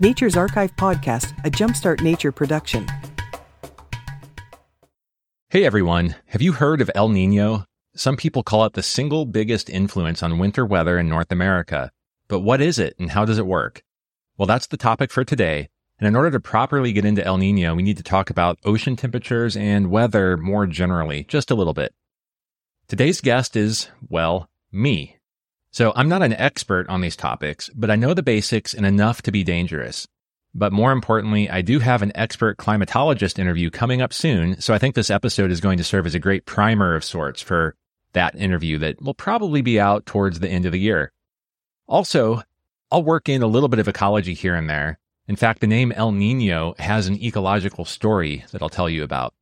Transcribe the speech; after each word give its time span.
Nature's 0.00 0.36
Archive 0.36 0.74
Podcast, 0.74 1.38
a 1.44 1.50
Jumpstart 1.50 2.00
Nature 2.00 2.32
production. 2.32 2.84
Hey 5.50 5.64
everyone, 5.64 6.16
have 6.26 6.42
you 6.42 6.50
heard 6.50 6.80
of 6.80 6.90
El 6.96 7.08
Nino? 7.08 7.64
Some 7.94 8.16
people 8.16 8.42
call 8.42 8.64
it 8.64 8.72
the 8.72 8.82
single 8.82 9.24
biggest 9.24 9.70
influence 9.70 10.20
on 10.20 10.40
winter 10.40 10.66
weather 10.66 10.98
in 10.98 11.08
North 11.08 11.30
America. 11.30 11.92
But 12.26 12.40
what 12.40 12.60
is 12.60 12.80
it 12.80 12.96
and 12.98 13.12
how 13.12 13.24
does 13.24 13.38
it 13.38 13.46
work? 13.46 13.84
Well, 14.36 14.46
that's 14.46 14.66
the 14.66 14.76
topic 14.76 15.12
for 15.12 15.22
today. 15.22 15.68
And 16.00 16.08
in 16.08 16.16
order 16.16 16.32
to 16.32 16.40
properly 16.40 16.92
get 16.92 17.04
into 17.04 17.24
El 17.24 17.38
Nino, 17.38 17.76
we 17.76 17.84
need 17.84 17.98
to 17.98 18.02
talk 18.02 18.30
about 18.30 18.58
ocean 18.64 18.96
temperatures 18.96 19.56
and 19.56 19.92
weather 19.92 20.36
more 20.36 20.66
generally, 20.66 21.22
just 21.22 21.52
a 21.52 21.54
little 21.54 21.72
bit. 21.72 21.94
Today's 22.88 23.20
guest 23.20 23.54
is, 23.54 23.90
well, 24.08 24.50
me. 24.72 25.18
So 25.74 25.92
I'm 25.96 26.08
not 26.08 26.22
an 26.22 26.34
expert 26.34 26.88
on 26.88 27.00
these 27.00 27.16
topics, 27.16 27.68
but 27.74 27.90
I 27.90 27.96
know 27.96 28.14
the 28.14 28.22
basics 28.22 28.74
and 28.74 28.86
enough 28.86 29.22
to 29.22 29.32
be 29.32 29.42
dangerous. 29.42 30.06
But 30.54 30.72
more 30.72 30.92
importantly, 30.92 31.50
I 31.50 31.62
do 31.62 31.80
have 31.80 32.00
an 32.00 32.12
expert 32.14 32.58
climatologist 32.58 33.40
interview 33.40 33.70
coming 33.70 34.00
up 34.00 34.12
soon. 34.12 34.60
So 34.60 34.72
I 34.72 34.78
think 34.78 34.94
this 34.94 35.10
episode 35.10 35.50
is 35.50 35.60
going 35.60 35.78
to 35.78 35.82
serve 35.82 36.06
as 36.06 36.14
a 36.14 36.20
great 36.20 36.46
primer 36.46 36.94
of 36.94 37.02
sorts 37.02 37.42
for 37.42 37.74
that 38.12 38.36
interview 38.36 38.78
that 38.78 39.02
will 39.02 39.14
probably 39.14 39.62
be 39.62 39.80
out 39.80 40.06
towards 40.06 40.38
the 40.38 40.48
end 40.48 40.64
of 40.64 40.70
the 40.70 40.78
year. 40.78 41.10
Also, 41.88 42.42
I'll 42.92 43.02
work 43.02 43.28
in 43.28 43.42
a 43.42 43.48
little 43.48 43.68
bit 43.68 43.80
of 43.80 43.88
ecology 43.88 44.34
here 44.34 44.54
and 44.54 44.70
there. 44.70 45.00
In 45.26 45.34
fact, 45.34 45.60
the 45.60 45.66
name 45.66 45.90
El 45.90 46.12
Nino 46.12 46.76
has 46.78 47.08
an 47.08 47.20
ecological 47.20 47.84
story 47.84 48.44
that 48.52 48.62
I'll 48.62 48.68
tell 48.68 48.88
you 48.88 49.02
about. 49.02 49.34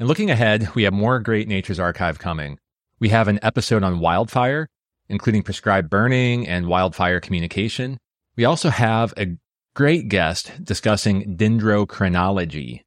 And 0.00 0.08
looking 0.08 0.28
ahead, 0.28 0.74
we 0.74 0.82
have 0.82 0.92
more 0.92 1.20
great 1.20 1.46
Nature's 1.46 1.78
Archive 1.78 2.18
coming. 2.18 2.58
We 2.98 3.10
have 3.10 3.28
an 3.28 3.38
episode 3.44 3.84
on 3.84 4.00
wildfire, 4.00 4.68
including 5.08 5.42
prescribed 5.42 5.90
burning 5.90 6.46
and 6.46 6.66
wildfire 6.66 7.20
communication. 7.20 7.98
We 8.36 8.44
also 8.44 8.70
have 8.70 9.12
a 9.16 9.36
great 9.74 10.08
guest 10.08 10.52
discussing 10.62 11.36
dendrochronology. 11.36 12.80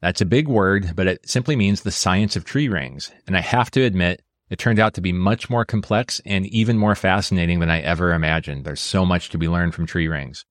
That's 0.00 0.20
a 0.20 0.26
big 0.26 0.48
word, 0.48 0.92
but 0.94 1.06
it 1.06 1.28
simply 1.28 1.56
means 1.56 1.80
the 1.80 1.90
science 1.90 2.36
of 2.36 2.44
tree 2.44 2.68
rings. 2.68 3.10
And 3.26 3.36
I 3.36 3.40
have 3.40 3.70
to 3.72 3.82
admit, 3.82 4.22
it 4.48 4.58
turned 4.58 4.78
out 4.78 4.94
to 4.94 5.00
be 5.00 5.12
much 5.12 5.50
more 5.50 5.64
complex 5.64 6.20
and 6.24 6.46
even 6.46 6.78
more 6.78 6.94
fascinating 6.94 7.60
than 7.60 7.70
I 7.70 7.80
ever 7.80 8.12
imagined. 8.12 8.64
There's 8.64 8.80
so 8.80 9.04
much 9.04 9.30
to 9.30 9.38
be 9.38 9.48
learned 9.48 9.74
from 9.74 9.86
tree 9.86 10.06
rings. 10.06 10.44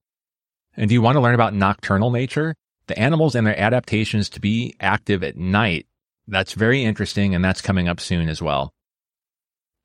And 0.76 0.88
do 0.88 0.94
you 0.94 1.00
want 1.00 1.16
to 1.16 1.20
learn 1.20 1.34
about 1.34 1.54
nocturnal 1.54 2.10
nature? 2.10 2.54
The 2.88 2.98
animals 2.98 3.34
and 3.34 3.46
their 3.46 3.58
adaptations 3.58 4.28
to 4.30 4.40
be 4.40 4.76
active 4.80 5.24
at 5.24 5.36
night. 5.36 5.86
That's 6.28 6.52
very 6.52 6.84
interesting, 6.84 7.34
and 7.34 7.44
that's 7.44 7.62
coming 7.62 7.88
up 7.88 8.00
soon 8.00 8.28
as 8.28 8.42
well. 8.42 8.74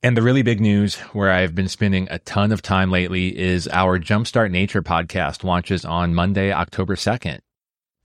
And 0.04 0.18
the 0.18 0.24
really 0.24 0.42
big 0.42 0.60
news 0.60 0.96
where 1.14 1.30
I've 1.30 1.54
been 1.54 1.68
spending 1.68 2.08
a 2.10 2.18
ton 2.18 2.52
of 2.52 2.64
time 2.64 2.90
lately 2.90 3.38
is 3.38 3.68
our 3.68 4.00
Jumpstart 4.00 4.50
Nature 4.50 4.82
podcast 4.82 5.44
launches 5.44 5.86
on 5.86 6.16
Monday, 6.16 6.52
October 6.52 6.96
2nd. 6.96 7.38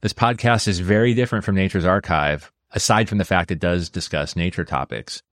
This 0.02 0.12
podcast 0.12 0.68
is 0.68 0.80
very 0.80 1.14
different 1.14 1.42
from 1.42 1.54
Nature's 1.54 1.86
Archive, 1.86 2.52
aside 2.72 3.08
from 3.08 3.16
the 3.16 3.24
fact 3.24 3.50
it 3.50 3.60
does 3.60 3.88
discuss 3.88 4.36
nature 4.36 4.66
topics. 4.66 5.22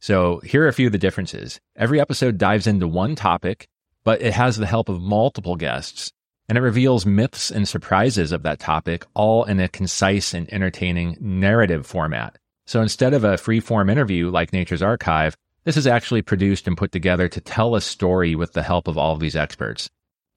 So 0.00 0.38
here 0.38 0.64
are 0.64 0.68
a 0.68 0.72
few 0.72 0.86
of 0.86 0.92
the 0.92 0.98
differences. 0.98 1.60
Every 1.76 2.00
episode 2.00 2.38
dives 2.38 2.66
into 2.66 2.88
one 2.88 3.16
topic, 3.16 3.68
but 4.02 4.22
it 4.22 4.32
has 4.32 4.56
the 4.56 4.64
help 4.64 4.88
of 4.88 5.02
multiple 5.02 5.56
guests, 5.56 6.10
and 6.48 6.56
it 6.56 6.62
reveals 6.62 7.04
myths 7.04 7.50
and 7.50 7.68
surprises 7.68 8.32
of 8.32 8.44
that 8.44 8.60
topic, 8.60 9.04
all 9.12 9.44
in 9.44 9.60
a 9.60 9.68
concise 9.68 10.32
and 10.32 10.50
entertaining 10.50 11.18
narrative 11.20 11.86
format. 11.86 12.38
So 12.66 12.80
instead 12.80 13.12
of 13.12 13.24
a 13.24 13.36
free 13.36 13.60
form 13.60 13.90
interview 13.90 14.30
like 14.30 14.54
Nature's 14.54 14.80
Archive, 14.80 15.36
this 15.64 15.76
is 15.76 15.86
actually 15.86 16.22
produced 16.22 16.66
and 16.66 16.76
put 16.76 16.92
together 16.92 17.28
to 17.28 17.40
tell 17.40 17.74
a 17.74 17.80
story 17.80 18.34
with 18.34 18.52
the 18.52 18.62
help 18.62 18.86
of 18.86 18.98
all 18.98 19.12
of 19.12 19.20
these 19.20 19.36
experts. 19.36 19.88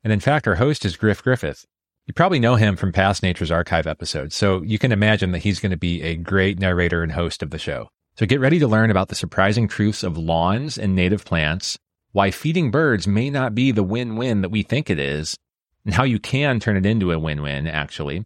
And 0.04 0.14
in 0.14 0.20
fact, 0.20 0.48
our 0.48 0.56
host 0.56 0.86
is 0.86 0.96
Griff 0.96 1.22
Griffith. 1.22 1.66
You 2.06 2.14
probably 2.14 2.40
know 2.40 2.56
him 2.56 2.78
from 2.78 2.94
past 2.94 3.22
Nature's 3.22 3.52
Archive 3.52 3.86
episodes, 3.86 4.34
so 4.36 4.62
you 4.62 4.80
can 4.80 4.94
imagine 4.94 5.32
that 5.32 5.40
he's 5.40 5.60
going 5.60 5.72
to 5.72 5.78
be 5.78 6.02
a 6.02 6.16
great 6.16 6.60
narrator 6.60 7.04
and 7.04 7.12
host 7.12 7.44
of 7.44 7.50
the 7.50 7.60
show. 7.60 7.90
So 8.16 8.26
get 8.26 8.40
ready 8.40 8.60
to 8.60 8.68
learn 8.68 8.90
about 8.90 9.10
the 9.10 9.16
surprising 9.16 9.68
truths 9.68 10.04
of 10.04 10.18
lawns 10.18 10.78
and 10.78 10.96
native 10.96 11.26
plants, 11.26 11.78
why 12.14 12.32
feeding 12.32 12.72
birds 12.72 13.08
may 13.08 13.30
not 13.30 13.54
be 13.54 13.72
the 13.72 13.84
win-win 13.84 14.42
that 14.42 14.50
we 14.50 14.64
think 14.64 14.90
it 14.90 15.00
is, 15.00 15.36
and 15.84 15.94
how 15.94 16.04
you 16.04 16.20
can 16.20 16.62
turn 16.62 16.78
it 16.78 16.86
into 16.86 17.12
a 17.12 17.20
win-win, 17.20 17.68
actually. 17.68 18.26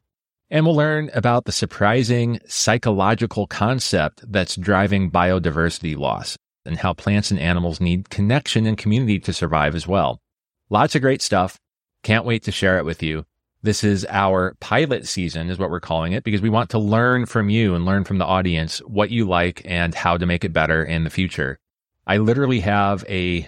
And 0.51 0.65
we'll 0.65 0.75
learn 0.75 1.09
about 1.15 1.45
the 1.45 1.51
surprising 1.51 2.39
psychological 2.45 3.47
concept 3.47 4.31
that's 4.31 4.55
driving 4.55 5.09
biodiversity 5.09 5.97
loss 5.97 6.37
and 6.65 6.77
how 6.77 6.93
plants 6.93 7.31
and 7.31 7.39
animals 7.39 7.81
need 7.81 8.09
connection 8.09 8.65
and 8.65 8.77
community 8.77 9.19
to 9.19 9.33
survive 9.33 9.75
as 9.75 9.87
well. 9.87 10.21
Lots 10.69 10.95
of 10.95 11.01
great 11.01 11.21
stuff. 11.21 11.59
Can't 12.03 12.25
wait 12.25 12.43
to 12.43 12.51
share 12.51 12.77
it 12.77 12.85
with 12.85 13.03
you. 13.03 13.25
This 13.63 13.83
is 13.83 14.07
our 14.09 14.55
pilot 14.59 15.07
season 15.07 15.49
is 15.49 15.59
what 15.59 15.69
we're 15.69 15.79
calling 15.79 16.13
it 16.13 16.23
because 16.23 16.41
we 16.41 16.49
want 16.49 16.71
to 16.71 16.79
learn 16.79 17.27
from 17.27 17.49
you 17.49 17.75
and 17.75 17.85
learn 17.85 18.03
from 18.03 18.17
the 18.17 18.25
audience 18.25 18.79
what 18.79 19.11
you 19.11 19.27
like 19.27 19.61
and 19.65 19.93
how 19.93 20.17
to 20.17 20.25
make 20.25 20.43
it 20.43 20.53
better 20.53 20.83
in 20.83 21.03
the 21.03 21.11
future. 21.11 21.59
I 22.07 22.17
literally 22.17 22.61
have 22.61 23.05
a 23.07 23.47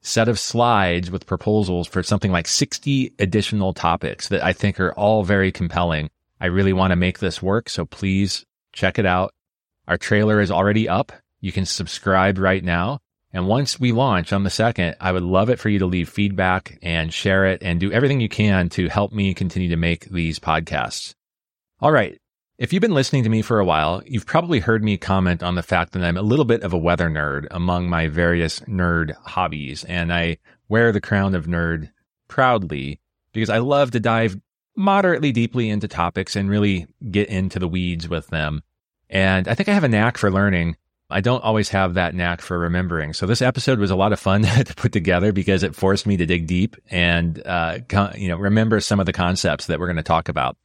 set 0.00 0.28
of 0.28 0.38
slides 0.38 1.10
with 1.10 1.26
proposals 1.26 1.88
for 1.88 2.04
something 2.04 2.30
like 2.30 2.46
60 2.46 3.12
additional 3.18 3.74
topics 3.74 4.28
that 4.28 4.44
I 4.44 4.52
think 4.52 4.78
are 4.78 4.92
all 4.92 5.24
very 5.24 5.50
compelling. 5.50 6.08
I 6.40 6.46
really 6.46 6.72
want 6.72 6.92
to 6.92 6.96
make 6.96 7.18
this 7.18 7.42
work. 7.42 7.68
So 7.68 7.84
please 7.84 8.46
check 8.72 8.98
it 8.98 9.06
out. 9.06 9.34
Our 9.88 9.98
trailer 9.98 10.40
is 10.40 10.52
already 10.52 10.88
up. 10.88 11.10
You 11.40 11.52
can 11.52 11.66
subscribe 11.66 12.38
right 12.38 12.62
now. 12.62 13.00
And 13.32 13.46
once 13.46 13.78
we 13.78 13.92
launch 13.92 14.32
on 14.32 14.44
the 14.44 14.50
second, 14.50 14.96
I 15.00 15.12
would 15.12 15.22
love 15.22 15.50
it 15.50 15.58
for 15.58 15.68
you 15.68 15.78
to 15.80 15.86
leave 15.86 16.08
feedback 16.08 16.78
and 16.82 17.12
share 17.12 17.44
it 17.44 17.62
and 17.62 17.78
do 17.78 17.92
everything 17.92 18.20
you 18.20 18.28
can 18.28 18.70
to 18.70 18.88
help 18.88 19.12
me 19.12 19.34
continue 19.34 19.68
to 19.68 19.76
make 19.76 20.06
these 20.06 20.38
podcasts. 20.38 21.14
All 21.80 21.92
right. 21.92 22.18
If 22.56 22.72
you've 22.72 22.80
been 22.80 22.94
listening 22.94 23.22
to 23.22 23.28
me 23.28 23.42
for 23.42 23.60
a 23.60 23.64
while, 23.64 24.02
you've 24.04 24.26
probably 24.26 24.58
heard 24.58 24.82
me 24.82 24.96
comment 24.96 25.44
on 25.44 25.54
the 25.54 25.62
fact 25.62 25.92
that 25.92 26.02
I'm 26.02 26.16
a 26.16 26.22
little 26.22 26.44
bit 26.44 26.62
of 26.62 26.72
a 26.72 26.78
weather 26.78 27.08
nerd 27.08 27.46
among 27.52 27.88
my 27.88 28.08
various 28.08 28.60
nerd 28.60 29.14
hobbies. 29.18 29.84
And 29.84 30.12
I 30.12 30.38
wear 30.68 30.90
the 30.90 31.00
crown 31.00 31.36
of 31.36 31.46
nerd 31.46 31.90
proudly 32.26 32.98
because 33.32 33.50
I 33.50 33.58
love 33.58 33.92
to 33.92 34.00
dive 34.00 34.40
moderately 34.74 35.32
deeply 35.32 35.70
into 35.70 35.86
topics 35.86 36.34
and 36.34 36.50
really 36.50 36.86
get 37.10 37.28
into 37.28 37.58
the 37.58 37.68
weeds 37.68 38.08
with 38.08 38.26
them. 38.28 38.62
And 39.08 39.46
I 39.46 39.54
think 39.54 39.68
I 39.68 39.74
have 39.74 39.84
a 39.84 39.88
knack 39.88 40.18
for 40.18 40.30
learning 40.30 40.76
I 41.10 41.22
don't 41.22 41.42
always 41.42 41.70
have 41.70 41.94
that 41.94 42.14
knack 42.14 42.42
for 42.42 42.58
remembering. 42.58 43.14
So 43.14 43.24
this 43.24 43.40
episode 43.40 43.78
was 43.78 43.90
a 43.90 43.96
lot 43.96 44.12
of 44.12 44.20
fun 44.20 44.42
to 44.64 44.74
put 44.74 44.92
together 44.92 45.32
because 45.32 45.62
it 45.62 45.74
forced 45.74 46.06
me 46.06 46.16
to 46.18 46.26
dig 46.26 46.46
deep 46.46 46.76
and, 46.90 47.44
uh, 47.46 47.78
you 48.16 48.28
know, 48.28 48.36
remember 48.36 48.80
some 48.80 49.00
of 49.00 49.06
the 49.06 49.12
concepts 49.12 49.66
that 49.66 49.78
we're 49.78 49.86
going 49.86 49.96
to 49.96 50.02
talk 50.02 50.28
about. 50.28 50.56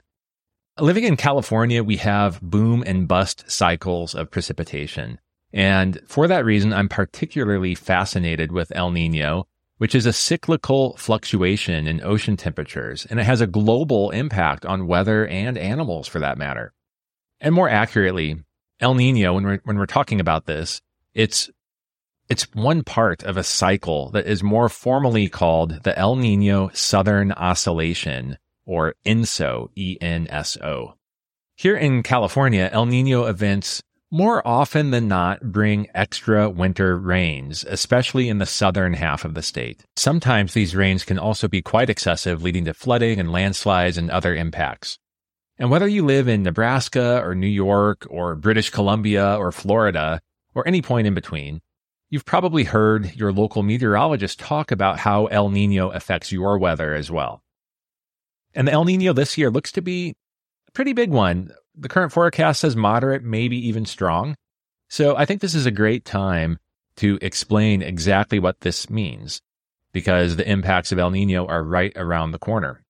Living 0.80 1.04
in 1.04 1.16
California, 1.16 1.84
we 1.84 1.98
have 1.98 2.42
boom 2.42 2.84
and 2.86 3.08
bust 3.08 3.50
cycles 3.50 4.16
of 4.16 4.32
precipitation. 4.32 5.20
And 5.54 6.00
for 6.08 6.28
that 6.28 6.46
reason, 6.46 6.74
I'm 6.74 6.90
particularly 6.90 7.76
fascinated 7.76 8.52
with 8.52 8.76
El 8.76 8.90
Nino, 8.90 9.48
which 9.78 9.94
is 9.94 10.08
a 10.08 10.14
cyclical 10.14 10.98
fluctuation 10.98 11.88
in 11.88 12.04
ocean 12.04 12.36
temperatures, 12.36 13.06
and 13.08 13.20
it 13.20 13.26
has 13.26 13.40
a 13.40 13.48
global 13.48 14.10
impact 14.10 14.66
on 14.66 14.88
weather 14.88 15.28
and 15.28 15.58
animals 15.58 16.08
for 16.08 16.20
that 16.20 16.40
matter. 16.40 16.74
And 17.40 17.54
more 17.54 17.70
accurately, 17.70 18.38
El 18.80 18.96
Nino, 18.96 19.34
when 19.34 19.44
we're, 19.44 19.62
when 19.64 19.78
we're 19.78 19.86
talking 19.86 20.20
about 20.20 20.46
this, 20.46 20.82
it's, 21.14 21.50
it's 22.30 22.48
one 22.54 22.84
part 22.84 23.24
of 23.24 23.38
a 23.38 23.44
cycle 23.44 24.10
that 24.12 24.28
is 24.28 24.44
more 24.44 24.70
formally 24.70 25.30
called 25.30 25.84
the 25.84 25.98
El 25.98 26.16
Nino 26.16 26.70
Southern 26.74 27.32
Oscillation 27.32 28.38
or 28.66 28.96
ENSO, 29.06 29.70
E-N-S-O. 29.76 30.96
Here 31.56 31.76
in 31.78 32.04
California, 32.04 32.70
El 32.72 32.86
Nino 32.86 33.26
events 33.26 33.84
more 34.14 34.48
often 34.48 34.92
than 34.92 35.08
not 35.08 35.42
bring 35.42 35.88
extra 35.96 36.48
winter 36.48 36.98
rains, 36.98 37.66
especially 37.68 38.30
in 38.30 38.38
the 38.38 38.46
southern 38.46 38.94
half 38.94 39.26
of 39.26 39.34
the 39.34 39.42
state. 39.42 39.84
Sometimes 39.96 40.54
these 40.54 40.76
rains 40.76 41.04
can 41.04 41.18
also 41.18 41.48
be 41.48 41.64
quite 41.64 41.90
excessive, 41.90 42.44
leading 42.44 42.66
to 42.66 42.76
flooding 42.76 43.20
and 43.20 43.32
landslides 43.32 43.98
and 43.98 44.12
other 44.12 44.36
impacts. 44.36 45.00
And 45.64 45.72
whether 45.72 45.88
you 45.88 46.04
live 46.04 46.28
in 46.28 46.44
Nebraska 46.44 47.22
or 47.24 47.36
New 47.36 47.48
York 47.48 48.06
or 48.10 48.36
British 48.36 48.70
Columbia 48.70 49.38
or 49.38 49.54
Florida 49.54 50.20
or 50.54 50.68
any 50.68 50.82
point 50.82 51.08
in 51.08 51.14
between, 51.14 51.62
you've 52.10 52.26
probably 52.26 52.66
heard 52.66 53.16
your 53.16 53.32
local 53.32 53.64
meteorologist 53.64 54.42
talk 54.42 54.72
about 54.72 55.00
how 55.00 55.28
El 55.28 55.48
Nino 55.48 55.90
affects 55.92 56.34
your 56.34 56.58
weather 56.58 56.94
as 56.94 57.10
well. 57.10 57.42
And 58.54 58.68
the 58.68 58.74
El 58.74 58.84
Nino 58.84 59.14
this 59.14 59.38
year 59.38 59.50
looks 59.50 59.72
to 59.72 59.82
be 59.82 60.16
a 60.68 60.72
pretty 60.74 60.92
big 60.92 61.12
one. 61.12 61.54
The 61.78 61.88
current 61.88 62.12
forecast 62.12 62.60
says 62.60 62.76
moderate, 62.76 63.24
maybe 63.24 63.56
even 63.70 63.86
strong. 63.86 64.36
So 64.90 65.16
I 65.16 65.24
think 65.24 65.40
this 65.40 65.56
is 65.56 65.66
a 65.66 65.72
great 65.72 66.04
time 66.04 66.60
to 66.98 67.18
explain 67.22 67.82
exactly 67.82 68.38
what 68.38 68.60
this 68.60 68.90
means 68.90 69.42
because 69.94 70.36
the 70.36 70.52
impacts 70.52 70.92
of 70.92 71.00
El 71.00 71.12
Nino 71.12 71.48
are 71.48 71.64
right 71.64 71.94
around 71.96 72.32
the 72.32 72.38
corner. 72.38 72.83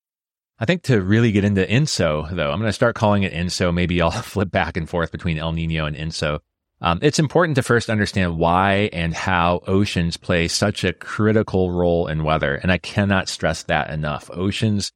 I 0.63 0.65
think 0.65 0.83
to 0.83 1.01
really 1.01 1.33
get 1.33 1.44
into 1.44 1.69
ENSO, 1.69 2.33
though, 2.33 2.50
I'm 2.50 2.60
going 2.60 2.69
to 2.69 2.71
start 2.71 2.95
calling 2.95 3.24
it 3.24 3.33
ENSO. 3.33 3.74
Maybe 3.74 4.01
I'll 4.01 4.12
flip 4.12 4.50
back 4.50 4.77
and 4.77 4.89
forth 4.89 5.12
between 5.12 5.38
El 5.38 5.51
Nino 5.51 5.86
and 5.86 5.94
ENSO. 5.94 6.39
Um, 6.80 7.00
it's 7.01 7.19
important 7.19 7.57
to 7.57 7.63
first 7.63 7.89
understand 7.89 8.38
why 8.38 8.89
and 8.94 9.13
how 9.13 9.60
oceans 9.68 10.15
play 10.15 10.48
such 10.48 10.86
a 10.86 10.94
critical 10.94 11.71
role 11.71 12.07
in 12.07 12.24
weather. 12.24 12.56
And 12.56 12.71
I 12.71 12.77
cannot 12.77 13.27
stress 13.27 13.63
that 13.63 13.89
enough. 13.89 14.30
Oceans 14.31 14.94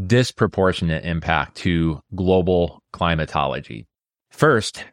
disproportionate 0.00 1.04
impact 1.04 1.56
to 1.56 2.00
global 2.14 2.80
climatology. 2.92 3.88
First, 4.30 4.84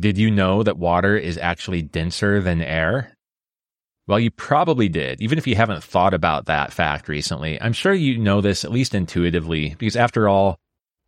did 0.00 0.16
you 0.16 0.30
know 0.30 0.62
that 0.62 0.78
water 0.78 1.18
is 1.18 1.36
actually 1.36 1.82
denser 1.82 2.40
than 2.40 2.62
air? 2.62 3.14
Well, 4.08 4.18
you 4.18 4.30
probably 4.30 4.88
did, 4.88 5.20
even 5.20 5.36
if 5.36 5.46
you 5.46 5.54
haven't 5.54 5.84
thought 5.84 6.14
about 6.14 6.46
that 6.46 6.72
fact 6.72 7.08
recently. 7.08 7.60
I'm 7.60 7.74
sure 7.74 7.92
you 7.92 8.16
know 8.16 8.40
this 8.40 8.64
at 8.64 8.72
least 8.72 8.94
intuitively, 8.94 9.76
because 9.78 9.96
after 9.96 10.28
all, 10.28 10.58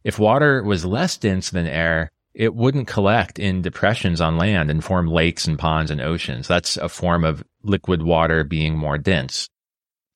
if 0.04 0.18
water 0.18 0.62
was 0.62 0.84
less 0.84 1.16
dense 1.16 1.48
than 1.48 1.66
air, 1.66 2.10
it 2.34 2.54
wouldn't 2.54 2.88
collect 2.88 3.38
in 3.38 3.62
depressions 3.62 4.20
on 4.20 4.36
land 4.36 4.70
and 4.70 4.84
form 4.84 5.08
lakes 5.08 5.46
and 5.46 5.58
ponds 5.58 5.90
and 5.90 6.02
oceans. 6.02 6.46
That's 6.46 6.76
a 6.76 6.90
form 6.90 7.24
of 7.24 7.42
liquid 7.62 8.02
water 8.02 8.44
being 8.44 8.76
more 8.76 8.98
dense. 8.98 9.48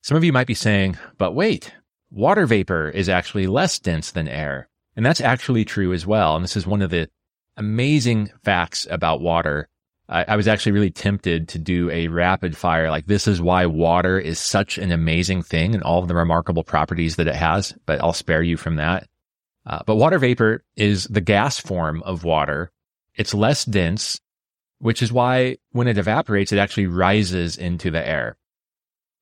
Some 0.03 0.15
of 0.15 0.23
you 0.23 0.31
might 0.31 0.47
be 0.47 0.53
saying, 0.53 0.95
but 1.17 1.33
wait, 1.33 1.73
water 2.11 2.45
vapor 2.45 2.89
is 2.89 3.09
actually 3.09 3.47
less 3.47 3.79
dense 3.79 4.11
than 4.11 4.27
air. 4.27 4.69
And 4.95 5.03
that's 5.03 5.21
actually 5.21 5.65
true 5.65 5.91
as 5.91 6.05
well. 6.05 6.35
And 6.35 6.43
this 6.43 6.55
is 6.55 6.67
one 6.67 6.83
of 6.83 6.91
the 6.91 7.09
amazing 7.57 8.31
facts 8.43 8.85
about 8.91 9.21
water 9.21 9.67
I, 10.07 10.25
I 10.27 10.35
was 10.35 10.47
actually 10.47 10.73
really 10.73 10.91
tempted 10.91 11.47
to 11.49 11.59
do 11.59 11.89
a 11.89 12.07
rapid 12.07 12.55
fire. 12.55 12.89
Like 12.89 13.05
this 13.05 13.27
is 13.27 13.41
why 13.41 13.65
water 13.65 14.19
is 14.19 14.39
such 14.39 14.77
an 14.77 14.91
amazing 14.91 15.41
thing 15.43 15.73
and 15.73 15.83
all 15.83 16.01
of 16.01 16.07
the 16.07 16.15
remarkable 16.15 16.63
properties 16.63 17.15
that 17.15 17.27
it 17.27 17.35
has, 17.35 17.73
but 17.85 18.01
I'll 18.01 18.13
spare 18.13 18.43
you 18.43 18.57
from 18.57 18.75
that. 18.75 19.07
Uh, 19.65 19.79
but 19.85 19.95
water 19.95 20.19
vapor 20.19 20.63
is 20.75 21.05
the 21.05 21.21
gas 21.21 21.59
form 21.59 22.03
of 22.03 22.23
water. 22.23 22.71
It's 23.15 23.33
less 23.33 23.65
dense, 23.65 24.19
which 24.79 25.01
is 25.01 25.11
why 25.11 25.57
when 25.71 25.87
it 25.87 25.97
evaporates, 25.97 26.51
it 26.51 26.59
actually 26.59 26.87
rises 26.87 27.57
into 27.57 27.89
the 27.89 28.07
air. 28.07 28.37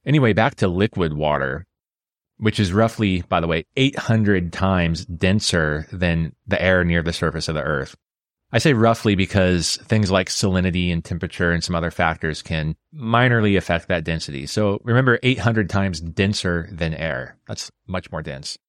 Anyway, 0.05 0.33
back 0.33 0.55
to 0.55 0.67
liquid 0.67 1.13
water, 1.13 1.65
which 2.37 2.59
is 2.59 2.73
roughly, 2.73 3.21
by 3.29 3.39
the 3.39 3.47
way, 3.47 3.65
800 3.77 4.51
times 4.51 5.05
denser 5.05 5.87
than 5.93 6.35
the 6.45 6.61
air 6.61 6.83
near 6.83 7.01
the 7.01 7.13
surface 7.13 7.47
of 7.47 7.55
the 7.55 7.63
earth. 7.63 7.95
I 8.53 8.59
say 8.59 8.73
roughly 8.73 9.15
because 9.15 9.77
things 9.77 10.11
like 10.11 10.29
salinity 10.29 10.93
and 10.93 11.03
temperature 11.03 11.51
and 11.51 11.63
some 11.63 11.75
other 11.75 11.89
factors 11.89 12.43
can 12.43 12.75
minorly 12.95 13.57
affect 13.57 13.87
that 13.87 14.03
density. 14.03 14.45
So 14.45 14.79
remember 14.83 15.17
800 15.23 15.71
times 15.71 15.99
denser 15.99 16.69
than 16.71 16.93
air. 16.93 17.35
That's 17.47 17.71
much 17.87 18.11
more 18.11 18.21
dense. 18.21 18.59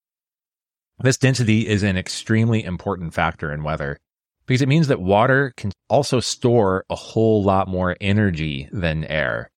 This 1.01 1.19
density 1.19 1.69
is 1.69 1.83
an 1.83 1.99
extremely 1.99 2.65
important 2.65 3.13
factor 3.13 3.53
in 3.53 3.63
weather 3.63 3.99
because 4.47 4.63
it 4.63 4.69
means 4.69 4.89
that 4.89 5.03
water 5.03 5.53
can 5.59 5.71
also 5.91 6.19
store 6.19 6.87
a 6.89 6.95
whole 6.95 7.43
lot 7.43 7.69
more 7.69 7.95
energy 8.01 8.71
than 8.73 9.05
air. 9.05 9.51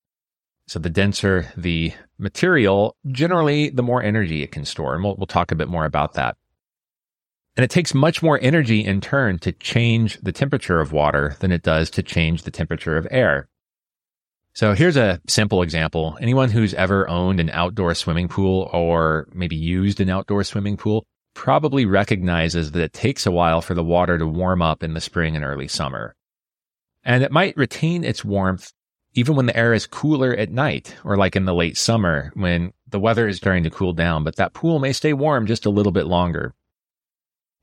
So 0.67 0.77
the 0.77 0.89
denser 0.89 1.53
the 1.55 1.93
material, 2.17 2.97
generally 3.09 3.69
the 3.69 3.83
more 3.83 4.03
energy 4.03 4.43
it 4.43 4.51
can 4.51 4.65
store. 4.65 4.93
And 4.93 5.05
we'll, 5.05 5.15
we'll 5.15 5.25
talk 5.25 5.53
a 5.53 5.55
bit 5.55 5.69
more 5.69 5.85
about 5.85 6.15
that. 6.15 6.35
And 7.57 7.63
it 7.63 7.71
takes 7.71 7.95
much 7.95 8.21
more 8.21 8.39
energy 8.39 8.85
in 8.85 9.01
turn 9.01 9.39
to 9.39 9.51
change 9.51 10.19
the 10.21 10.31
temperature 10.31 10.79
of 10.79 10.91
water 10.91 11.35
than 11.39 11.51
it 11.51 11.63
does 11.63 11.89
to 11.91 12.03
change 12.03 12.43
the 12.43 12.51
temperature 12.51 12.97
of 12.97 13.07
air. 13.09 13.49
So 14.53 14.75
here's 14.75 14.95
a 14.95 15.19
simple 15.27 15.63
example. 15.63 16.17
Anyone 16.21 16.51
who's 16.51 16.75
ever 16.75 17.09
owned 17.09 17.39
an 17.39 17.49
outdoor 17.49 17.95
swimming 17.95 18.27
pool 18.27 18.69
or 18.73 19.27
maybe 19.33 19.55
used 19.55 19.99
an 19.99 20.09
outdoor 20.09 20.43
swimming 20.43 20.77
pool 20.77 21.03
probably 21.33 21.85
recognizes 21.85 22.71
that 22.71 22.83
it 22.83 22.93
takes 22.93 23.25
a 23.25 23.31
while 23.31 23.61
for 23.61 23.73
the 23.73 23.83
water 23.83 24.19
to 24.19 24.27
warm 24.27 24.61
up 24.61 24.83
in 24.83 24.93
the 24.93 25.01
spring 25.01 25.35
and 25.35 25.43
early 25.43 25.67
summer. 25.67 26.15
And 27.03 27.23
it 27.23 27.31
might 27.31 27.57
retain 27.57 28.03
its 28.03 28.23
warmth 28.23 28.71
even 29.13 29.35
when 29.35 29.47
the 29.47 29.57
air 29.57 29.73
is 29.73 29.87
cooler 29.87 30.31
at 30.35 30.51
night 30.51 30.95
or 31.03 31.17
like 31.17 31.35
in 31.35 31.45
the 31.45 31.55
late 31.55 31.75
summer 31.75 32.31
when 32.35 32.71
the 32.87 32.99
weather 32.99 33.27
is 33.27 33.37
starting 33.37 33.63
to 33.63 33.71
cool 33.71 33.93
down, 33.93 34.23
but 34.23 34.35
that 34.35 34.53
pool 34.53 34.77
may 34.77 34.93
stay 34.93 35.13
warm 35.13 35.47
just 35.47 35.65
a 35.65 35.71
little 35.71 35.91
bit 35.91 36.05
longer. 36.05 36.53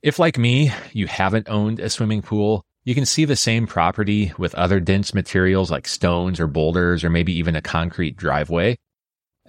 If, 0.05 0.19
like 0.19 0.37
me, 0.37 0.71
you 0.93 1.07
haven't 1.07 1.49
owned 1.49 1.81
a 1.81 1.89
swimming 1.89 2.21
pool, 2.21 2.63
you 2.85 2.95
can 2.95 3.07
see 3.07 3.25
the 3.25 3.37
same 3.37 3.67
property 3.67 4.35
with 4.37 4.55
other 4.55 4.79
dense 4.79 5.15
materials 5.15 5.71
like 5.71 5.89
stones 5.89 6.39
or 6.39 6.47
boulders 6.47 7.03
or 7.03 7.09
maybe 7.09 7.33
even 7.33 7.57
a 7.57 7.63
concrete 7.63 8.15
driveway. 8.15 8.77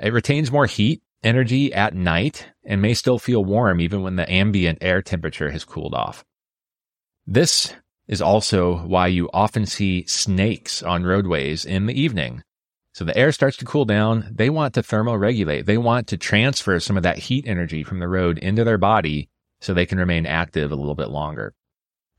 It 0.01 0.13
retains 0.13 0.53
more 0.53 0.65
heat 0.65 1.03
energy 1.21 1.73
at 1.73 1.93
night 1.93 2.47
and 2.63 2.81
may 2.81 2.93
still 2.93 3.19
feel 3.19 3.43
warm 3.43 3.81
even 3.81 4.01
when 4.01 4.15
the 4.15 4.31
ambient 4.31 4.77
air 4.79 5.01
temperature 5.01 5.51
has 5.51 5.65
cooled 5.65 5.93
off. 5.93 6.23
This 7.27 7.73
is 8.07 8.21
also 8.21 8.77
why 8.77 9.07
you 9.07 9.29
often 9.33 9.65
see 9.65 10.05
snakes 10.05 10.81
on 10.81 11.03
roadways 11.03 11.65
in 11.65 11.85
the 11.85 11.99
evening. 11.99 12.43
So 12.93 13.03
the 13.03 13.17
air 13.17 13.33
starts 13.33 13.57
to 13.57 13.65
cool 13.65 13.83
down. 13.83 14.31
They 14.33 14.49
want 14.49 14.73
to 14.75 14.81
thermoregulate. 14.81 15.65
They 15.65 15.77
want 15.77 16.07
to 16.07 16.17
transfer 16.17 16.79
some 16.79 16.95
of 16.95 17.03
that 17.03 17.17
heat 17.17 17.45
energy 17.45 17.83
from 17.83 17.99
the 17.99 18.07
road 18.07 18.37
into 18.37 18.63
their 18.63 18.77
body 18.77 19.27
so 19.65 19.73
they 19.73 19.85
can 19.85 19.97
remain 19.97 20.27
active 20.27 20.71
a 20.71 20.75
little 20.75 20.95
bit 20.95 21.09
longer. 21.09 21.55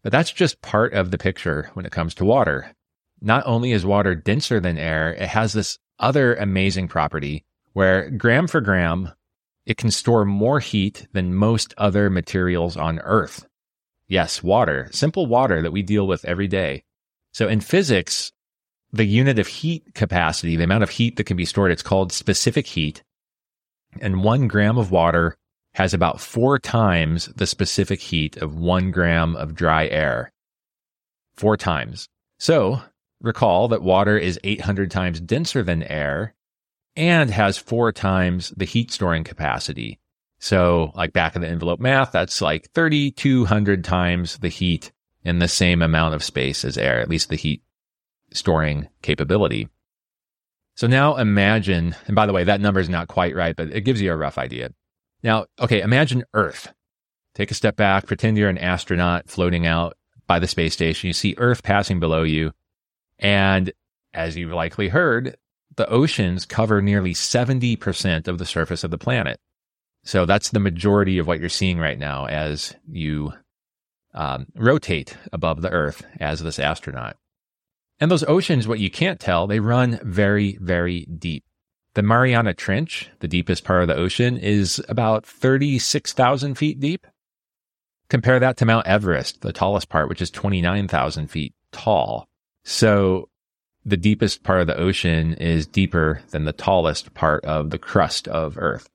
But 0.02 0.10
that's 0.10 0.32
just 0.32 0.62
part 0.62 0.93
of 0.94 1.10
the 1.10 1.19
picture 1.19 1.70
when 1.75 1.87
it 1.87 1.93
comes 1.93 2.14
to 2.16 2.25
water. 2.25 2.72
Not 3.20 3.44
only 3.46 3.70
is 3.70 3.87
water 3.87 4.14
denser 4.14 4.58
than 4.58 4.76
air, 4.76 5.14
it 5.14 5.28
has 5.28 5.52
this 5.52 5.78
other 5.98 6.34
amazing 6.34 6.88
property 6.88 7.44
where 7.72 8.10
gram 8.10 8.48
for 8.48 8.60
gram, 8.60 9.12
it 9.64 9.76
can 9.76 9.90
store 9.90 10.25
more 10.25 10.60
heat 10.60 11.06
than 11.12 11.34
most 11.34 11.72
other 11.78 12.10
materials 12.10 12.76
on 12.76 12.98
Earth. 13.00 13.46
Yes, 14.08 14.42
water, 14.42 14.88
simple 14.92 15.26
water 15.26 15.62
that 15.62 15.72
we 15.72 15.82
deal 15.82 16.06
with 16.06 16.25
every 16.25 16.49
day. 16.49 16.82
So 17.32 17.49
in 17.49 17.60
physics, 17.60 18.32
the 18.92 19.04
unit 19.04 19.38
of 19.38 19.46
heat 19.46 19.94
capacity, 19.94 20.56
the 20.56 20.64
amount 20.64 20.82
of 20.82 20.90
heat 20.90 21.16
that 21.16 21.25
can 21.25 21.37
be 21.37 21.44
stored, 21.44 21.70
it's 21.70 21.82
called 21.82 22.12
specific 22.12 22.66
heat. 22.66 23.02
And 24.00 24.25
one 24.25 24.49
gram 24.49 24.78
of 24.78 24.90
water 24.90 25.37
has 25.76 25.93
about 25.93 26.23
four 26.23 26.58
times 26.58 27.26
the 27.37 27.46
specific 27.46 28.00
heat 28.00 28.38
of 28.38 28.56
one 28.56 28.90
gram 28.90 29.37
of 29.37 29.55
dry 29.55 29.87
air. 29.88 30.32
Four 31.37 31.58
times. 31.58 32.08
So 32.38 32.81
recall 33.20 33.69
that 33.69 33.82
water 33.82 34.17
is 34.17 34.40
800 34.43 34.90
times 34.90 35.20
denser 35.20 35.62
than 35.62 35.82
air 35.82 36.34
and 36.96 37.31
has 37.31 37.58
four 37.58 37.93
times 37.93 38.55
the 38.56 38.64
heat 38.64 38.90
storing 38.90 39.23
capacity. 39.23 40.00
So 40.38 40.93
like 40.94 41.12
back 41.12 41.37
of 41.37 41.43
the 41.43 41.49
envelope 41.49 41.78
math, 41.78 42.11
that's 42.11 42.40
like 42.40 42.70
3,200 42.73 43.84
times 43.84 44.38
the 44.38 44.49
heat 44.49 44.93
in 45.25 45.40
the 45.40 45.49
same 45.49 45.82
amount 45.82 46.14
of 46.14 46.25
space 46.25 46.64
as 46.64 46.78
air, 46.78 47.00
at 47.00 47.11
least 47.11 47.28
the 47.28 47.37
heat 47.37 47.62
storing 48.32 48.88
capability. 49.02 49.69
So 50.75 50.87
now 50.87 51.17
imagine, 51.17 51.94
and 52.06 52.17
by 52.17 52.25
the 52.25 52.32
way, 52.32 52.44
that 52.44 52.62
number 52.62 52.81
is 52.81 52.88
not 52.88 53.08
quite 53.08 53.37
right, 53.37 53.55
but 53.55 53.69
it 53.69 53.82
gives 53.82 54.00
you 54.00 54.11
a 54.11 54.17
rough 54.17 54.38
idea. 54.38 54.70
Now, 55.26 55.46
okay, 55.58 55.81
imagine 55.81 56.23
Earth. 56.34 56.73
Take 57.35 57.50
a 57.50 57.54
step 57.54 57.75
back, 57.75 58.06
pretend 58.06 58.38
you're 58.38 58.49
an 58.49 58.59
astronaut 58.59 59.28
floating 59.28 59.66
out 59.66 59.97
by 60.28 60.38
the 60.38 60.47
space 60.47 60.73
station. 60.73 61.09
You 61.09 61.12
see 61.14 61.35
Earth 61.37 61.64
passing 61.64 61.99
below 61.99 62.23
you. 62.23 62.52
And 63.18 63.73
as 64.14 64.37
you've 64.37 64.52
likely 64.52 64.87
heard, 64.87 65.37
the 65.75 65.88
oceans 65.88 66.47
cover 66.47 66.80
nearly 66.80 67.12
70% 67.12 68.28
of 68.28 68.38
the 68.38 68.47
surface 68.47 68.85
of 68.85 68.92
the 68.92 68.99
planet. 68.99 69.40
So 70.04 70.26
that's 70.26 70.50
the 70.50 70.61
majority 70.61 71.18
of 71.18 71.26
what 71.26 71.40
you're 71.40 71.49
seeing 71.49 71.80
right 71.80 71.99
now 71.99 72.26
as 72.26 72.76
you 72.88 73.33
um, 74.14 74.47
rotate 74.54 75.16
above 75.33 75.61
the 75.61 75.71
Earth 75.71 76.06
as 76.21 76.40
this 76.40 76.61
astronaut. 76.61 77.16
And 77.99 78.12
those 78.12 78.23
oceans, 78.23 78.68
what 78.68 78.78
you 78.78 78.92
can't 78.92 79.18
tell, 79.18 79.49
they 79.49 79.59
run 79.59 79.99
very, 80.04 80.56
very 80.61 81.04
deep. 81.06 81.42
The 81.96 82.02
Mariana 82.02 82.52
Trench, 82.52 83.08
the 83.20 83.26
deepest 83.26 83.64
part 83.64 83.80
of 83.80 83.88
the 83.88 83.96
ocean, 83.96 84.36
is 84.36 84.84
about 84.86 85.24
36,000 85.24 86.54
feet 86.54 86.78
deep. 86.78 87.06
Compare 88.10 88.38
that 88.38 88.58
to 88.58 88.66
Mount 88.66 88.86
Everest, 88.86 89.40
the 89.40 89.50
tallest 89.50 89.88
part, 89.88 90.10
which 90.10 90.20
is 90.20 90.30
29,000 90.30 91.28
feet 91.28 91.54
tall. 91.72 92.28
So 92.66 93.30
the 93.86 93.96
deepest 93.96 94.42
part 94.42 94.60
of 94.60 94.66
the 94.66 94.76
ocean 94.76 95.32
is 95.36 95.66
deeper 95.66 96.20
than 96.32 96.44
the 96.44 96.52
tallest 96.52 97.14
part 97.14 97.42
of 97.46 97.70
the 97.70 97.78
crust 97.78 98.28
of 98.28 98.58
Earth. 98.58 98.90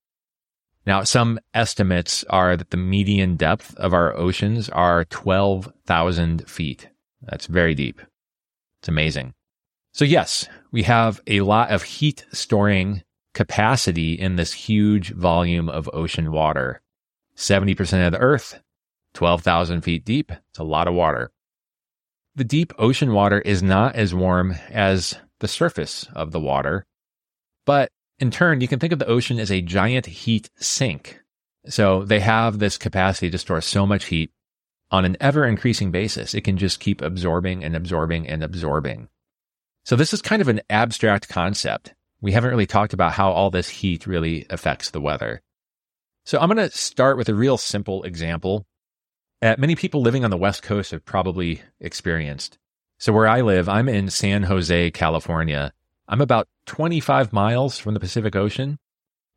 Now, 0.85 1.03
some 1.03 1.39
estimates 1.55 2.23
are 2.25 2.55
that 2.55 2.69
the 2.69 2.77
median 2.77 3.35
depth 3.35 3.73
of 3.77 3.95
our 3.95 4.15
oceans 4.15 4.69
are 4.69 5.05
12,000 5.05 6.47
feet. 6.47 6.89
That's 7.23 7.47
very 7.47 7.73
deep. 7.73 7.99
It's 8.79 8.89
amazing. 8.89 9.33
So 9.93 10.05
yes, 10.05 10.47
we 10.71 10.83
have 10.83 11.21
a 11.27 11.41
lot 11.41 11.71
of 11.71 11.83
heat 11.83 12.25
storing 12.31 13.03
capacity 13.33 14.13
in 14.13 14.35
this 14.35 14.53
huge 14.53 15.11
volume 15.11 15.69
of 15.69 15.89
ocean 15.93 16.31
water. 16.31 16.81
70% 17.35 18.05
of 18.05 18.11
the 18.13 18.19
earth, 18.19 18.61
12,000 19.13 19.81
feet 19.81 20.05
deep. 20.05 20.31
It's 20.31 20.59
a 20.59 20.63
lot 20.63 20.87
of 20.87 20.93
water. 20.93 21.31
The 22.35 22.43
deep 22.43 22.73
ocean 22.77 23.13
water 23.13 23.41
is 23.41 23.61
not 23.61 23.95
as 23.95 24.13
warm 24.13 24.55
as 24.69 25.17
the 25.39 25.47
surface 25.47 26.07
of 26.13 26.31
the 26.31 26.39
water, 26.39 26.85
but 27.65 27.89
in 28.19 28.31
turn, 28.31 28.61
you 28.61 28.67
can 28.67 28.79
think 28.79 28.93
of 28.93 28.99
the 28.99 29.07
ocean 29.07 29.39
as 29.39 29.51
a 29.51 29.61
giant 29.61 30.05
heat 30.05 30.49
sink. 30.57 31.19
So 31.67 32.03
they 32.05 32.19
have 32.19 32.59
this 32.59 32.77
capacity 32.77 33.29
to 33.31 33.37
store 33.37 33.61
so 33.61 33.85
much 33.85 34.05
heat 34.05 34.31
on 34.91 35.05
an 35.05 35.17
ever 35.19 35.45
increasing 35.45 35.91
basis. 35.91 36.33
It 36.33 36.41
can 36.41 36.57
just 36.57 36.79
keep 36.79 37.01
absorbing 37.01 37.63
and 37.63 37.75
absorbing 37.75 38.27
and 38.27 38.43
absorbing. 38.43 39.09
So 39.83 39.95
this 39.95 40.13
is 40.13 40.21
kind 40.21 40.41
of 40.41 40.47
an 40.47 40.61
abstract 40.69 41.27
concept. 41.29 41.93
We 42.21 42.31
haven't 42.31 42.51
really 42.51 42.67
talked 42.67 42.93
about 42.93 43.13
how 43.13 43.31
all 43.31 43.49
this 43.49 43.69
heat 43.69 44.05
really 44.05 44.45
affects 44.49 44.91
the 44.91 45.01
weather. 45.01 45.41
So 46.23 46.39
I'm 46.39 46.49
going 46.49 46.69
to 46.69 46.75
start 46.75 47.17
with 47.17 47.29
a 47.29 47.35
real 47.35 47.57
simple 47.57 48.03
example 48.03 48.65
that 49.41 49.57
many 49.57 49.75
people 49.75 50.01
living 50.01 50.23
on 50.23 50.29
the 50.29 50.37
West 50.37 50.61
Coast 50.61 50.91
have 50.91 51.03
probably 51.03 51.61
experienced. 51.79 52.59
So 52.99 53.11
where 53.11 53.27
I 53.27 53.41
live, 53.41 53.67
I'm 53.67 53.89
in 53.89 54.11
San 54.11 54.43
Jose, 54.43 54.91
California. 54.91 55.73
I'm 56.07 56.21
about 56.21 56.47
25 56.67 57.33
miles 57.33 57.79
from 57.79 57.95
the 57.95 57.99
Pacific 57.99 58.35
Ocean. 58.35 58.77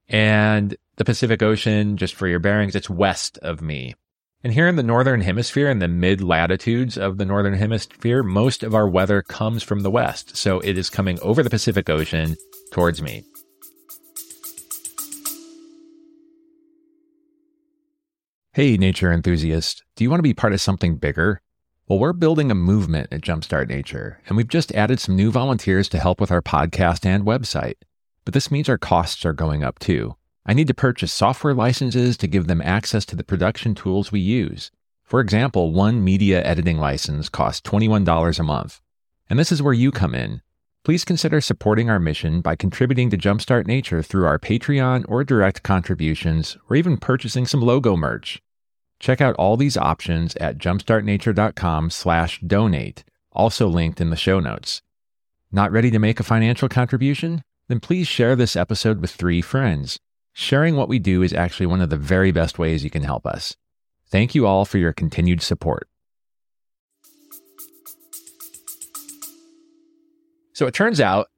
And 0.07 0.77
the 0.97 1.07
Pacific 1.07 1.43
Ocean, 1.43 1.97
just 1.97 2.15
for 2.15 2.29
your 2.29 2.39
bearings, 2.39 2.77
it's 2.77 2.91
west 2.91 3.39
of 3.39 3.63
me. 3.63 3.95
And 4.45 4.53
here 4.53 4.69
in 4.69 4.77
the 4.77 4.83
Northern 4.83 5.23
Hemisphere, 5.23 5.71
in 5.71 5.79
the 5.79 5.89
mid 5.89 6.21
latitudes 6.21 6.99
of 6.99 7.17
the 7.17 7.25
Northern 7.25 7.55
Hemisphere, 7.55 8.23
most 8.23 8.63
of 8.63 8.75
our 8.75 8.87
weather 8.87 9.23
comes 9.23 9.63
from 9.63 9.81
the 9.81 9.91
west. 9.91 10.37
So 10.37 10.61
it 10.61 10.77
is 10.77 10.91
coming 10.91 11.19
over 11.21 11.43
the 11.43 11.49
Pacific 11.49 11.89
Ocean 11.89 12.37
towards 12.71 13.01
me. 13.01 13.25
Hey, 18.53 18.77
nature 18.77 19.11
enthusiast, 19.11 19.83
do 19.97 20.05
you 20.05 20.11
want 20.11 20.19
to 20.19 20.23
be 20.23 20.35
part 20.35 20.53
of 20.53 20.61
something 20.61 20.97
bigger? 20.97 21.41
Well, 21.89 21.99
we're 21.99 22.13
building 22.13 22.51
a 22.51 22.55
movement 22.55 23.09
at 23.13 23.23
Jumpstart 23.23 23.69
Nature, 23.69 24.21
and 24.27 24.37
we've 24.37 24.47
just 24.47 24.73
added 24.73 25.01
some 25.01 25.17
new 25.17 25.31
volunteers 25.31 25.89
to 25.89 25.99
help 25.99 26.21
with 26.21 26.31
our 26.31 26.43
podcast 26.43 27.07
and 27.07 27.25
website. 27.25 27.77
But 28.27 28.35
this 28.35 28.51
means 28.51 28.69
our 28.69 28.79
costs 28.79 29.25
are 29.25 29.33
going 29.33 29.65
up 29.65 29.79
too. 29.79 30.17
I 30.47 30.53
need 30.53 30.69
to 30.69 30.75
purchase 30.75 31.13
software 31.13 31.55
licenses 31.55 32.17
to 32.19 32.27
give 32.27 32.47
them 32.47 32.61
access 32.61 33.07
to 33.07 33.17
the 33.17 33.25
production 33.25 33.75
tools 33.75 34.13
we 34.13 34.21
use. 34.21 34.71
For 35.03 35.21
example, 35.21 35.73
one 35.73 36.05
media 36.05 36.45
editing 36.45 36.79
license 36.79 37.29
costs 37.29 37.69
$21 37.69 38.39
a 38.39 38.43
month. 38.43 38.81
And 39.31 39.39
this 39.39 39.51
is 39.51 39.63
where 39.63 39.73
you 39.73 39.91
come 39.91 40.15
in. 40.15 40.43
Please 40.85 41.05
consider 41.05 41.41
supporting 41.41 41.89
our 41.89 41.99
mission 41.99 42.43
by 42.43 42.57
contributing 42.57 43.09
to 43.09 43.17
Jumpstart 43.17 43.67
Nature 43.67 44.03
through 44.03 44.27
our 44.27 44.39
Patreon 44.39 45.07
or 45.09 45.25
direct 45.25 45.63
contributions, 45.63 46.59
or 46.69 46.77
even 46.77 46.99
purchasing 46.99 47.47
some 47.47 47.63
logo 47.63 47.97
merch. 47.97 48.43
Check 49.01 49.23
out 49.23 49.35
all 49.37 49.57
these 49.57 49.79
options 49.79 50.37
at 50.37 50.59
jumpstartnature.com/donate, 50.59 53.05
also 53.33 53.67
linked 53.67 54.01
in 54.03 54.11
the 54.11 54.17
show 54.17 54.41
notes. 54.41 54.83
Not 55.51 55.73
ready 55.73 55.91
to 55.91 55.99
make 55.99 56.21
a 56.21 56.23
financial 56.23 56.69
contribution? 56.69 57.43
Then 57.69 57.81
please 57.81 58.07
share 58.07 58.37
this 58.37 58.55
episode 58.55 59.01
with 59.01 59.11
3 59.11 59.41
friends. 59.41 59.99
Sharing 60.37 60.77
what 60.77 60.89
we 60.89 60.99
do 60.99 61.23
is 61.23 61.33
actually 61.33 61.67
one 61.67 61.81
of 61.81 61.91
the 61.91 61.97
very 61.97 62.33
best 62.33 62.59
ways 62.59 62.85
you 62.85 62.91
can 62.91 63.05
help 63.05 63.25
us. 63.25 63.57
Thank 64.09 64.35
you 64.35 64.47
all 64.47 64.65
for 64.65 64.79
your 64.79 64.93
continued 64.93 65.41
support. 65.41 65.89
So 70.53 70.67
it 70.67 70.75
turns 70.75 71.01
out 71.01 71.29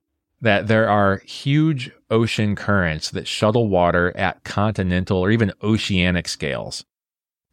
that 0.40 0.66
there 0.66 0.88
are 0.88 1.18
huge 1.18 1.90
ocean 2.10 2.54
currents 2.56 3.10
that 3.10 3.26
shuttle 3.26 3.68
water 3.68 4.14
at 4.16 4.44
continental 4.44 5.18
or 5.18 5.30
even 5.30 5.52
oceanic 5.62 6.28
scales. 6.28 6.84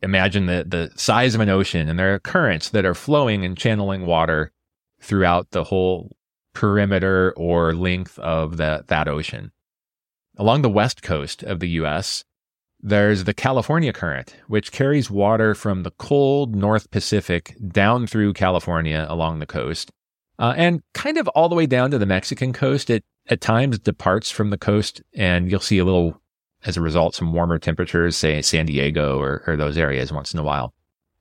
Imagine 0.02 0.48
the, 0.48 0.66
the 0.68 0.92
size 0.96 1.36
of 1.36 1.40
an 1.40 1.48
ocean, 1.48 1.88
and 1.88 1.98
there 1.98 2.14
are 2.14 2.20
currents 2.20 2.70
that 2.70 2.84
are 2.84 2.94
flowing 2.94 3.46
and 3.46 3.58
channeling 3.58 4.06
water 4.06 4.52
throughout 5.00 5.52
the 5.52 5.64
whole 5.64 6.16
perimeter 6.54 7.34
or 7.38 7.74
length 7.74 8.20
of 8.20 8.58
the, 8.58 8.84
that 8.88 9.08
ocean. 9.08 9.53
Along 10.38 10.62
the 10.62 10.70
west 10.70 11.04
coast 11.04 11.44
of 11.44 11.60
the 11.60 11.70
US, 11.70 12.24
there's 12.82 13.24
the 13.24 13.34
California 13.34 13.94
Current, 13.94 14.36
which 14.48 14.72
carries 14.72 15.10
water 15.10 15.56
from 15.56 15.84
the 15.84 15.92
cold 15.92 16.56
North 16.56 16.92
Pacific 16.92 17.56
down 17.66 18.08
through 18.08 18.34
California 18.34 19.06
along 19.10 19.40
the 19.40 19.46
coast 19.46 19.92
uh, 20.40 20.54
and 20.58 20.82
kind 20.94 21.18
of 21.18 21.28
all 21.30 21.50
the 21.50 21.56
way 21.56 21.66
down 21.66 21.92
to 21.92 21.98
the 21.98 22.06
Mexican 22.06 22.54
coast. 22.54 22.90
It 22.90 23.04
at 23.28 23.40
times 23.40 23.80
departs 23.80 24.30
from 24.30 24.50
the 24.50 24.58
coast, 24.58 25.02
and 25.16 25.50
you'll 25.50 25.62
see 25.62 25.78
a 25.78 25.86
little, 25.86 26.20
as 26.66 26.76
a 26.76 26.82
result, 26.82 27.16
some 27.16 27.32
warmer 27.32 27.58
temperatures, 27.58 28.18
say 28.18 28.42
San 28.42 28.66
Diego 28.66 29.18
or, 29.18 29.44
or 29.48 29.56
those 29.56 29.78
areas 29.78 30.12
once 30.12 30.34
in 30.34 30.40
a 30.40 30.44
while. 30.44 30.74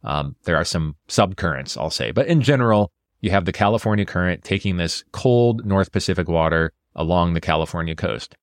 Um, 0.02 0.34
there 0.44 0.56
are 0.56 0.64
some 0.64 0.96
subcurrents, 1.06 1.78
I'll 1.78 1.90
say, 1.90 2.10
but 2.10 2.26
in 2.26 2.42
general, 2.42 2.90
you 3.20 3.30
have 3.30 3.44
the 3.44 3.52
California 3.52 4.04
current 4.04 4.42
taking 4.42 4.78
this 4.78 5.04
cold 5.12 5.64
North 5.64 5.92
Pacific 5.92 6.26
water 6.26 6.72
along 6.96 7.34
the 7.34 7.40
California 7.40 7.94
coast. 7.94 8.34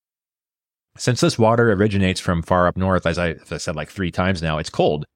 Since 1.00 1.22
this 1.22 1.38
water 1.38 1.72
originates 1.72 2.20
from 2.20 2.42
far 2.42 2.66
up 2.66 2.76
north, 2.76 3.06
as 3.06 3.16
I, 3.16 3.30
as 3.30 3.50
I 3.50 3.56
said 3.56 3.74
like 3.74 3.88
three 3.88 4.10
times 4.10 4.42
now, 4.42 4.58
it's 4.58 4.68
cold. 4.68 5.06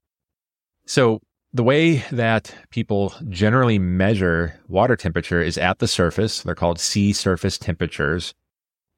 So 0.87 1.21
the 1.53 1.62
way 1.62 1.97
that 2.11 2.55
people 2.71 3.12
generally 3.29 3.79
measure 3.79 4.59
water 4.67 4.97
temperature 4.97 5.43
is 5.43 5.59
at 5.59 5.81
the 5.81 5.87
surface. 5.87 6.41
They're 6.41 6.55
called 6.55 6.81
sea 6.81 7.12
surface 7.12 7.59
temperatures, 7.59 8.33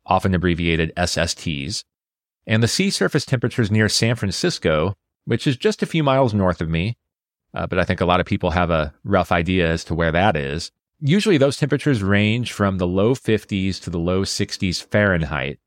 often 0.06 0.32
abbreviated 0.32 0.92
SSTs. 0.96 1.82
And 2.46 2.62
the 2.62 2.68
sea 2.68 2.90
surface 2.90 3.26
temperatures 3.26 3.68
near 3.68 3.88
San 3.88 4.14
Francisco, 4.14 4.94
which 5.24 5.48
is 5.48 5.56
just 5.56 5.82
a 5.82 5.86
few 5.86 6.04
miles 6.04 6.34
north 6.34 6.60
of 6.60 6.70
me, 6.70 6.96
uh, 7.52 7.66
but 7.66 7.80
I 7.80 7.84
think 7.84 8.00
a 8.00 8.06
lot 8.06 8.20
of 8.20 8.26
people 8.26 8.52
have 8.52 8.70
a 8.70 8.94
rough 9.02 9.32
idea 9.32 9.68
as 9.68 9.82
to 9.86 9.94
where 9.96 10.12
that 10.12 10.36
is. 10.36 10.70
Usually 11.00 11.36
those 11.36 11.56
temperatures 11.56 12.04
range 12.04 12.52
from 12.52 12.78
the 12.78 12.86
low 12.86 13.16
50s 13.16 13.82
to 13.82 13.90
the 13.90 13.98
low 13.98 14.22
60s 14.22 14.84
Fahrenheit. 14.84 15.58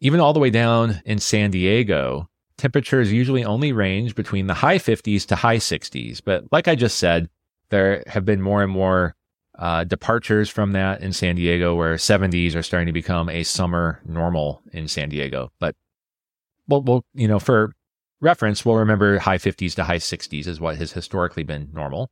Even 0.00 0.20
all 0.20 0.32
the 0.32 0.40
way 0.40 0.50
down 0.50 1.00
in 1.04 1.18
San 1.18 1.50
Diego, 1.50 2.28
temperatures 2.56 3.12
usually 3.12 3.44
only 3.44 3.72
range 3.72 4.14
between 4.14 4.46
the 4.46 4.54
high 4.54 4.78
50s 4.78 5.26
to 5.26 5.36
high 5.36 5.58
60s. 5.58 6.20
But 6.24 6.44
like 6.50 6.68
I 6.68 6.74
just 6.74 6.98
said, 6.98 7.28
there 7.68 8.02
have 8.06 8.24
been 8.24 8.40
more 8.40 8.62
and 8.62 8.72
more 8.72 9.14
uh, 9.58 9.84
departures 9.84 10.48
from 10.48 10.72
that 10.72 11.02
in 11.02 11.12
San 11.12 11.36
Diego, 11.36 11.74
where 11.74 11.96
70s 11.96 12.54
are 12.54 12.62
starting 12.62 12.86
to 12.86 12.92
become 12.92 13.28
a 13.28 13.42
summer 13.42 14.00
normal 14.06 14.62
in 14.72 14.88
San 14.88 15.10
Diego. 15.10 15.52
But 15.60 15.76
we'll, 16.66 16.82
we'll 16.82 17.04
you 17.12 17.28
know, 17.28 17.38
for 17.38 17.72
reference, 18.20 18.64
we'll 18.64 18.76
remember 18.76 19.18
high 19.18 19.38
50s 19.38 19.74
to 19.74 19.84
high 19.84 19.98
60s 19.98 20.46
is 20.46 20.60
what 20.60 20.76
has 20.76 20.92
historically 20.92 21.42
been 21.42 21.68
normal. 21.74 22.10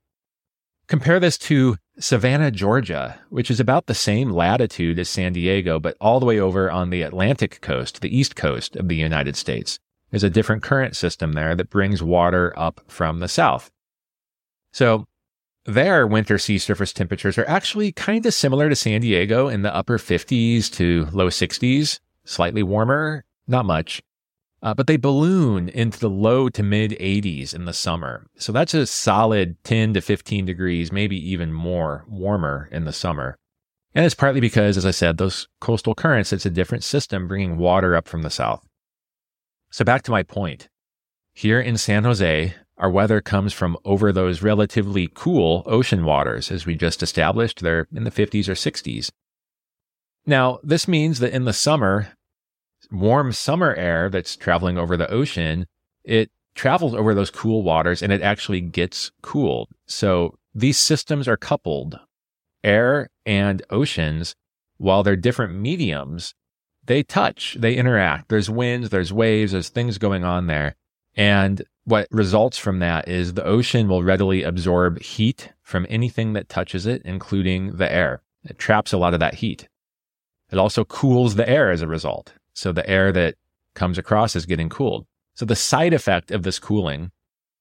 Compare 0.88 1.20
this 1.20 1.38
to 1.38 1.76
Savannah, 2.00 2.52
Georgia, 2.52 3.18
which 3.28 3.50
is 3.50 3.58
about 3.58 3.86
the 3.86 3.94
same 3.94 4.30
latitude 4.30 4.98
as 4.98 5.08
San 5.08 5.32
Diego, 5.32 5.80
but 5.80 5.96
all 6.00 6.20
the 6.20 6.26
way 6.26 6.38
over 6.38 6.70
on 6.70 6.90
the 6.90 7.02
Atlantic 7.02 7.60
coast, 7.60 8.00
the 8.00 8.16
east 8.16 8.36
coast 8.36 8.76
of 8.76 8.88
the 8.88 8.94
United 8.94 9.34
States. 9.36 9.80
There's 10.10 10.24
a 10.24 10.30
different 10.30 10.62
current 10.62 10.96
system 10.96 11.32
there 11.32 11.54
that 11.56 11.70
brings 11.70 12.02
water 12.02 12.56
up 12.56 12.80
from 12.86 13.18
the 13.18 13.28
south. 13.28 13.70
So 14.72 15.06
their 15.64 16.06
winter 16.06 16.38
sea 16.38 16.58
surface 16.58 16.92
temperatures 16.92 17.36
are 17.36 17.48
actually 17.48 17.92
kind 17.92 18.24
of 18.24 18.32
similar 18.32 18.68
to 18.68 18.76
San 18.76 19.00
Diego 19.00 19.48
in 19.48 19.62
the 19.62 19.74
upper 19.74 19.98
50s 19.98 20.70
to 20.74 21.08
low 21.12 21.28
60s, 21.28 21.98
slightly 22.24 22.62
warmer, 22.62 23.24
not 23.46 23.64
much. 23.64 24.02
Uh, 24.62 24.74
but 24.74 24.86
they 24.88 24.96
balloon 24.96 25.68
into 25.68 26.00
the 26.00 26.10
low 26.10 26.48
to 26.48 26.62
mid 26.62 26.92
80s 26.92 27.54
in 27.54 27.64
the 27.64 27.72
summer. 27.72 28.26
So 28.36 28.50
that's 28.52 28.74
a 28.74 28.86
solid 28.86 29.62
10 29.64 29.94
to 29.94 30.00
15 30.00 30.44
degrees, 30.44 30.90
maybe 30.90 31.16
even 31.30 31.52
more 31.52 32.04
warmer 32.08 32.68
in 32.72 32.84
the 32.84 32.92
summer. 32.92 33.36
And 33.94 34.04
it's 34.04 34.14
partly 34.14 34.40
because, 34.40 34.76
as 34.76 34.84
I 34.84 34.90
said, 34.90 35.16
those 35.16 35.48
coastal 35.60 35.94
currents, 35.94 36.32
it's 36.32 36.46
a 36.46 36.50
different 36.50 36.84
system 36.84 37.28
bringing 37.28 37.56
water 37.56 37.94
up 37.94 38.08
from 38.08 38.22
the 38.22 38.30
south. 38.30 38.66
So 39.70 39.84
back 39.84 40.02
to 40.02 40.10
my 40.10 40.22
point. 40.22 40.68
Here 41.32 41.60
in 41.60 41.76
San 41.76 42.04
Jose, 42.04 42.54
our 42.78 42.90
weather 42.90 43.20
comes 43.20 43.52
from 43.52 43.76
over 43.84 44.12
those 44.12 44.42
relatively 44.42 45.10
cool 45.14 45.62
ocean 45.66 46.04
waters, 46.04 46.50
as 46.50 46.66
we 46.66 46.74
just 46.74 47.02
established. 47.02 47.60
They're 47.60 47.86
in 47.94 48.04
the 48.04 48.10
50s 48.10 48.48
or 48.48 48.54
60s. 48.54 49.10
Now, 50.26 50.58
this 50.62 50.86
means 50.86 51.20
that 51.20 51.32
in 51.32 51.44
the 51.44 51.52
summer, 51.52 52.08
warm 52.90 53.32
summer 53.32 53.74
air 53.74 54.08
that's 54.08 54.36
traveling 54.36 54.78
over 54.78 54.96
the 54.96 55.10
ocean, 55.10 55.66
it 56.04 56.30
travels 56.54 56.94
over 56.94 57.14
those 57.14 57.30
cool 57.30 57.62
waters 57.62 58.02
and 58.02 58.12
it 58.12 58.22
actually 58.22 58.60
gets 58.60 59.10
cooled. 59.22 59.68
So 59.86 60.38
these 60.54 60.78
systems 60.78 61.28
are 61.28 61.36
coupled. 61.36 62.00
Air 62.64 63.08
and 63.24 63.62
oceans, 63.70 64.34
while 64.78 65.02
they're 65.02 65.16
different 65.16 65.54
mediums, 65.54 66.34
they 66.84 67.02
touch, 67.02 67.56
they 67.58 67.74
interact. 67.74 68.28
There's 68.28 68.50
winds, 68.50 68.90
there's 68.90 69.12
waves, 69.12 69.52
there's 69.52 69.68
things 69.68 69.98
going 69.98 70.24
on 70.24 70.46
there. 70.46 70.74
And 71.14 71.62
what 71.84 72.08
results 72.10 72.58
from 72.58 72.80
that 72.80 73.08
is 73.08 73.34
the 73.34 73.44
ocean 73.44 73.88
will 73.88 74.02
readily 74.02 74.42
absorb 74.42 75.00
heat 75.00 75.52
from 75.62 75.86
anything 75.88 76.32
that 76.32 76.48
touches 76.48 76.86
it, 76.86 77.02
including 77.04 77.76
the 77.76 77.90
air. 77.90 78.22
It 78.44 78.58
traps 78.58 78.92
a 78.92 78.98
lot 78.98 79.14
of 79.14 79.20
that 79.20 79.34
heat. 79.34 79.68
It 80.50 80.58
also 80.58 80.84
cools 80.84 81.34
the 81.34 81.48
air 81.48 81.70
as 81.70 81.82
a 81.82 81.86
result. 81.86 82.32
So 82.58 82.72
the 82.72 82.88
air 82.90 83.12
that 83.12 83.36
comes 83.74 83.98
across 83.98 84.34
is 84.34 84.44
getting 84.44 84.68
cooled. 84.68 85.06
So 85.36 85.44
the 85.44 85.54
side 85.54 85.94
effect 85.94 86.32
of 86.32 86.42
this 86.42 86.58
cooling 86.58 87.12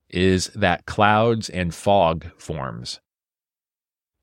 is 0.09 0.47
that 0.55 0.87
clouds 0.87 1.49
and 1.49 1.73
fog 1.73 2.25
forms. 2.39 2.99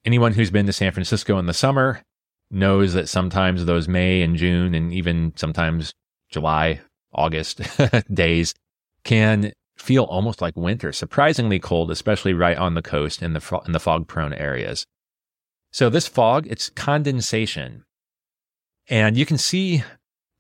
Anyone 0.04 0.32
who's 0.32 0.50
been 0.50 0.66
to 0.66 0.72
San 0.72 0.90
Francisco 0.90 1.38
in 1.38 1.46
the 1.46 1.54
summer 1.54 2.02
knows 2.50 2.92
that 2.94 3.08
sometimes 3.08 3.64
those 3.64 3.86
May 3.86 4.22
and 4.22 4.36
June 4.36 4.74
and 4.74 4.92
even 4.92 5.32
sometimes 5.36 5.94
July, 6.28 6.80
August 7.12 7.60
days 8.12 8.52
can 9.04 9.52
feel 9.76 10.04
almost 10.04 10.42
like 10.42 10.56
winter, 10.56 10.92
surprisingly 10.92 11.60
cold, 11.60 11.92
especially 11.92 12.34
right 12.34 12.58
on 12.58 12.74
the 12.74 12.82
coast 12.82 13.22
in 13.22 13.32
the 13.32 13.62
in 13.64 13.70
the 13.70 13.80
fog 13.80 14.08
prone 14.08 14.32
areas. 14.32 14.86
So 15.72 15.88
this 15.88 16.08
fog, 16.08 16.48
it's 16.48 16.68
condensation. 16.68 17.84
And 18.88 19.16
you 19.16 19.24
can 19.24 19.38
see 19.38 19.84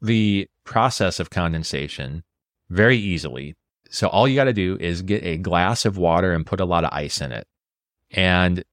the 0.04 0.48
process 0.64 1.20
of 1.20 1.30
condensation 1.30 2.22
very 2.68 2.96
easily. 2.96 3.54
So 3.90 4.08
all 4.08 4.26
you 4.26 4.34
got 4.34 4.44
to 4.44 4.52
do 4.52 4.76
is 4.80 5.02
get 5.02 5.24
a 5.24 5.38
glass 5.38 5.84
of 5.84 5.96
water 5.96 6.32
and 6.32 6.46
put 6.46 6.60
a 6.60 6.64
lot 6.64 6.84
of 6.84 6.90
ice 6.92 7.20
in 7.20 7.32
it. 7.32 7.46
And 8.10 8.64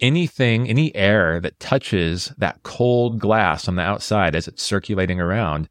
anything, 0.00 0.68
any 0.68 0.94
air 0.94 1.40
that 1.40 1.58
touches 1.60 2.32
that 2.38 2.62
cold 2.62 3.18
glass 3.18 3.68
on 3.68 3.76
the 3.76 3.82
outside 3.82 4.34
as 4.34 4.48
it's 4.48 4.62
circulating 4.62 5.20
around, 5.20 5.68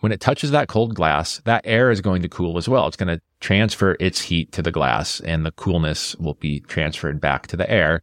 when 0.00 0.12
it 0.12 0.20
touches 0.20 0.50
that 0.50 0.68
cold 0.68 0.94
glass, 0.94 1.40
that 1.44 1.62
air 1.64 1.90
is 1.90 2.00
going 2.00 2.22
to 2.22 2.28
cool 2.28 2.56
as 2.56 2.68
well. 2.68 2.86
It's 2.86 2.96
going 2.96 3.14
to 3.14 3.22
transfer 3.40 3.96
its 4.00 4.22
heat 4.22 4.50
to 4.52 4.62
the 4.62 4.72
glass 4.72 5.20
and 5.20 5.44
the 5.44 5.52
coolness 5.52 6.16
will 6.16 6.34
be 6.34 6.60
transferred 6.60 7.20
back 7.20 7.46
to 7.48 7.56
the 7.56 7.70
air. 7.70 8.02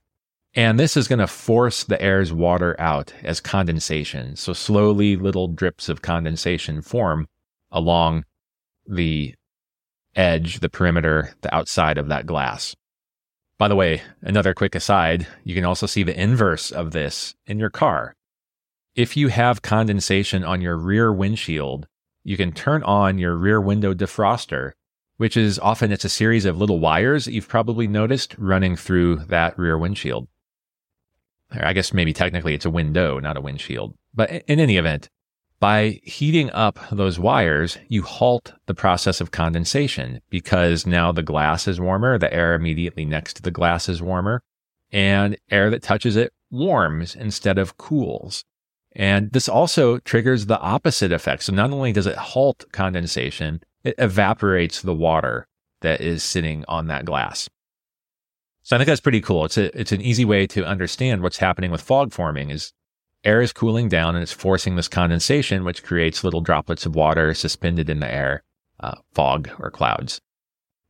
And 0.57 0.79
this 0.79 0.97
is 0.97 1.07
going 1.07 1.19
to 1.19 1.27
force 1.27 1.83
the 1.83 2.01
air's 2.01 2.33
water 2.33 2.75
out 2.79 3.13
as 3.23 3.39
condensation. 3.39 4.35
So 4.35 4.53
slowly 4.53 5.15
little 5.15 5.47
drips 5.47 5.87
of 5.87 6.01
condensation 6.01 6.81
form 6.81 7.27
along 7.71 8.25
the 8.87 9.35
edge, 10.15 10.59
the 10.59 10.67
perimeter, 10.67 11.35
the 11.41 11.53
outside 11.53 11.99
of 11.99 12.07
that 12.07 12.25
glass. 12.25 12.75
By 13.59 13.67
the 13.67 13.75
way, 13.75 14.01
another 14.23 14.55
quick 14.55 14.73
aside, 14.73 15.27
you 15.43 15.53
can 15.53 15.63
also 15.63 15.85
see 15.85 16.01
the 16.01 16.19
inverse 16.19 16.71
of 16.71 16.89
this 16.89 17.35
in 17.45 17.59
your 17.59 17.69
car. 17.69 18.15
If 18.95 19.15
you 19.15 19.27
have 19.27 19.61
condensation 19.61 20.43
on 20.43 20.61
your 20.61 20.75
rear 20.75 21.13
windshield, 21.13 21.85
you 22.23 22.35
can 22.35 22.51
turn 22.51 22.81
on 22.81 23.19
your 23.19 23.35
rear 23.35 23.61
window 23.61 23.93
defroster, 23.93 24.71
which 25.17 25.37
is 25.37 25.59
often 25.59 25.91
it's 25.91 26.05
a 26.05 26.09
series 26.09 26.45
of 26.45 26.57
little 26.57 26.79
wires 26.79 27.27
you've 27.27 27.47
probably 27.47 27.87
noticed 27.87 28.33
running 28.39 28.75
through 28.75 29.17
that 29.27 29.55
rear 29.59 29.77
windshield. 29.77 30.27
I 31.51 31.73
guess 31.73 31.93
maybe 31.93 32.13
technically 32.13 32.53
it's 32.53 32.65
a 32.65 32.69
window, 32.69 33.19
not 33.19 33.37
a 33.37 33.41
windshield. 33.41 33.95
But 34.13 34.31
in 34.47 34.59
any 34.59 34.77
event, 34.77 35.09
by 35.59 35.99
heating 36.03 36.51
up 36.51 36.79
those 36.91 37.17
wires, 37.17 37.77
you 37.87 38.03
halt 38.03 38.53
the 38.67 38.75
process 38.75 39.21
of 39.21 39.31
condensation 39.31 40.21
because 40.29 40.85
now 40.85 41.11
the 41.11 41.23
glass 41.23 41.67
is 41.67 41.79
warmer, 41.79 42.17
the 42.17 42.31
air 42.33 42.53
immediately 42.53 43.05
next 43.05 43.35
to 43.35 43.41
the 43.41 43.51
glass 43.51 43.89
is 43.89 44.01
warmer, 44.01 44.43
and 44.91 45.37
air 45.49 45.69
that 45.69 45.81
touches 45.81 46.15
it 46.15 46.31
warms 46.51 47.15
instead 47.15 47.57
of 47.57 47.77
cools. 47.77 48.43
And 48.95 49.31
this 49.31 49.49
also 49.49 49.99
triggers 49.99 50.45
the 50.45 50.59
opposite 50.59 51.11
effect. 51.11 51.43
So 51.43 51.53
not 51.53 51.71
only 51.71 51.91
does 51.91 52.07
it 52.07 52.15
halt 52.15 52.65
condensation, 52.71 53.61
it 53.83 53.95
evaporates 53.97 54.81
the 54.81 54.93
water 54.93 55.47
that 55.81 56.01
is 56.01 56.23
sitting 56.23 56.65
on 56.67 56.87
that 56.87 57.05
glass. 57.05 57.49
So 58.67 58.75
I 58.75 58.79
think 58.79 58.87
that's 58.87 58.99
pretty 58.99 59.21
cool. 59.21 59.45
It's 59.45 59.57
a, 59.57 59.79
it's 59.79 59.93
an 59.93 60.01
easy 60.01 60.25
way 60.25 60.45
to 60.47 60.65
understand 60.65 61.23
what's 61.23 61.37
happening 61.37 61.71
with 61.71 61.79
fog 61.79 62.11
forming 62.11 62.49
is 62.49 62.73
air 63.23 63.39
is 63.39 63.53
cooling 63.53 63.87
down 63.87 64.13
and 64.13 64.21
it's 64.21 64.33
forcing 64.33 64.75
this 64.75 64.89
condensation, 64.89 65.63
which 65.63 65.83
creates 65.83 66.21
little 66.21 66.41
droplets 66.41 66.85
of 66.85 66.93
water 66.93 67.33
suspended 67.33 67.89
in 67.89 68.01
the 68.01 68.13
air, 68.13 68.43
uh, 68.81 68.95
fog 69.13 69.49
or 69.57 69.71
clouds. 69.71 70.19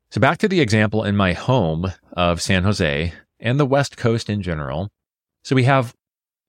So 0.10 0.20
back 0.20 0.40
to 0.40 0.48
the 0.48 0.60
example 0.60 1.04
in 1.04 1.16
my 1.16 1.34
home 1.34 1.94
of 2.14 2.42
San 2.42 2.64
Jose 2.64 3.14
and 3.40 3.60
the 3.60 3.66
West 3.66 3.96
Coast 3.96 4.28
in 4.28 4.42
general. 4.42 4.90
So 5.44 5.56
we 5.56 5.66
have 5.66 5.94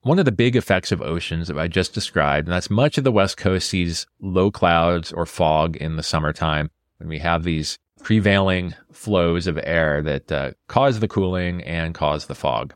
one 0.00 0.18
of 0.18 0.24
the 0.24 0.32
big 0.32 0.56
effects 0.56 0.92
of 0.92 1.02
oceans 1.02 1.48
that 1.48 1.58
I 1.58 1.68
just 1.68 1.92
described, 1.92 2.48
and 2.48 2.54
that's 2.54 2.70
much 2.70 2.96
of 2.96 3.04
the 3.04 3.12
West 3.12 3.36
Coast 3.36 3.68
sees 3.68 4.06
low 4.18 4.50
clouds 4.50 5.12
or 5.12 5.26
fog 5.26 5.76
in 5.76 5.96
the 5.96 6.02
summertime 6.02 6.70
when 6.96 7.10
we 7.10 7.18
have 7.18 7.44
these 7.44 7.78
prevailing 8.08 8.74
flows 8.90 9.46
of 9.46 9.60
air 9.64 10.00
that 10.00 10.32
uh, 10.32 10.50
cause 10.66 10.98
the 10.98 11.06
cooling 11.06 11.62
and 11.64 11.94
cause 11.94 12.24
the 12.24 12.34
fog. 12.34 12.72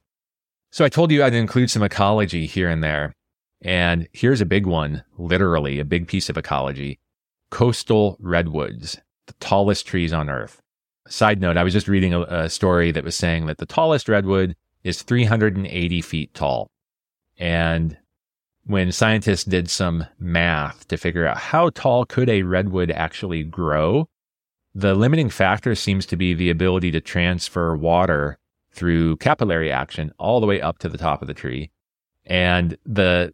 So 0.71 0.85
I 0.85 0.91
told 0.91 1.11
you 1.11 1.25
I'd 1.25 1.33
include 1.33 1.71
some 1.71 1.83
ecology 1.83 2.45
here 2.45 2.69
and 2.69 2.85
there. 2.85 3.15
And 3.63 4.09
here's 4.13 4.43
a 4.43 4.45
big 4.45 4.67
one, 4.67 5.05
literally 5.17 5.79
a 5.79 5.87
big 5.87 6.07
piece 6.07 6.29
of 6.29 6.37
ecology. 6.37 6.99
Coastal 7.49 8.19
redwoods, 8.21 8.99
the 9.27 9.33
tallest 9.41 9.87
trees 9.87 10.13
on 10.13 10.29
earth. 10.29 10.61
Side 11.09 11.41
note, 11.41 11.57
I 11.57 11.65
was 11.65 11.73
just 11.73 11.89
reading 11.89 12.13
a, 12.13 12.21
a 12.25 12.51
story 12.51 12.91
that 12.91 13.03
was 13.03 13.17
saying 13.17 13.47
that 13.47 13.57
the 13.57 13.65
tallest 13.65 14.11
redwood 14.11 14.55
is 14.85 15.01
380 15.01 16.03
feet 16.03 16.35
tall. 16.35 16.69
And 17.39 17.97
when 18.67 18.93
scientists 18.93 19.45
did 19.45 19.71
some 19.71 20.05
math 20.19 20.87
to 20.89 20.99
figure 20.99 21.27
out 21.27 21.39
how 21.39 21.71
tall 21.71 22.05
could 22.05 22.29
a 22.29 22.43
redwood 22.43 22.91
actually 22.91 23.45
grow, 23.45 24.11
the 24.75 24.95
limiting 24.95 25.29
factor 25.29 25.75
seems 25.75 26.07
to 26.07 26.17
be 26.17 26.35
the 26.35 26.51
ability 26.51 26.91
to 26.93 27.01
transfer 27.01 27.77
water 27.77 28.39
through 28.73 29.17
capillary 29.17 29.71
action 29.71 30.13
all 30.19 30.41
the 30.41 30.47
way 30.47 30.61
up 30.61 30.79
to 30.79 30.89
the 30.89 30.99
top 30.99 31.21
of 31.21 31.29
the 31.29 31.35
tree. 31.35 31.71
And 32.25 32.77
the 32.87 33.33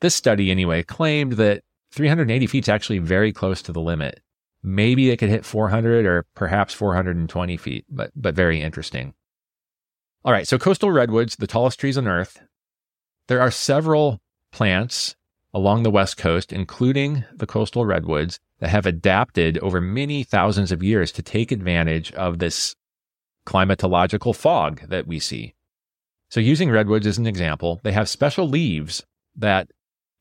this 0.00 0.14
study 0.14 0.50
anyway 0.50 0.82
claimed 0.82 1.34
that 1.34 1.62
380 1.92 2.46
feet 2.46 2.64
is 2.64 2.68
actually 2.68 2.98
very 2.98 3.32
close 3.32 3.62
to 3.62 3.72
the 3.72 3.80
limit. 3.80 4.20
Maybe 4.62 5.10
it 5.10 5.18
could 5.18 5.28
hit 5.28 5.44
400 5.44 6.06
or 6.06 6.26
perhaps 6.34 6.74
420 6.74 7.56
feet, 7.56 7.84
but 7.88 8.10
but 8.16 8.34
very 8.34 8.60
interesting. 8.60 9.14
All 10.24 10.32
right, 10.32 10.46
so 10.46 10.58
coastal 10.58 10.90
redwoods, 10.90 11.36
the 11.36 11.46
tallest 11.46 11.80
trees 11.80 11.96
on 11.96 12.06
earth. 12.06 12.42
There 13.28 13.40
are 13.40 13.50
several 13.50 14.20
plants 14.50 15.16
along 15.54 15.82
the 15.82 15.90
west 15.90 16.16
coast, 16.16 16.52
including 16.52 17.24
the 17.32 17.46
coastal 17.46 17.86
redwoods, 17.86 18.38
that 18.60 18.70
have 18.70 18.86
adapted 18.86 19.58
over 19.58 19.80
many 19.80 20.22
thousands 20.22 20.70
of 20.70 20.82
years 20.82 21.10
to 21.12 21.22
take 21.22 21.50
advantage 21.50 22.12
of 22.12 22.38
this 22.38 22.76
climatological 23.46 24.36
fog 24.36 24.82
that 24.88 25.06
we 25.06 25.18
see. 25.18 25.54
So, 26.28 26.40
using 26.40 26.70
redwoods 26.70 27.06
as 27.06 27.18
an 27.18 27.26
example, 27.26 27.80
they 27.82 27.92
have 27.92 28.08
special 28.08 28.48
leaves 28.48 29.04
that 29.34 29.70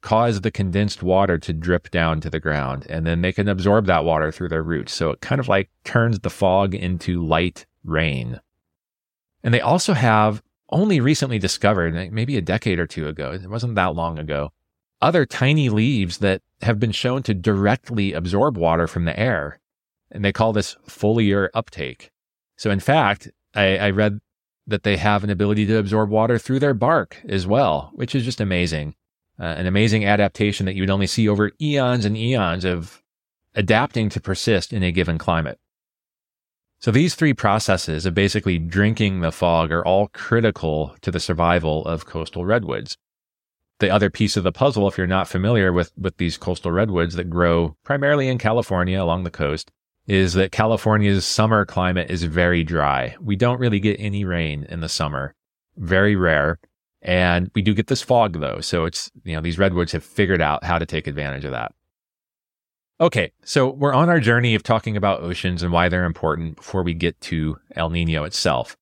cause 0.02 0.42
the 0.42 0.52
condensed 0.52 1.04
water 1.04 1.38
to 1.38 1.54
drip 1.54 1.92
down 1.92 2.22
to 2.22 2.30
the 2.30 2.40
ground, 2.40 2.88
and 2.90 3.06
then 3.06 3.22
they 3.22 3.34
can 3.34 3.48
absorb 3.48 3.86
that 3.86 4.06
water 4.06 4.32
through 4.32 4.50
their 4.50 4.64
roots. 4.64 4.94
So, 4.94 5.12
it 5.12 5.22
kind 5.22 5.40
of 5.40 5.48
like 5.48 5.70
turns 5.84 6.20
the 6.20 6.30
fog 6.30 6.74
into 6.74 7.24
light 7.24 7.66
rain. 7.84 8.40
And 9.44 9.54
they 9.54 9.62
also 9.62 9.94
have 9.94 10.42
only 10.72 11.00
recently 11.00 11.40
discovered, 11.40 12.12
maybe 12.12 12.38
a 12.38 12.42
decade 12.42 12.80
or 12.80 12.88
two 12.88 13.08
ago, 13.08 13.32
it 13.32 13.50
wasn't 13.50 13.76
that 13.76 13.96
long 13.96 14.18
ago, 14.20 14.52
other 15.02 15.26
tiny 15.26 15.70
leaves 15.70 16.18
that 16.20 16.42
have 16.62 16.80
been 16.80 16.92
shown 16.92 17.24
to 17.24 17.34
directly 17.34 18.14
absorb 18.14 18.58
water 18.58 18.88
from 18.88 19.06
the 19.06 19.18
air. 19.18 19.60
And 20.12 20.26
they 20.26 20.32
call 20.32 20.54
this 20.54 20.76
foliar 20.88 21.50
uptake. 21.54 22.12
So, 22.58 22.72
in 22.72 22.80
fact, 22.80 23.30
I, 23.56 23.78
I 23.78 23.90
read 23.92 24.20
that 24.68 24.84
they 24.84 24.98
have 24.98 25.24
an 25.24 25.30
ability 25.30 25.66
to 25.68 25.78
absorb 25.78 26.10
water 26.10 26.38
through 26.38 26.60
their 26.60 26.74
bark 26.74 27.18
as 27.28 27.48
well, 27.48 27.92
which 27.94 28.14
is 28.14 28.26
just 28.26 28.42
amazing. 28.42 28.96
Uh, 29.40 29.44
an 29.44 29.66
amazing 29.66 30.06
adaptation 30.06 30.66
that 30.66 30.76
you 30.76 30.82
would 30.82 30.90
only 30.90 31.08
see 31.08 31.30
over 31.30 31.52
eons 31.62 32.06
and 32.06 32.18
eons 32.18 32.66
of 32.66 33.02
adapting 33.56 34.10
to 34.10 34.20
persist 34.20 34.74
in 34.74 34.84
a 34.84 34.92
given 34.92 35.18
climate. 35.18 35.60
So 36.80 36.92
these 36.92 37.16
three 37.16 37.34
processes 37.34 38.06
of 38.06 38.14
basically 38.14 38.58
drinking 38.58 39.22
the 39.22 39.32
fog 39.32 39.72
are 39.72 39.86
all 39.86 40.08
critical 40.10 40.96
to 41.02 41.12
the 41.12 41.20
survival 41.20 41.86
of 41.86 42.06
coastal 42.06 42.46
redwoods. 42.46 42.98
The 43.80 43.90
other 43.90 44.10
piece 44.10 44.36
of 44.38 44.44
the 44.44 44.52
puzzle, 44.52 44.88
if 44.88 44.98
you're 44.98 45.08
not 45.08 45.28
familiar 45.28 45.72
with, 45.72 45.92
with 45.98 46.18
these 46.18 46.38
coastal 46.38 46.72
redwoods 46.72 47.16
that 47.16 47.30
grow 47.30 47.76
primarily 47.84 48.28
in 48.28 48.38
California 48.38 49.02
along 49.02 49.24
the 49.24 49.32
coast, 49.32 49.72
is 50.06 50.34
that 50.34 50.52
California's 50.52 51.24
summer 51.24 51.66
climate 51.66 52.10
is 52.10 52.24
very 52.24 52.64
dry. 52.64 53.16
We 53.22 53.36
don't 53.36 53.60
really 53.60 53.80
get 53.80 54.00
any 54.00 54.26
rain 54.26 54.66
in 54.68 54.82
the 54.82 54.90
summer, 54.90 55.34
very 55.78 56.16
rare. 56.16 56.60
And 57.02 57.50
we 57.56 57.62
do 57.62 57.74
get 57.74 57.88
this 57.88 58.02
fog 58.02 58.40
though. 58.42 58.60
So 58.60 58.86
it's, 58.86 59.10
you 59.24 59.36
know, 59.36 59.42
these 59.42 59.60
redwoods 59.60 59.94
have 59.94 60.04
figured 60.04 60.42
out 60.42 60.64
how 60.64 60.80
to 60.80 60.86
take 60.86 61.08
advantage 61.08 61.46
of 61.46 61.52
that. 61.52 61.74
Okay. 63.00 63.32
So 63.46 63.70
we're 63.70 63.94
on 63.94 64.10
our 64.10 64.20
journey 64.20 64.56
of 64.56 64.64
talking 64.64 64.98
about 64.98 65.22
oceans 65.22 65.64
and 65.64 65.72
why 65.72 65.88
they're 65.88 66.04
important 66.04 66.58
before 66.58 66.84
we 66.84 66.94
get 66.94 67.22
to 67.22 67.58
El 67.76 67.90
Nino 67.90 68.26
itself. 68.26 68.76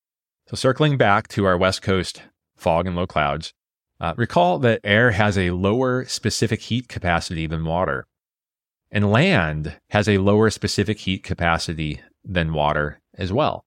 So 0.48 0.56
circling 0.56 0.98
back 0.98 1.28
to 1.30 1.46
our 1.46 1.58
West 1.58 1.82
Coast 1.82 2.24
fog 2.56 2.88
and 2.88 2.96
low 2.96 3.06
clouds, 3.06 3.54
uh, 4.00 4.14
recall 4.18 4.60
that 4.60 4.82
air 4.84 5.12
has 5.12 5.38
a 5.38 5.52
lower 5.52 6.06
specific 6.06 6.62
heat 6.62 6.88
capacity 6.88 7.48
than 7.48 7.66
water. 7.66 8.06
And 8.92 9.12
land 9.12 9.80
has 9.90 10.08
a 10.08 10.20
lower 10.20 10.50
specific 10.50 11.00
heat 11.00 11.24
capacity 11.24 12.02
than 12.24 12.54
water 12.54 13.02
as 13.18 13.34
well. 13.34 13.66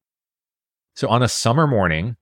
So 0.95 1.09
on 1.09 1.23
a 1.23 1.29
summer 1.29 1.67
morning, 1.67 2.17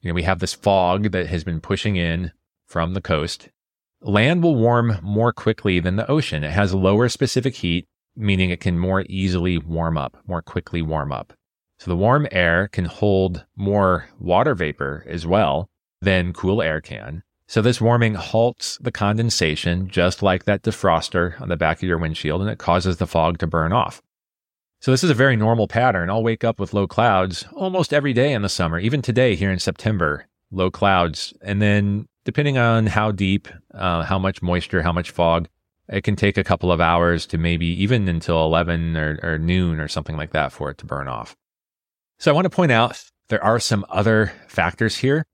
you 0.00 0.10
know, 0.10 0.14
we 0.14 0.22
have 0.22 0.38
this 0.38 0.54
fog 0.54 1.10
that 1.12 1.26
has 1.26 1.44
been 1.44 1.60
pushing 1.60 1.96
in 1.96 2.32
from 2.66 2.94
the 2.94 3.00
coast. 3.00 3.48
Land 4.00 4.42
will 4.42 4.56
warm 4.56 4.98
more 5.02 5.32
quickly 5.32 5.80
than 5.80 5.96
the 5.96 6.10
ocean. 6.10 6.44
It 6.44 6.52
has 6.52 6.74
lower 6.74 7.08
specific 7.08 7.56
heat, 7.56 7.86
meaning 8.14 8.50
it 8.50 8.60
can 8.60 8.78
more 8.78 9.04
easily 9.08 9.58
warm 9.58 9.96
up, 9.96 10.16
more 10.26 10.42
quickly 10.42 10.82
warm 10.82 11.12
up. 11.12 11.32
So 11.78 11.90
the 11.90 11.96
warm 11.96 12.28
air 12.30 12.68
can 12.68 12.84
hold 12.84 13.44
more 13.56 14.08
water 14.18 14.54
vapor 14.54 15.04
as 15.08 15.26
well 15.26 15.68
than 16.00 16.32
cool 16.32 16.62
air 16.62 16.80
can. 16.80 17.22
So 17.46 17.60
this 17.60 17.80
warming 17.80 18.14
halts 18.14 18.78
the 18.80 18.92
condensation, 18.92 19.88
just 19.88 20.22
like 20.22 20.44
that 20.44 20.62
defroster 20.62 21.40
on 21.40 21.48
the 21.48 21.56
back 21.56 21.78
of 21.78 21.88
your 21.88 21.98
windshield, 21.98 22.40
and 22.40 22.50
it 22.50 22.58
causes 22.58 22.96
the 22.96 23.06
fog 23.06 23.38
to 23.38 23.46
burn 23.46 23.72
off. 23.72 24.00
So 24.80 24.90
this 24.90 25.04
is 25.04 25.10
a 25.10 25.14
very 25.14 25.36
normal 25.36 25.68
pattern. 25.68 26.10
I'll 26.10 26.22
wake 26.22 26.44
up 26.44 26.58
with 26.58 26.74
low 26.74 26.86
clouds 26.86 27.46
almost 27.52 27.94
every 27.94 28.12
day 28.12 28.32
in 28.32 28.42
the 28.42 28.48
summer, 28.48 28.78
even 28.78 29.02
today 29.02 29.34
here 29.34 29.50
in 29.50 29.58
September, 29.58 30.26
low 30.50 30.70
clouds. 30.70 31.32
And 31.42 31.60
then 31.60 32.06
depending 32.24 32.58
on 32.58 32.86
how 32.86 33.10
deep, 33.10 33.48
uh, 33.72 34.02
how 34.02 34.18
much 34.18 34.42
moisture, 34.42 34.82
how 34.82 34.92
much 34.92 35.10
fog, 35.10 35.48
it 35.88 36.02
can 36.02 36.16
take 36.16 36.38
a 36.38 36.44
couple 36.44 36.72
of 36.72 36.80
hours 36.80 37.26
to 37.26 37.38
maybe 37.38 37.66
even 37.82 38.08
until 38.08 38.44
11 38.44 38.96
or, 38.96 39.18
or 39.22 39.38
noon 39.38 39.80
or 39.80 39.88
something 39.88 40.16
like 40.16 40.32
that 40.32 40.52
for 40.52 40.70
it 40.70 40.78
to 40.78 40.86
burn 40.86 41.08
off. 41.08 41.36
So 42.18 42.30
I 42.30 42.34
want 42.34 42.46
to 42.46 42.50
point 42.50 42.72
out 42.72 43.02
there 43.28 43.42
are 43.44 43.60
some 43.60 43.84
other 43.88 44.32
factors 44.48 44.96
here. 44.98 45.24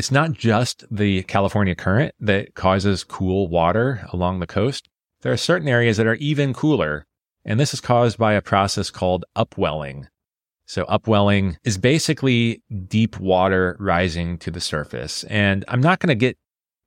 It's 0.00 0.10
not 0.10 0.32
just 0.32 0.86
the 0.90 1.24
California 1.24 1.74
current 1.74 2.14
that 2.20 2.54
causes 2.54 3.04
cool 3.04 3.48
water 3.48 4.08
along 4.14 4.40
the 4.40 4.46
coast. 4.46 4.88
There 5.20 5.30
are 5.30 5.36
certain 5.36 5.68
areas 5.68 5.98
that 5.98 6.06
are 6.06 6.14
even 6.14 6.54
cooler, 6.54 7.04
and 7.44 7.60
this 7.60 7.74
is 7.74 7.82
caused 7.82 8.16
by 8.16 8.32
a 8.32 8.40
process 8.40 8.88
called 8.88 9.26
upwelling. 9.36 10.08
So 10.64 10.84
upwelling 10.84 11.58
is 11.64 11.76
basically 11.76 12.62
deep 12.88 13.20
water 13.20 13.76
rising 13.78 14.38
to 14.38 14.50
the 14.50 14.58
surface. 14.58 15.24
And 15.24 15.66
I'm 15.68 15.82
not 15.82 15.98
going 15.98 16.08
to 16.08 16.14
get, 16.14 16.38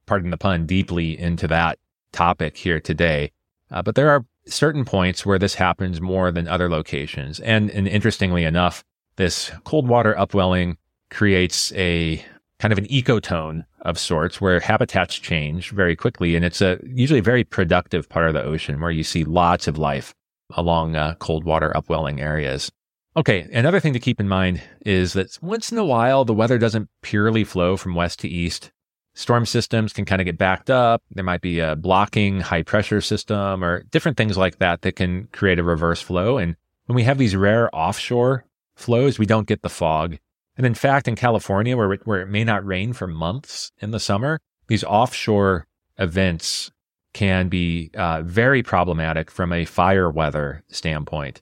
pardon 0.08 0.32
the 0.32 0.38
pun, 0.38 0.66
deeply 0.66 1.16
into 1.16 1.48
that 1.50 1.78
topic 2.14 2.58
here 2.58 2.80
today. 2.80 3.32
Uh, 3.70 3.84
but 3.84 3.94
there 3.94 4.10
are 4.10 4.26
certain 4.48 4.86
points 4.86 5.24
where 5.24 5.38
this 5.38 5.54
happens 5.54 6.02
more 6.02 6.32
than 6.32 6.48
other 6.48 6.68
locations. 6.68 7.40
And, 7.42 7.70
and 7.70 7.88
interestingly 7.88 8.44
enough, 8.44 8.84
this 9.18 9.52
cold 9.66 9.88
water 9.88 10.18
upwelling 10.18 10.78
creates 11.12 11.72
a 11.74 12.26
kind 12.64 12.72
of 12.72 12.80
an 12.80 12.86
ecotone 12.86 13.66
of 13.82 14.00
sorts 14.00 14.40
where 14.40 14.58
habitats 14.62 15.16
change 15.16 15.72
very 15.72 15.98
quickly. 15.98 16.38
And 16.38 16.46
it's 16.46 16.62
a 16.62 16.80
usually 16.86 17.20
a 17.20 17.24
very 17.24 17.44
productive 17.44 18.08
part 18.08 18.30
of 18.30 18.34
the 18.34 18.42
ocean 18.42 18.80
where 18.80 18.90
you 18.90 19.04
see 19.04 19.26
lots 19.26 19.68
of 19.68 19.78
life 19.78 20.16
along 20.54 20.96
uh, 20.96 21.16
cold 21.16 21.44
water 21.44 21.76
upwelling 21.76 22.22
areas. 22.22 22.72
Okay, 23.18 23.42
another 23.52 23.82
thing 23.82 23.92
to 23.92 24.00
keep 24.00 24.18
in 24.18 24.30
mind 24.30 24.62
is 24.86 25.12
that 25.12 25.38
once 25.42 25.74
in 25.74 25.78
a 25.78 25.84
while, 25.84 26.24
the 26.24 26.34
weather 26.34 26.58
doesn't 26.58 26.88
purely 27.02 27.44
flow 27.44 27.76
from 27.76 27.96
west 27.96 28.22
to 28.22 28.30
east. 28.30 28.72
Storm 29.14 29.46
systems 29.46 29.92
can 29.92 30.06
kind 30.06 30.22
of 30.22 30.26
get 30.26 30.38
backed 30.38 30.70
up. 30.70 31.04
There 31.12 31.22
might 31.22 31.42
be 31.42 31.60
a 31.60 31.76
blocking 31.76 32.40
high 32.40 32.64
pressure 32.64 33.02
system 33.02 33.62
or 33.62 33.84
different 33.92 34.16
things 34.16 34.38
like 34.38 34.60
that 34.60 34.84
that 34.84 34.96
can 34.96 35.28
create 35.34 35.60
a 35.60 35.64
reverse 35.64 36.00
flow. 36.00 36.38
And 36.38 36.56
when 36.86 36.96
we 36.96 37.04
have 37.04 37.18
these 37.18 37.36
rare 37.36 37.70
offshore 37.76 38.46
flows, 38.78 39.20
we 39.20 39.26
don't 39.26 39.48
get 39.48 39.64
the 39.64 39.70
fog. 39.70 40.18
And 40.58 40.66
in 40.66 40.76
fact, 40.76 41.08
in 41.08 41.16
California, 41.16 41.76
where 41.76 41.94
it, 41.94 42.02
where 42.06 42.22
it 42.22 42.30
may 42.30 42.44
not 42.44 42.66
rain 42.66 42.94
for 42.94 43.08
months 43.08 43.72
in 43.80 43.92
the 43.92 44.00
summer, 44.00 44.40
these 44.68 44.84
offshore 44.84 45.68
events 45.98 46.72
can 47.14 47.48
be 47.48 47.92
uh, 47.96 48.22
very 48.24 48.64
problematic 48.64 49.30
from 49.30 49.54
a 49.54 49.66
fire 49.66 50.10
weather 50.10 50.64
standpoint 50.68 51.42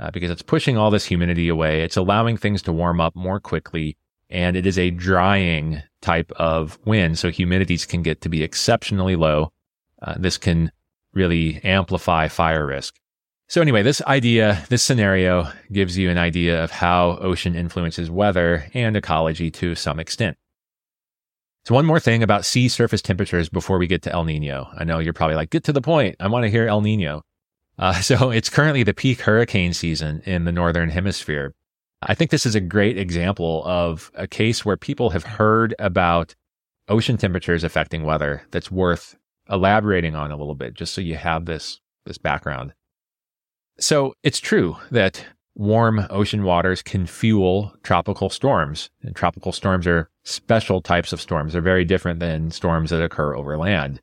uh, 0.00 0.10
because 0.10 0.30
it's 0.30 0.42
pushing 0.42 0.76
all 0.76 0.90
this 0.90 1.04
humidity 1.04 1.48
away. 1.48 1.82
It's 1.82 1.96
allowing 1.96 2.36
things 2.36 2.62
to 2.62 2.72
warm 2.72 3.00
up 3.00 3.14
more 3.14 3.40
quickly, 3.40 3.96
and 4.28 4.56
it 4.56 4.66
is 4.66 4.78
a 4.78 4.90
drying 4.90 5.82
type 6.00 6.32
of 6.32 6.78
wind, 6.84 7.18
so 7.18 7.28
humidities 7.28 7.86
can 7.86 8.02
get 8.02 8.20
to 8.22 8.28
be 8.28 8.42
exceptionally 8.42 9.16
low. 9.16 9.52
Uh, 10.00 10.14
this 10.18 10.38
can 10.38 10.72
really 11.12 11.60
amplify 11.64 12.28
fire 12.28 12.66
risk. 12.66 12.99
So 13.50 13.60
anyway, 13.60 13.82
this 13.82 14.00
idea, 14.02 14.64
this 14.68 14.80
scenario 14.80 15.50
gives 15.72 15.98
you 15.98 16.08
an 16.08 16.18
idea 16.18 16.62
of 16.62 16.70
how 16.70 17.18
ocean 17.20 17.56
influences 17.56 18.08
weather 18.08 18.70
and 18.74 18.96
ecology 18.96 19.50
to 19.50 19.74
some 19.74 19.98
extent. 19.98 20.36
So 21.64 21.74
one 21.74 21.84
more 21.84 21.98
thing 21.98 22.22
about 22.22 22.44
sea 22.44 22.68
surface 22.68 23.02
temperatures 23.02 23.48
before 23.48 23.78
we 23.78 23.88
get 23.88 24.02
to 24.02 24.12
El 24.12 24.22
Nino. 24.22 24.68
I 24.78 24.84
know 24.84 25.00
you're 25.00 25.12
probably 25.12 25.34
like, 25.34 25.50
get 25.50 25.64
to 25.64 25.72
the 25.72 25.80
point. 25.80 26.14
I 26.20 26.28
want 26.28 26.44
to 26.44 26.48
hear 26.48 26.68
El 26.68 26.80
Nino. 26.80 27.22
Uh, 27.76 27.94
so 28.00 28.30
it's 28.30 28.48
currently 28.48 28.84
the 28.84 28.94
peak 28.94 29.22
hurricane 29.22 29.74
season 29.74 30.22
in 30.24 30.44
the 30.44 30.52
Northern 30.52 30.88
hemisphere. 30.88 31.52
I 32.02 32.14
think 32.14 32.30
this 32.30 32.46
is 32.46 32.54
a 32.54 32.60
great 32.60 32.98
example 32.98 33.64
of 33.64 34.12
a 34.14 34.28
case 34.28 34.64
where 34.64 34.76
people 34.76 35.10
have 35.10 35.24
heard 35.24 35.74
about 35.80 36.36
ocean 36.86 37.16
temperatures 37.16 37.64
affecting 37.64 38.04
weather 38.04 38.46
that's 38.52 38.70
worth 38.70 39.16
elaborating 39.50 40.14
on 40.14 40.30
a 40.30 40.36
little 40.36 40.54
bit, 40.54 40.74
just 40.74 40.94
so 40.94 41.00
you 41.00 41.16
have 41.16 41.46
this, 41.46 41.80
this 42.06 42.16
background. 42.16 42.74
So 43.80 44.14
it's 44.22 44.40
true 44.40 44.76
that 44.90 45.24
warm 45.54 46.06
ocean 46.10 46.44
waters 46.44 46.82
can 46.82 47.06
fuel 47.06 47.74
tropical 47.82 48.28
storms. 48.28 48.90
And 49.02 49.16
tropical 49.16 49.52
storms 49.52 49.86
are 49.86 50.10
special 50.22 50.82
types 50.82 51.12
of 51.12 51.20
storms. 51.20 51.52
They're 51.52 51.62
very 51.62 51.84
different 51.84 52.20
than 52.20 52.50
storms 52.50 52.90
that 52.90 53.02
occur 53.02 53.34
over 53.34 53.56
land. 53.56 54.00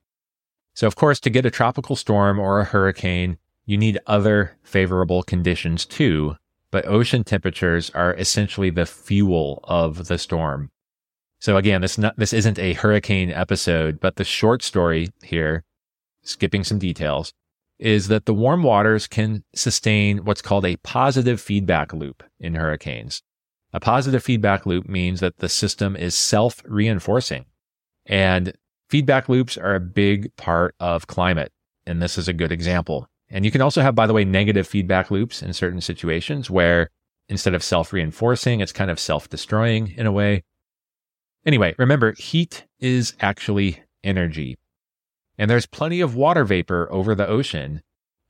So, 0.74 0.88
of 0.88 0.96
course, 0.96 1.20
to 1.22 1.30
get 1.30 1.46
a 1.46 1.52
tropical 1.52 1.96
storm 1.96 2.40
or 2.40 2.60
a 2.60 2.66
hurricane, 2.66 3.38
you 3.66 3.78
need 3.78 4.00
other 4.08 4.58
favorable 4.63 5.24
conditions 5.24 5.86
too. 5.86 6.36
But 6.72 6.88
ocean 6.88 7.24
temperatures 7.24 7.90
are 7.92 8.13
essentially 8.16 8.70
the 8.70 8.86
fuel 8.86 9.60
of 9.63 10.08
the 10.08 10.18
storm. 10.18 10.72
So 11.40 11.56
again, 11.56 11.82
this 11.82 11.98
not, 12.00 12.18
this 12.18 12.34
isn't 12.34 12.58
a 12.58 12.74
hurricane 12.74 13.32
episode, 13.32 14.00
but 14.00 14.16
the 14.16 14.24
short 14.24 14.63
story 14.63 15.10
here, 15.24 15.63
skipping 16.24 16.63
some 16.63 16.80
details, 16.80 17.34
is 17.80 18.08
that 18.08 18.26
the 18.26 18.34
warm 18.34 18.63
waters 18.63 19.08
can 19.08 19.44
sustain 19.54 20.26
what's 20.26 20.42
called 20.42 20.66
a 20.66 20.78
positive 20.78 21.40
feedback 21.40 21.94
loop 21.94 22.24
in 22.40 22.56
hurricanes. 22.56 23.22
A 23.74 23.80
positive 23.80 24.24
feedback 24.24 24.66
loop 24.66 24.88
means 24.88 25.20
that 25.20 25.38
the 25.38 25.50
system 25.50 25.96
is 25.96 26.16
self 26.16 26.63
reinforcing. 26.66 27.46
And 28.06 28.54
feedback 28.90 29.30
loops 29.30 29.58
are 29.58 29.76
a 29.76 29.80
big 29.80 30.36
part 30.38 30.74
of 30.80 31.08
climate. 31.08 31.52
And 31.86 32.02
this 32.02 32.18
is 32.18 32.28
a 32.28 32.34
good 32.34 32.52
example. 32.52 33.08
And 33.30 33.46
you 33.46 33.52
can 33.52 33.62
also 33.62 33.82
have, 33.82 33.96
by 33.96 34.08
the 34.08 34.13
way, 34.13 34.24
negative 34.24 34.68
feedback 34.68 35.12
loops 35.12 35.42
in 35.42 35.54
certain 35.54 35.82
situations 35.82 36.50
where 36.50 36.90
instead 37.30 37.54
of 37.54 37.63
self 37.63 37.92
reinforcing, 37.92 38.62
it's 38.62 38.72
kind 38.72 38.90
of 38.90 39.00
self 39.00 39.30
destroying 39.30 39.94
in 39.98 40.06
a 40.06 40.12
way. 40.12 40.44
Anyway, 41.46 41.76
remember, 41.78 42.13
heat 42.13 42.66
is 42.80 43.13
actually 43.20 43.82
energy. 44.04 44.58
And 45.38 45.50
there's 45.50 45.65
plenty 45.65 46.02
of 46.02 46.15
water 46.15 46.43
vapor 46.43 46.88
over 46.91 47.13
the 47.13 47.28
ocean. 47.28 47.82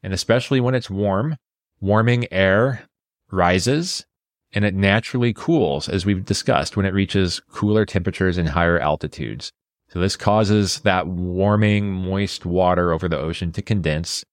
And 0.03 0.13
especially 0.13 0.59
when 0.59 0.75
it's 0.75 0.89
warm, 0.89 1.37
warming 1.79 2.31
air 2.31 2.87
rises 3.31 4.05
and 4.53 4.63
it 4.63 4.73
naturally 4.73 5.33
cools, 5.33 5.89
as 5.89 6.05
we've 6.05 6.25
discussed, 6.25 6.77
when 6.77 6.85
it 6.85 6.93
reaches 6.93 7.41
cooler 7.51 7.85
temperatures 7.85 8.37
and 8.37 8.49
higher 8.49 8.79
altitudes. 8.79 9.51
So 9.89 9.99
this 9.99 10.15
causes 10.15 10.81
that 10.81 11.07
warming, 11.07 11.91
moist 11.91 12.45
water 12.45 12.91
over 12.91 13.07
the 13.07 13.17
ocean 13.19 13.51
to 13.53 13.61
condense. 13.61 14.23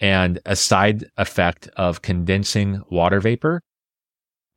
And 0.00 0.40
a 0.44 0.56
side 0.56 1.06
effect 1.16 1.68
of 1.76 2.02
condensing 2.02 2.82
water 2.90 3.20
vapor, 3.20 3.60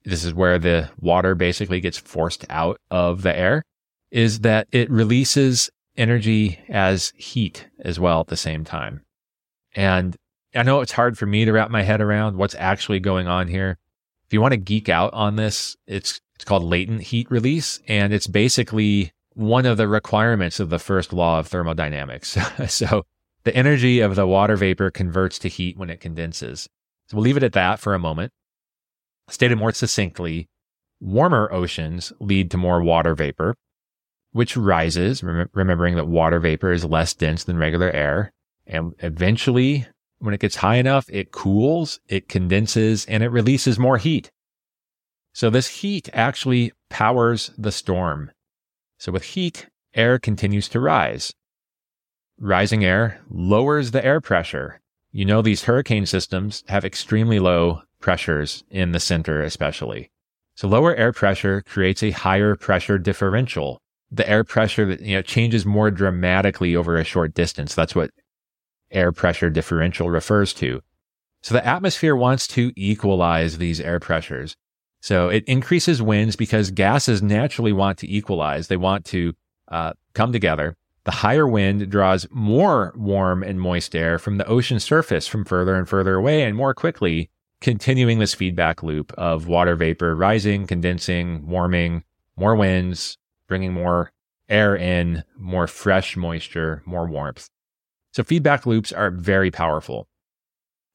this 0.03 0.23
is 0.23 0.33
where 0.33 0.57
the 0.57 0.89
water 0.99 1.35
basically 1.35 1.79
gets 1.79 1.97
forced 1.97 2.45
out 2.49 2.79
of 2.89 3.21
the 3.21 3.37
air, 3.37 3.63
is 4.09 4.39
that 4.39 4.67
it 4.71 4.89
releases 4.89 5.69
energy 5.97 6.60
as 6.69 7.12
heat 7.15 7.67
as 7.79 7.99
well 7.99 8.21
at 8.21 8.27
the 8.27 8.38
same 8.38 8.63
time. 8.63 9.01
And 9.75 10.15
I 10.55 10.63
know 10.63 10.81
it's 10.81 10.91
hard 10.91 11.17
for 11.17 11.25
me 11.25 11.45
to 11.45 11.51
wrap 11.51 11.69
my 11.69 11.83
head 11.83 12.01
around 12.01 12.38
what's 12.38 12.55
actually 12.55 12.99
going 12.99 13.27
on 13.27 13.47
here. 13.47 13.77
If 14.25 14.33
you 14.33 14.41
want 14.41 14.53
to 14.53 14.57
geek 14.57 14.89
out 14.89 15.13
on 15.13 15.36
this, 15.36 15.75
it's 15.88 16.19
it's 16.36 16.45
called 16.45 16.63
latent 16.63 17.01
heat 17.01 17.31
release 17.31 17.79
and 17.88 18.13
it's 18.13 18.27
basically 18.27 19.12
one 19.33 19.65
of 19.65 19.77
the 19.77 19.88
requirements 19.88 20.60
of 20.60 20.69
the 20.69 20.79
first 20.79 21.13
law 21.13 21.39
of 21.39 21.47
thermodynamics. 21.47 22.38
so 22.67 23.03
the 23.43 23.55
energy 23.55 23.99
of 23.99 24.15
the 24.15 24.27
water 24.27 24.55
vapor 24.55 24.91
converts 24.91 25.39
to 25.39 25.47
heat 25.47 25.77
when 25.77 25.89
it 25.89 25.99
condenses. 25.99 26.67
So 27.07 27.17
we'll 27.17 27.23
leave 27.23 27.38
it 27.38 27.43
at 27.43 27.53
that 27.53 27.79
for 27.79 27.93
a 27.93 27.99
moment. 27.99 28.33
Stated 29.29 29.57
more 29.57 29.71
succinctly, 29.71 30.47
warmer 30.99 31.51
oceans 31.51 32.13
lead 32.19 32.51
to 32.51 32.57
more 32.57 32.81
water 32.81 33.15
vapor, 33.15 33.55
which 34.38 34.56
rises, 34.56 35.23
rem- 35.23 35.50
remembering 35.56 35.95
that 35.95 36.08
water 36.08 36.39
vapor 36.39 36.71
is 36.71 36.86
less 36.86 37.15
dense 37.15 37.43
than 37.43 37.58
regular 37.58 37.89
air. 37.89 38.32
And 38.67 38.93
eventually, 39.00 39.88
when 40.19 40.36
it 40.36 40.39
gets 40.39 40.58
high 40.58 40.76
enough, 40.76 41.10
it 41.10 41.32
cools, 41.32 42.00
it 42.08 42.30
condenses, 42.30 43.04
and 43.08 43.23
it 43.23 43.30
releases 43.30 43.80
more 43.80 43.97
heat. 43.97 44.30
So 45.34 45.50
this 45.50 45.82
heat 45.82 46.08
actually 46.13 46.71
powers 46.88 47.50
the 47.58 47.71
storm. 47.71 48.30
So 49.00 49.12
with 49.12 49.23
heat, 49.23 49.69
air 49.95 50.19
continues 50.19 50.69
to 50.69 50.80
rise. 50.80 51.34
Rising 52.39 52.86
air 52.86 53.19
lowers 53.32 53.89
the 53.89 54.06
air 54.06 54.21
pressure. 54.21 54.82
You 55.12 55.26
know, 55.26 55.41
these 55.41 55.63
hurricane 55.63 56.06
systems 56.06 56.63
have 56.67 56.86
extremely 56.86 57.39
low 57.39 57.82
pressures 58.00 58.63
in 58.69 58.91
the 58.91 59.00
center, 59.00 59.41
especially. 59.41 60.12
So 60.54 60.67
lower 60.67 60.95
air 60.95 61.12
pressure 61.12 61.63
creates 61.63 62.04
a 62.04 62.12
higher 62.12 62.56
pressure 62.56 63.00
differential 63.00 63.80
the 64.11 64.27
air 64.29 64.43
pressure 64.43 64.85
that 64.85 65.01
you 65.01 65.15
know 65.15 65.21
changes 65.21 65.65
more 65.65 65.91
dramatically 65.91 66.75
over 66.75 66.97
a 66.97 67.03
short 67.03 67.33
distance. 67.33 67.75
That's 67.75 67.95
what 67.95 68.11
air 68.91 69.11
pressure 69.11 69.49
differential 69.49 70.09
refers 70.09 70.53
to. 70.55 70.81
So 71.41 71.53
the 71.53 71.65
atmosphere 71.65 72.15
wants 72.15 72.47
to 72.47 72.71
equalize 72.75 73.57
these 73.57 73.79
air 73.79 73.99
pressures. 73.99 74.55
So 75.01 75.29
it 75.29 75.43
increases 75.45 76.01
winds 76.01 76.35
because 76.35 76.71
gases 76.71 77.21
naturally 77.21 77.73
want 77.73 77.99
to 77.99 78.11
equalize. 78.11 78.67
They 78.67 78.77
want 78.77 79.05
to 79.05 79.33
uh, 79.67 79.93
come 80.13 80.31
together. 80.31 80.75
The 81.03 81.11
higher 81.11 81.47
wind 81.47 81.89
draws 81.89 82.27
more 82.31 82.93
warm 82.97 83.43
and 83.43 83.61
moist 83.61 83.95
air 83.95 84.19
from 84.19 84.37
the 84.37 84.47
ocean 84.47 84.79
surface 84.79 85.27
from 85.27 85.45
further 85.45 85.75
and 85.75 85.87
further 85.87 86.15
away 86.15 86.43
and 86.43 86.55
more 86.55 86.73
quickly, 86.73 87.29
continuing 87.61 88.19
this 88.19 88.33
feedback 88.33 88.83
loop 88.83 89.13
of 89.13 89.47
water 89.47 89.75
vapor 89.75 90.15
rising, 90.15 90.67
condensing, 90.67 91.47
warming, 91.47 92.03
more 92.35 92.55
winds, 92.55 93.17
bringing 93.47 93.73
more 93.73 94.12
air 94.49 94.75
in, 94.75 95.23
more 95.38 95.67
fresh 95.67 96.15
moisture, 96.15 96.81
more 96.86 97.05
warmth. 97.05 97.49
So 98.13 98.23
feedback 98.23 98.65
loops 98.65 98.91
are 98.91 99.12
very 99.12 99.51
powerful. 99.51 100.07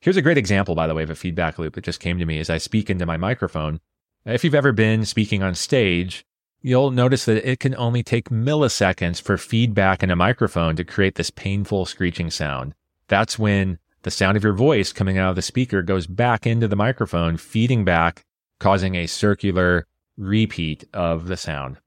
Here's 0.01 0.17
a 0.17 0.23
great 0.23 0.39
example, 0.39 0.75
by 0.75 0.87
the 0.87 0.95
way, 0.95 1.05
of 1.05 1.11
a 1.11 1.15
feedback 1.15 1.59
loop 1.59 1.75
that 1.75 1.85
just 1.85 2.01
came 2.01 2.19
to 2.19 2.27
me 2.27 2.39
as 2.41 2.51
I 2.51 2.59
speak 2.59 2.91
into 2.91 3.07
my 3.07 3.17
microphone. 3.17 3.81
If 4.25 4.43
you've 4.43 4.55
ever 4.55 4.73
been 4.73 5.05
speaking 5.05 5.43
on 5.43 5.55
stage, 5.55 6.25
you'll 6.61 6.91
notice 6.91 7.25
that 7.27 7.49
it 7.49 7.61
can 7.61 7.77
only 7.77 8.03
take 8.03 8.31
milliseconds 8.31 9.21
for 9.21 9.37
feedback 9.37 10.03
in 10.03 10.11
a 10.11 10.17
microphone 10.17 10.77
to 10.77 10.85
create 10.85 11.17
this 11.17 11.31
painful 11.31 11.87
screeching 11.87 12.31
sound. 12.31 12.75
That's 13.09 13.39
when 13.39 13.79
the 14.03 14.11
sound 14.11 14.37
of 14.37 14.43
your 14.43 14.53
voice 14.53 14.93
coming 14.93 15.19
out 15.19 15.31
of 15.31 15.37
the 15.37 15.43
speaker 15.43 15.83
goes 15.83 16.07
back 16.07 16.47
into 16.47 16.67
the 16.67 16.77
microphone, 16.77 17.37
feeding 17.37 17.85
back, 17.85 18.25
causing 18.59 18.95
a 18.95 19.07
circular 19.07 19.87
repeat 20.17 20.85
of 20.93 21.29
the 21.29 21.37
sound. 21.37 21.79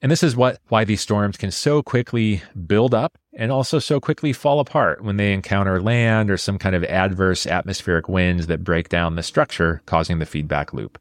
And 0.00 0.12
this 0.12 0.22
is 0.22 0.36
what 0.36 0.60
why 0.68 0.84
these 0.84 1.00
storms 1.00 1.36
can 1.36 1.50
so 1.50 1.82
quickly 1.82 2.42
build 2.66 2.94
up 2.94 3.18
and 3.32 3.50
also 3.50 3.78
so 3.78 4.00
quickly 4.00 4.32
fall 4.32 4.60
apart 4.60 5.02
when 5.02 5.16
they 5.16 5.32
encounter 5.32 5.80
land 5.80 6.30
or 6.30 6.36
some 6.36 6.58
kind 6.58 6.76
of 6.76 6.84
adverse 6.84 7.46
atmospheric 7.46 8.08
winds 8.08 8.46
that 8.46 8.64
break 8.64 8.88
down 8.88 9.16
the 9.16 9.22
structure, 9.22 9.82
causing 9.86 10.18
the 10.18 10.26
feedback 10.26 10.72
loop. 10.72 10.98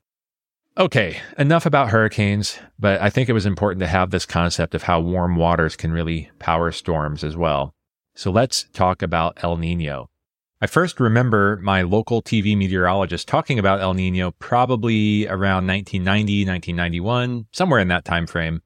Okay, 0.77 1.19
enough 1.37 1.65
about 1.65 1.89
hurricanes, 1.89 2.59
but 2.77 3.01
I 3.01 3.09
think 3.09 3.29
it 3.29 3.33
was 3.33 3.47
important 3.47 3.79
to 3.79 3.87
have 3.87 4.11
this 4.11 4.27
concept 4.27 4.75
of 4.75 4.83
how 4.83 4.99
warm 4.99 5.35
waters 5.35 5.75
can 5.75 5.91
really 5.91 6.29
power 6.37 6.71
storms 6.71 7.23
as 7.23 7.35
well. 7.35 7.73
So 8.15 8.31
let's 8.31 8.65
talk 8.73 9.01
about 9.01 9.43
El 9.43 9.57
Nino. 9.57 10.07
I 10.61 10.67
first 10.67 10.99
remember 10.99 11.57
my 11.57 11.83
local 11.83 12.21
TV 12.21 12.57
meteorologist 12.57 13.27
talking 13.27 13.59
about 13.59 13.79
El 13.79 13.93
Nino 13.93 14.31
probably 14.31 15.27
around 15.27 15.67
1990, 15.67 16.45
1991, 16.45 17.47
somewhere 17.51 17.79
in 17.79 17.87
that 17.89 18.05
time 18.05 18.25
frame. 18.25 18.61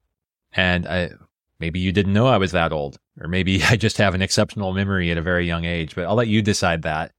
And 0.54 0.86
I, 0.86 1.10
maybe 1.58 1.80
you 1.80 1.92
didn't 1.92 2.12
know 2.12 2.26
I 2.26 2.38
was 2.38 2.52
that 2.52 2.72
old, 2.72 2.98
or 3.20 3.28
maybe 3.28 3.62
I 3.70 3.76
just 3.76 3.98
have 3.98 4.14
an 4.14 4.22
exceptional 4.22 4.72
memory 4.72 5.10
at 5.10 5.18
a 5.18 5.22
very 5.22 5.46
young 5.46 5.64
age, 5.64 5.94
but 5.94 6.04
I'll 6.04 6.14
let 6.14 6.28
you 6.28 6.42
decide 6.42 6.82
that. 6.82 7.12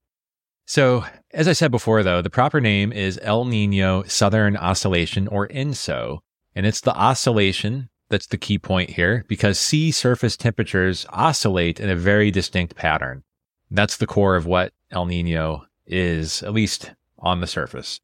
So, 0.66 1.04
as 1.34 1.48
I 1.48 1.54
said 1.54 1.72
before, 1.72 2.04
though, 2.04 2.22
the 2.22 2.30
proper 2.30 2.62
name 2.62 2.94
is 2.94 3.20
El 3.22 3.46
Nino 3.46 4.04
Southern 4.04 4.56
Oscillation 4.56 5.28
or 5.28 5.48
ENSO. 5.50 6.20
And 6.56 6.66
it's 6.66 6.82
the 6.82 6.96
oscillation 6.96 7.90
that's 8.10 8.28
the 8.28 8.38
key 8.38 8.60
point 8.60 8.92
here 8.92 9.26
because 9.28 9.58
sea 9.58 9.92
surface 9.92 10.38
temperatures 10.38 11.06
oscillate 11.10 11.80
in 11.80 11.90
a 11.90 11.96
very 11.96 12.32
distinct 12.32 12.76
pattern. 12.76 13.24
That's 13.72 13.98
the 13.98 14.08
core 14.08 14.36
of 14.36 14.46
what 14.46 14.72
El 14.92 15.06
Nino 15.06 15.66
is, 15.88 16.44
at 16.44 16.54
least 16.54 16.94
on 17.18 17.42
the 17.42 17.48
surface. 17.48 18.00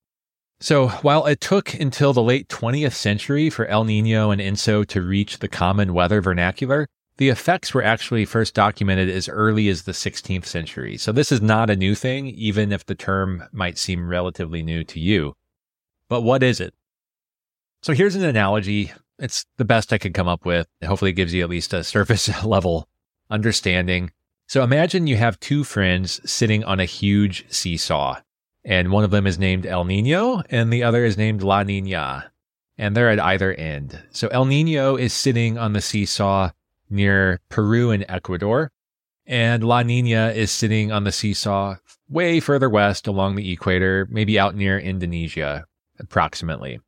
So 0.62 0.90
while 0.90 1.26
it 1.26 1.40
took 1.40 1.74
until 1.74 2.12
the 2.12 2.22
late 2.22 2.50
20th 2.50 2.94
century 2.94 3.50
for 3.50 3.66
El 3.68 3.86
Nino 3.86 4.32
and 4.32 4.42
ENSO 4.42 4.84
to 4.88 5.02
reach 5.02 5.40
the 5.40 5.48
common 5.48 5.94
weather 5.94 6.22
vernacular, 6.22 6.88
the 7.18 7.30
effects 7.30 7.74
were 7.74 7.84
actually 7.84 8.26
first 8.26 8.56
documented 8.56 9.10
as 9.10 9.30
early 9.30 9.70
as 9.70 9.84
the 9.84 9.94
16th 9.94 10.46
century. 10.46 10.98
So 10.98 11.14
this 11.14 11.32
is 11.32 11.42
not 11.42 11.70
a 11.70 11.78
new 11.78 11.96
thing, 11.96 12.28
even 12.28 12.74
if 12.74 12.86
the 12.86 12.96
term 12.96 13.44
might 13.54 13.78
seem 13.78 14.10
relatively 14.10 14.62
new 14.62 14.84
to 14.86 15.00
you. 15.00 15.34
But 16.10 16.22
what 16.22 16.44
is 16.44 16.60
it? 16.60 16.74
So 17.82 17.94
here's 17.94 18.16
an 18.16 18.24
analogy. 18.24 18.92
It's 19.18 19.46
the 19.58 19.66
best 19.66 19.94
I 19.94 19.98
could 19.98 20.14
come 20.14 20.28
up 20.28 20.46
with. 20.46 20.68
Hopefully 20.84 21.12
it 21.12 21.16
gives 21.16 21.34
you 21.34 21.44
at 21.44 21.50
least 21.50 21.74
a 21.74 21.86
surface 21.86 22.44
level 22.44 22.90
understanding. 23.30 24.12
So 24.48 24.64
imagine 24.64 25.08
you 25.08 25.16
have 25.16 25.40
two 25.40 25.64
friends 25.64 26.20
sitting 26.30 26.66
on 26.66 26.82
a 26.82 26.86
huge 26.86 27.46
seesaw 27.50 28.20
and 28.64 28.92
one 28.92 29.04
of 29.04 29.12
them 29.12 29.26
is 29.26 29.40
named 29.40 29.66
El 29.66 29.86
Nino 29.86 30.44
and 30.50 30.72
the 30.72 30.84
other 30.84 31.06
is 31.06 31.18
named 31.18 31.44
La 31.44 31.64
Nina 31.64 32.32
and 32.80 32.96
they're 32.96 33.10
at 33.10 33.20
either 33.20 33.54
end. 33.54 34.02
So 34.12 34.30
El 34.30 34.46
Nino 34.46 34.96
is 34.96 35.14
sitting 35.14 35.58
on 35.58 35.74
the 35.74 35.82
seesaw 35.82 36.52
near 36.90 37.42
Peru 37.50 37.92
and 37.92 38.06
Ecuador. 38.08 38.72
And 39.28 39.64
La 39.64 39.84
Nina 39.84 40.30
is 40.30 40.50
sitting 40.50 40.92
on 40.92 41.04
the 41.04 41.12
seesaw 41.12 41.76
way 42.08 42.40
further 42.40 42.70
west 42.70 43.06
along 43.06 43.36
the 43.36 43.52
equator, 43.52 44.08
maybe 44.10 44.40
out 44.40 44.56
near 44.56 44.80
Indonesia, 44.80 45.66
approximately. 46.00 46.80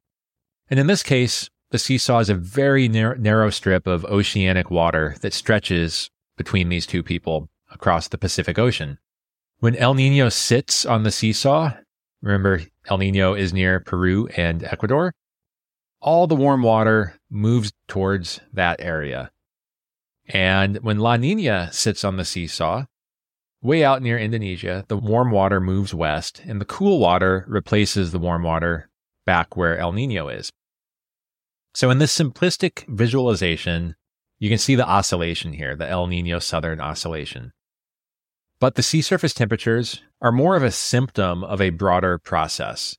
And 0.70 0.80
in 0.80 0.88
this 0.88 1.04
case, 1.04 1.50
the 1.70 1.78
seesaw 1.78 2.20
is 2.20 2.30
a 2.30 2.36
very 2.36 2.88
narrow, 2.88 3.16
narrow 3.18 3.50
strip 3.50 3.86
of 3.86 4.06
oceanic 4.06 4.72
water 4.72 5.16
that 5.22 5.34
stretches 5.34 6.10
between 6.38 6.70
these 6.70 6.88
two 6.88 7.04
people 7.04 7.50
across 7.70 8.08
the 8.08 8.18
Pacific 8.18 8.58
Ocean. 8.58 8.98
When 9.62 9.76
El 9.76 9.94
Nino 9.94 10.30
sits 10.30 10.88
on 10.88 11.04
the 11.04 11.12
seesaw, 11.12 11.74
remember 12.24 12.64
El 12.90 12.98
Nino 12.98 13.36
is 13.36 13.54
near 13.54 13.80
Peru 13.80 14.28
and 14.36 14.64
Ecuador, 14.64 15.14
all 16.02 16.26
the 16.26 16.36
warm 16.36 16.64
water 16.64 17.20
moves 17.30 17.72
towards 17.88 18.42
that 18.52 18.82
area. 18.82 19.30
And 20.28 20.78
when 20.78 20.98
La 20.98 21.16
Nina 21.16 21.70
sits 21.72 22.04
on 22.04 22.18
the 22.18 22.26
seesaw, 22.26 22.86
way 23.62 23.84
out 23.84 24.02
near 24.02 24.18
Indonesia, 24.18 24.84
the 24.88 24.98
warm 24.98 25.30
water 25.30 25.62
moves 25.62 25.94
west 25.94 26.42
and 26.44 26.60
the 26.60 26.66
cool 26.66 26.98
water 26.98 27.46
replaces 27.48 28.12
the 28.12 28.18
warm 28.18 28.42
water 28.42 28.90
back 29.28 29.56
where 29.56 29.78
El 29.78 29.92
Nino 29.92 30.28
is. 30.28 30.52
So 31.76 31.92
in 31.92 32.00
this 32.00 32.18
simplistic 32.18 32.88
visualization, 32.88 33.96
you 34.40 34.50
can 34.50 34.58
see 34.58 34.74
the 34.74 34.90
oscillation 34.90 35.54
here, 35.54 35.76
the 35.76 35.88
El 35.88 36.08
Nino 36.08 36.40
Southern 36.40 36.82
Oscillation. 36.82 37.54
But 38.62 38.76
the 38.76 38.84
sea 38.84 39.02
surface 39.02 39.34
temperatures 39.34 40.04
are 40.22 40.32
more 40.32 40.56
of 40.56 40.62
a 40.62 40.70
symptom 40.70 41.44
of 41.44 41.60
a 41.60 41.72
broader 41.72 42.20
process. 42.20 42.96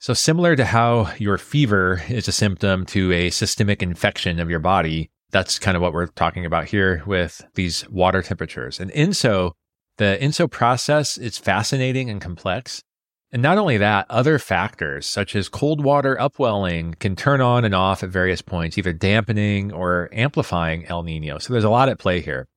So 0.00 0.12
similar 0.12 0.56
to 0.56 0.64
how 0.64 1.14
your 1.18 1.38
fever 1.38 2.02
is 2.08 2.26
a 2.26 2.32
symptom 2.32 2.84
to 2.86 3.12
a 3.12 3.30
systemic 3.30 3.80
infection 3.80 4.40
of 4.40 4.50
your 4.50 4.58
body, 4.58 5.08
that's 5.30 5.60
kind 5.60 5.76
of 5.76 5.82
what 5.82 5.92
we're 5.92 6.08
talking 6.08 6.44
about 6.44 6.64
here 6.64 7.04
with 7.06 7.46
these 7.54 7.88
water 7.90 8.22
temperatures. 8.22 8.80
And 8.80 8.90
ENSO, 8.90 9.52
the 9.98 10.18
ENSO 10.20 10.50
process 10.50 11.16
is 11.16 11.38
fascinating 11.38 12.10
and 12.10 12.20
complex. 12.20 12.82
And 13.30 13.42
not 13.42 13.58
only 13.58 13.76
that, 13.76 14.06
other 14.10 14.36
factors 14.40 15.06
such 15.06 15.36
as 15.36 15.48
cold 15.48 15.84
water 15.84 16.20
upwelling 16.20 16.96
can 16.98 17.14
turn 17.14 17.40
on 17.40 17.64
and 17.64 17.74
off 17.74 18.02
at 18.02 18.10
various 18.10 18.42
points, 18.42 18.76
either 18.76 18.92
dampening 18.92 19.72
or 19.72 20.08
amplifying 20.12 20.86
El 20.86 21.04
Nino. 21.04 21.38
So 21.38 21.52
there's 21.52 21.62
a 21.62 21.70
lot 21.70 21.88
at 21.88 22.00
play 22.00 22.20
here. 22.20 22.48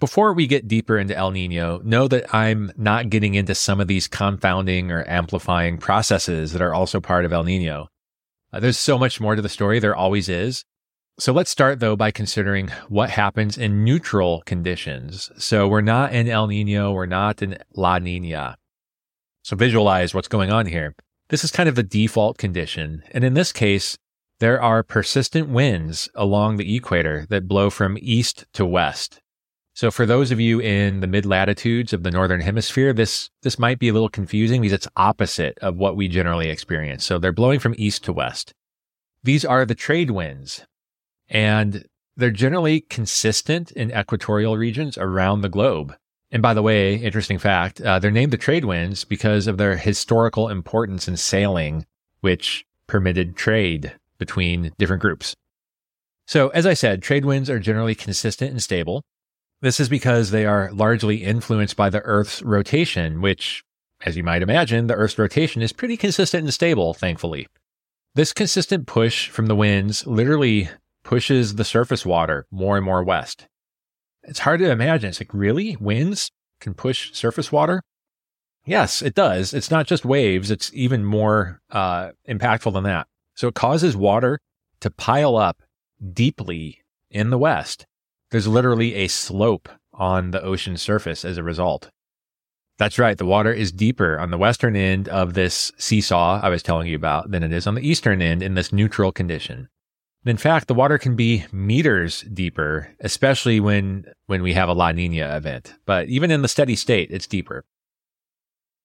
Before 0.00 0.32
we 0.32 0.46
get 0.46 0.68
deeper 0.68 0.96
into 0.96 1.16
El 1.16 1.32
Nino, 1.32 1.80
know 1.82 2.06
that 2.06 2.32
I'm 2.32 2.70
not 2.76 3.10
getting 3.10 3.34
into 3.34 3.56
some 3.56 3.80
of 3.80 3.88
these 3.88 4.06
confounding 4.06 4.92
or 4.92 5.04
amplifying 5.08 5.76
processes 5.76 6.52
that 6.52 6.62
are 6.62 6.72
also 6.72 7.00
part 7.00 7.24
of 7.24 7.32
El 7.32 7.42
Nino. 7.42 7.88
Uh, 8.52 8.60
there's 8.60 8.78
so 8.78 8.96
much 8.96 9.20
more 9.20 9.34
to 9.34 9.42
the 9.42 9.48
story. 9.48 9.80
There 9.80 9.96
always 9.96 10.28
is. 10.28 10.64
So 11.18 11.32
let's 11.32 11.50
start 11.50 11.80
though 11.80 11.96
by 11.96 12.12
considering 12.12 12.68
what 12.88 13.10
happens 13.10 13.58
in 13.58 13.82
neutral 13.82 14.42
conditions. 14.46 15.32
So 15.36 15.66
we're 15.66 15.80
not 15.80 16.12
in 16.12 16.28
El 16.28 16.46
Nino, 16.46 16.92
we're 16.92 17.06
not 17.06 17.42
in 17.42 17.58
La 17.74 17.98
Nina. 17.98 18.56
So 19.42 19.56
visualize 19.56 20.14
what's 20.14 20.28
going 20.28 20.52
on 20.52 20.66
here. 20.66 20.94
This 21.28 21.42
is 21.42 21.50
kind 21.50 21.68
of 21.68 21.74
the 21.74 21.82
default 21.82 22.38
condition. 22.38 23.02
And 23.10 23.24
in 23.24 23.34
this 23.34 23.50
case, 23.50 23.98
there 24.38 24.62
are 24.62 24.84
persistent 24.84 25.48
winds 25.48 26.08
along 26.14 26.56
the 26.56 26.76
equator 26.76 27.26
that 27.30 27.48
blow 27.48 27.68
from 27.68 27.98
east 28.00 28.46
to 28.52 28.64
west. 28.64 29.20
So 29.78 29.92
for 29.92 30.06
those 30.06 30.32
of 30.32 30.40
you 30.40 30.58
in 30.58 30.98
the 30.98 31.06
mid 31.06 31.24
latitudes 31.24 31.92
of 31.92 32.02
the 32.02 32.10
northern 32.10 32.40
hemisphere, 32.40 32.92
this 32.92 33.30
this 33.42 33.60
might 33.60 33.78
be 33.78 33.88
a 33.88 33.92
little 33.92 34.08
confusing 34.08 34.60
because 34.60 34.72
it's 34.72 34.88
opposite 34.96 35.56
of 35.60 35.76
what 35.76 35.94
we 35.94 36.08
generally 36.08 36.50
experience. 36.50 37.04
So 37.04 37.20
they're 37.20 37.30
blowing 37.30 37.60
from 37.60 37.76
east 37.78 38.02
to 38.02 38.12
west. 38.12 38.52
These 39.22 39.44
are 39.44 39.64
the 39.64 39.76
trade 39.76 40.10
winds 40.10 40.66
and 41.28 41.86
they're 42.16 42.32
generally 42.32 42.80
consistent 42.80 43.70
in 43.70 43.92
equatorial 43.92 44.56
regions 44.56 44.98
around 44.98 45.42
the 45.42 45.48
globe. 45.48 45.94
And 46.32 46.42
by 46.42 46.54
the 46.54 46.62
way, 46.62 46.96
interesting 46.96 47.38
fact, 47.38 47.80
uh, 47.80 48.00
they're 48.00 48.10
named 48.10 48.32
the 48.32 48.36
trade 48.36 48.64
winds 48.64 49.04
because 49.04 49.46
of 49.46 49.58
their 49.58 49.76
historical 49.76 50.48
importance 50.48 51.06
in 51.06 51.16
sailing, 51.16 51.86
which 52.20 52.66
permitted 52.88 53.36
trade 53.36 53.92
between 54.18 54.72
different 54.76 55.02
groups. 55.02 55.36
So, 56.26 56.48
as 56.48 56.66
I 56.66 56.74
said, 56.74 57.00
trade 57.00 57.24
winds 57.24 57.48
are 57.48 57.60
generally 57.60 57.94
consistent 57.94 58.50
and 58.50 58.60
stable. 58.60 59.04
This 59.60 59.80
is 59.80 59.88
because 59.88 60.30
they 60.30 60.46
are 60.46 60.70
largely 60.72 61.24
influenced 61.24 61.76
by 61.76 61.90
the 61.90 62.00
Earth's 62.02 62.42
rotation, 62.42 63.20
which, 63.20 63.64
as 64.04 64.16
you 64.16 64.22
might 64.22 64.42
imagine, 64.42 64.86
the 64.86 64.94
Earth's 64.94 65.18
rotation 65.18 65.62
is 65.62 65.72
pretty 65.72 65.96
consistent 65.96 66.44
and 66.44 66.54
stable, 66.54 66.94
thankfully. 66.94 67.48
This 68.14 68.32
consistent 68.32 68.86
push 68.86 69.28
from 69.28 69.46
the 69.46 69.56
winds 69.56 70.06
literally 70.06 70.70
pushes 71.02 71.56
the 71.56 71.64
surface 71.64 72.06
water 72.06 72.46
more 72.50 72.76
and 72.76 72.84
more 72.84 73.02
west. 73.02 73.48
It's 74.22 74.40
hard 74.40 74.60
to 74.60 74.70
imagine. 74.70 75.08
It's 75.08 75.20
like, 75.20 75.34
really? 75.34 75.76
Winds 75.76 76.30
can 76.60 76.74
push 76.74 77.12
surface 77.12 77.50
water? 77.50 77.82
Yes, 78.64 79.02
it 79.02 79.14
does. 79.14 79.54
It's 79.54 79.70
not 79.70 79.86
just 79.86 80.04
waves, 80.04 80.50
it's 80.50 80.70
even 80.74 81.04
more 81.04 81.60
uh, 81.70 82.10
impactful 82.28 82.72
than 82.72 82.84
that. 82.84 83.06
So 83.34 83.48
it 83.48 83.54
causes 83.54 83.96
water 83.96 84.38
to 84.80 84.90
pile 84.90 85.36
up 85.36 85.62
deeply 86.12 86.80
in 87.10 87.30
the 87.30 87.38
west. 87.38 87.86
There's 88.30 88.48
literally 88.48 88.94
a 88.94 89.08
slope 89.08 89.68
on 89.92 90.30
the 90.30 90.42
ocean 90.42 90.76
surface 90.76 91.24
as 91.24 91.38
a 91.38 91.42
result. 91.42 91.90
That's 92.78 92.98
right. 92.98 93.18
The 93.18 93.26
water 93.26 93.52
is 93.52 93.72
deeper 93.72 94.18
on 94.18 94.30
the 94.30 94.38
western 94.38 94.76
end 94.76 95.08
of 95.08 95.34
this 95.34 95.72
seesaw 95.78 96.40
I 96.40 96.48
was 96.48 96.62
telling 96.62 96.86
you 96.86 96.94
about 96.94 97.30
than 97.30 97.42
it 97.42 97.52
is 97.52 97.66
on 97.66 97.74
the 97.74 97.86
eastern 97.86 98.22
end 98.22 98.42
in 98.42 98.54
this 98.54 98.72
neutral 98.72 99.10
condition. 99.10 99.68
In 100.24 100.36
fact, 100.36 100.68
the 100.68 100.74
water 100.74 100.98
can 100.98 101.16
be 101.16 101.44
meters 101.52 102.22
deeper, 102.22 102.94
especially 103.00 103.60
when, 103.60 104.04
when 104.26 104.42
we 104.42 104.52
have 104.52 104.68
a 104.68 104.74
La 104.74 104.92
Nina 104.92 105.36
event. 105.36 105.74
But 105.86 106.08
even 106.08 106.30
in 106.30 106.42
the 106.42 106.48
steady 106.48 106.76
state, 106.76 107.10
it's 107.10 107.26
deeper. 107.26 107.64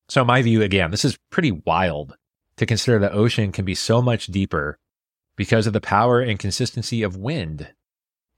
So 0.10 0.24
my 0.24 0.42
view, 0.42 0.62
again, 0.62 0.92
this 0.92 1.06
is 1.06 1.18
pretty 1.32 1.52
wild 1.52 2.16
to 2.58 2.66
consider 2.66 3.00
the 3.00 3.12
ocean 3.12 3.52
can 3.52 3.66
be 3.66 3.76
so 3.76 4.02
much 4.02 4.28
deeper 4.28 4.78
because 5.36 5.68
of 5.68 5.74
the 5.74 5.82
power 5.82 6.22
and 6.22 6.40
consistency 6.40 7.04
of 7.04 7.18
wind. 7.18 7.74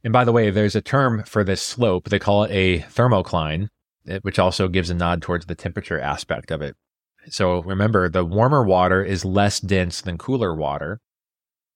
And 0.05 0.13
by 0.13 0.23
the 0.23 0.31
way, 0.31 0.51
there's 0.51 0.75
a 0.75 0.81
term 0.81 1.23
for 1.23 1.43
this 1.43 1.63
slope. 1.63 2.09
They 2.09 2.19
call 2.19 2.43
it 2.43 2.51
a 2.51 2.81
thermocline, 2.81 3.69
eh, 4.07 4.19
which 4.21 4.37
also 4.37 4.67
gives 4.67 4.91
a 4.91 4.93
nod 4.93 5.23
towards 5.23 5.47
the 5.47 5.55
temperature 5.55 5.99
aspect 5.99 6.51
of 6.51 6.61
it. 6.61 6.75
So 7.27 7.63
remember, 7.63 8.07
the 8.07 8.23
warmer 8.23 8.63
water 8.63 9.03
is 9.03 9.25
less 9.25 9.59
dense 9.59 10.01
than 10.01 10.19
cooler 10.19 10.55
water. 10.55 11.01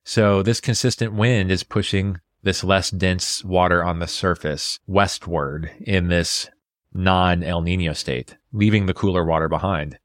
So 0.05 0.43
this 0.43 0.61
consistent 0.61 1.13
wind 1.13 1.49
is 1.49 1.63
pushing 1.63 2.19
this 2.43 2.63
less 2.63 2.91
dense 2.91 3.43
water 3.43 3.83
on 3.83 3.97
the 3.97 4.07
surface 4.07 4.79
westward 4.85 5.71
in 5.81 6.09
this 6.09 6.51
non 6.93 7.41
El 7.41 7.63
Nino 7.63 7.93
state, 7.93 8.37
leaving 8.53 8.85
the 8.85 8.93
cooler 8.93 9.25
water 9.25 9.49
behind. 9.49 9.97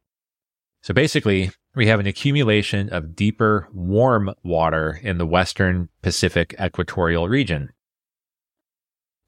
So 0.81 0.95
basically, 0.95 1.51
we 1.77 1.89
have 1.89 2.01
an 2.01 2.07
accumulation 2.07 2.89
of 2.89 3.15
deeper, 3.15 3.69
warm 3.71 4.33
water 4.43 4.99
in 5.03 5.19
the 5.19 5.27
western 5.27 5.91
Pacific 6.01 6.55
equatorial 6.59 7.29
region. 7.29 7.74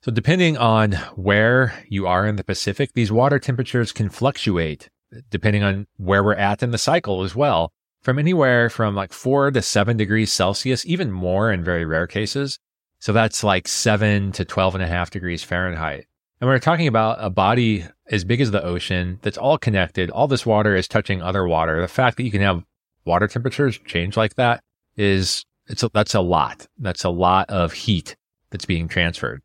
So 0.06 0.12
depending 0.12 0.56
on 0.56 0.92
where 1.16 1.84
you 1.88 2.06
are 2.06 2.28
in 2.28 2.36
the 2.36 2.44
Pacific, 2.44 2.92
these 2.92 3.10
water 3.10 3.40
temperatures 3.40 3.90
can 3.90 4.08
fluctuate 4.08 4.88
depending 5.30 5.64
on 5.64 5.88
where 5.96 6.22
we're 6.22 6.34
at 6.34 6.62
in 6.62 6.70
the 6.70 6.78
cycle 6.78 7.24
as 7.24 7.34
well, 7.34 7.72
from 8.02 8.20
anywhere 8.20 8.70
from 8.70 8.94
like 8.94 9.12
four 9.12 9.50
to 9.50 9.60
seven 9.60 9.96
degrees 9.96 10.30
Celsius, 10.30 10.86
even 10.86 11.10
more 11.10 11.50
in 11.50 11.64
very 11.64 11.84
rare 11.84 12.06
cases. 12.06 12.60
So 13.00 13.12
that's 13.12 13.42
like 13.42 13.66
seven 13.66 14.30
to 14.30 14.44
12 14.44 14.76
and 14.76 14.84
a 14.84 14.86
half 14.86 15.10
degrees 15.10 15.42
Fahrenheit. 15.42 16.06
And 16.40 16.48
we're 16.48 16.60
talking 16.60 16.86
about 16.86 17.16
a 17.18 17.28
body 17.28 17.84
as 18.08 18.22
big 18.22 18.40
as 18.40 18.52
the 18.52 18.62
ocean 18.62 19.18
that's 19.22 19.38
all 19.38 19.58
connected. 19.58 20.10
All 20.10 20.28
this 20.28 20.46
water 20.46 20.76
is 20.76 20.86
touching 20.86 21.20
other 21.20 21.48
water. 21.48 21.80
The 21.80 21.88
fact 21.88 22.16
that 22.18 22.22
you 22.22 22.30
can 22.30 22.42
have 22.42 22.62
water 23.04 23.26
temperatures 23.26 23.76
change 23.84 24.16
like 24.16 24.36
that 24.36 24.62
is, 24.96 25.44
it's 25.66 25.82
a, 25.82 25.90
that's 25.92 26.14
a 26.14 26.20
lot. 26.20 26.68
That's 26.78 27.02
a 27.02 27.10
lot 27.10 27.50
of 27.50 27.72
heat 27.72 28.14
that's 28.50 28.66
being 28.66 28.86
transferred. 28.86 29.42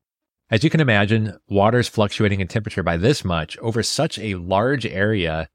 As 0.51 0.65
you 0.65 0.69
can 0.69 0.81
imagine, 0.81 1.39
waters 1.47 1.87
fluctuating 1.87 2.41
in 2.41 2.47
temperature 2.49 2.83
by 2.83 2.97
this 2.97 3.23
much 3.23 3.57
over 3.59 3.81
such 3.81 4.19
a 4.19 4.35
large 4.35 4.85
area 4.85 5.47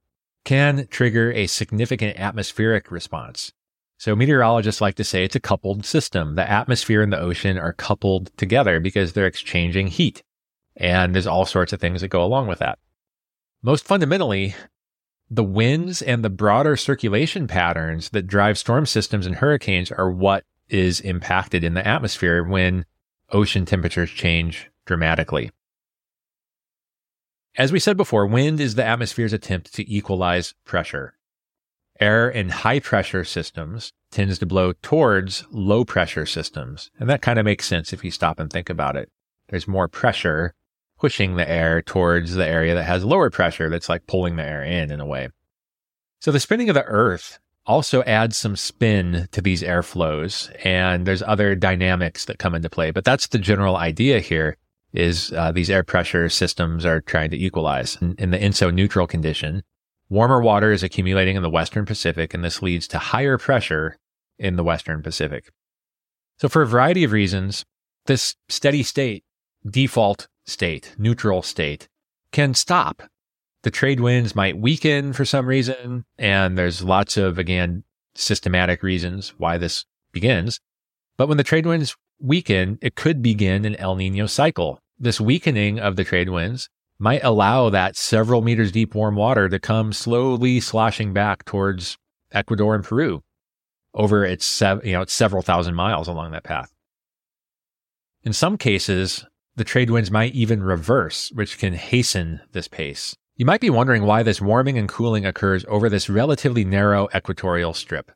can 0.47 0.87
trigger 0.91 1.31
a 1.33 1.47
significant 1.49 2.19
atmospheric 2.19 2.91
response. 2.91 3.53
So 3.99 4.17
meteorologists 4.17 4.81
like 4.81 4.95
to 4.95 5.05
say 5.05 5.23
it's 5.23 5.37
a 5.37 5.41
coupled 5.41 5.85
system. 5.85 6.35
The 6.35 6.51
atmosphere 6.51 7.03
and 7.03 7.13
the 7.13 7.21
ocean 7.21 7.59
are 7.59 7.75
coupled 7.75 8.35
together 8.39 8.81
because 8.81 9.13
they're 9.13 9.27
exchanging 9.27 9.89
heat. 9.89 10.23
And 10.79 11.15
there's 11.15 11.27
all 11.27 11.45
sorts 11.45 11.75
of 11.75 11.81
things 11.81 12.01
that 12.01 12.09
go 12.09 12.25
along 12.25 12.47
with 12.47 12.61
that. 12.61 12.79
Most 13.63 13.85
fundamentally, 13.85 14.55
the 15.29 15.45
winds 15.45 16.01
and 16.01 16.25
the 16.25 16.31
broader 16.31 16.75
circulation 16.75 17.47
patterns 17.47 18.11
that 18.11 18.27
drive 18.27 18.57
storm 18.57 18.87
systems 18.87 19.27
and 19.27 19.37
hurricanes 19.37 19.93
are 19.93 20.11
what 20.11 20.45
is 20.71 21.01
impacted 21.01 21.65
in 21.65 21.75
the 21.75 21.87
atmosphere 21.87 22.43
when 22.43 22.87
ocean 23.31 23.67
temperatures 23.67 24.11
change 24.11 24.71
dramatically. 24.87 25.51
As 27.59 27.73
we 27.73 27.81
said 27.81 27.97
before, 27.97 28.27
wind 28.27 28.61
is 28.61 28.75
the 28.75 28.85
atmosphere's 28.85 29.33
attempt 29.33 29.75
to 29.75 29.91
equalize 29.91 30.55
pressure. 30.65 31.15
Air 31.99 32.29
in 32.29 32.51
high 32.51 32.81
pressure 32.81 33.25
systems 33.25 33.93
tends 34.11 34.39
to 34.39 34.47
blow 34.47 34.75
towards 34.83 35.45
low 35.51 35.85
pressure 35.85 36.27
systems. 36.27 36.91
And 37.01 37.09
that 37.09 37.23
kind 37.23 37.39
of 37.39 37.47
makes 37.47 37.65
sense 37.65 37.93
if 37.93 38.05
you 38.05 38.11
stop 38.11 38.39
and 38.39 38.51
think 38.51 38.69
about 38.69 38.97
it. 38.97 39.11
There's 39.49 39.67
more 39.67 39.89
pressure 39.89 40.55
pushing 40.99 41.37
the 41.37 41.49
air 41.49 41.81
towards 41.81 42.35
the 42.35 42.47
area 42.47 42.75
that 42.75 42.85
has 42.85 43.05
lower 43.05 43.31
pressure 43.31 43.71
that's 43.71 43.89
like 43.89 44.07
pulling 44.07 44.37
the 44.37 44.45
air 44.45 44.63
in 44.63 44.91
in 44.91 45.01
a 45.01 45.07
way. 45.07 45.29
So 46.21 46.33
the 46.33 46.41
spinning 46.41 46.69
of 46.69 46.75
the 46.75 46.85
earth 46.85 47.39
also 47.65 48.03
adds 48.03 48.37
some 48.37 48.57
spin 48.57 49.29
to 49.33 49.41
these 49.41 49.63
airflows 49.63 50.55
and 50.65 51.07
there's 51.07 51.23
other 51.23 51.55
dynamics 51.55 52.27
that 52.27 52.39
come 52.39 52.55
into 52.55 52.71
play, 52.71 52.91
but 52.91 53.05
that's 53.05 53.29
the 53.29 53.39
general 53.39 53.77
idea 53.77 54.21
here 54.21 54.57
is 54.97 55.33
uh, 55.33 55.53
these 55.53 55.71
air 55.71 55.83
pressure 55.83 56.29
systems 56.29 56.85
are 56.85 57.01
trying 57.01 57.31
to 57.31 57.37
equalize 57.37 57.97
in, 58.01 58.15
in 58.19 58.31
the 58.31 58.39
ENSO 58.39 58.73
neutral 58.73 59.07
condition. 59.07 59.63
Warmer 60.09 60.41
water 60.41 60.73
is 60.73 60.83
accumulating 60.83 61.37
in 61.37 61.43
the 61.43 61.51
Western 61.51 61.85
Pacific 61.85 62.33
and 62.33 62.45
this 62.45 62.63
leads 62.63 62.89
to 62.89 62.99
higher 62.99 63.39
pressure 63.39 63.99
in 64.39 64.57
the 64.57 64.65
Western 64.65 65.03
Pacific. 65.03 65.51
So 66.39 66.49
for 66.49 66.63
a 66.63 66.67
variety 66.67 67.05
of 67.05 67.13
reasons, 67.13 67.65
this 68.07 68.37
steady 68.49 68.83
state 68.83 69.25
default 69.69 70.29
state, 70.47 70.95
neutral 70.99 71.43
state, 71.43 71.89
can 72.33 72.55
stop. 72.55 73.03
The 73.63 73.71
trade 73.71 74.01
winds 74.01 74.37
might 74.37 74.59
weaken 74.59 75.13
for 75.13 75.25
some 75.25 75.47
reason, 75.47 76.05
and 76.19 76.57
there's 76.57 76.85
lots 76.85 77.17
of, 77.17 77.39
again, 77.39 77.83
systematic 78.15 78.83
reasons 78.83 79.35
why 79.39 79.59
this 79.59 79.85
begins. 80.13 80.61
But 81.17 81.29
when 81.29 81.37
the 81.37 81.45
trade 81.45 81.67
winds 81.67 81.97
weaken, 82.21 82.79
it 82.81 82.95
could 82.95 83.23
begin 83.23 83.65
an 83.65 83.77
El 83.77 83.97
Nino 83.97 84.27
cycle. 84.27 84.81
This 84.99 85.21
weakening 85.21 85.79
of 85.79 85.97
the 85.97 86.05
trade 86.05 86.31
winds 86.31 86.71
might 86.99 87.23
allow 87.23 87.69
that 87.69 87.97
several 87.97 88.41
meters 88.41 88.73
deep 88.73 88.95
warm 88.95 89.15
water 89.15 89.49
to 89.49 89.59
come 89.59 89.93
slowly 89.93 90.59
sloshing 90.61 91.13
back 91.13 91.45
towards 91.45 91.99
Ecuador 92.33 92.75
and 92.75 92.83
Peru 92.83 93.23
over 93.93 94.25
its, 94.25 94.61
you 94.61 94.93
know, 94.93 95.03
it's 95.03 95.13
several 95.13 95.43
thousand 95.43 95.75
miles 95.75 96.09
along 96.09 96.33
that 96.33 96.45
path. 96.45 96.73
In 98.23 98.33
some 98.33 98.57
cases, 98.57 99.25
the 99.55 99.65
trade 99.65 99.91
winds 99.91 100.11
might 100.11 100.35
even 100.35 100.63
reverse, 100.63 101.31
which 101.35 101.59
can 101.59 101.75
hasten 101.75 102.41
this 102.53 102.69
pace. 102.69 103.15
You 103.37 103.45
might 103.45 103.61
be 103.61 103.71
wondering 103.71 104.05
why 104.05 104.23
this 104.23 104.41
warming 104.41 104.79
and 104.79 104.89
cooling 104.89 105.27
occurs 105.27 105.65
over 105.69 105.91
this 105.91 106.09
relatively 106.09 106.65
narrow 106.65 107.09
equatorial 107.15 107.75
strip. 107.75 108.11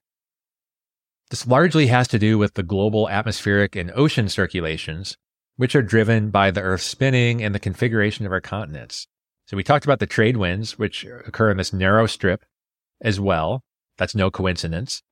This 1.29 1.47
largely 1.47 1.89
has 1.89 2.09
to 2.09 2.19
do 2.19 2.39
with 2.39 2.55
the 2.55 2.63
global 2.63 3.09
atmospheric 3.09 3.77
and 3.77 3.93
ocean 3.95 4.29
circulations, 4.29 5.17
which 5.61 5.75
are 5.75 5.83
driven 5.83 6.31
by 6.31 6.51
the 6.51 6.63
Earth 6.63 6.81
spinning 6.81 7.43
and 7.43 7.55
the 7.55 7.59
configuration 7.59 8.25
of 8.25 8.33
our 8.33 8.41
continents. 8.41 9.07
So 9.45 9.59
we 9.59 9.63
talked 9.63 9.85
about 9.85 9.99
the 9.99 10.07
trade 10.07 10.39
winds, 10.39 10.79
which 10.79 11.05
occur 11.05 11.51
in 11.51 11.59
this 11.59 11.71
narrow 11.71 12.07
strip 12.07 12.47
as 13.03 13.21
well. 13.21 13.63
That's 13.99 14.15
no 14.15 14.31
coincidence. 14.31 15.03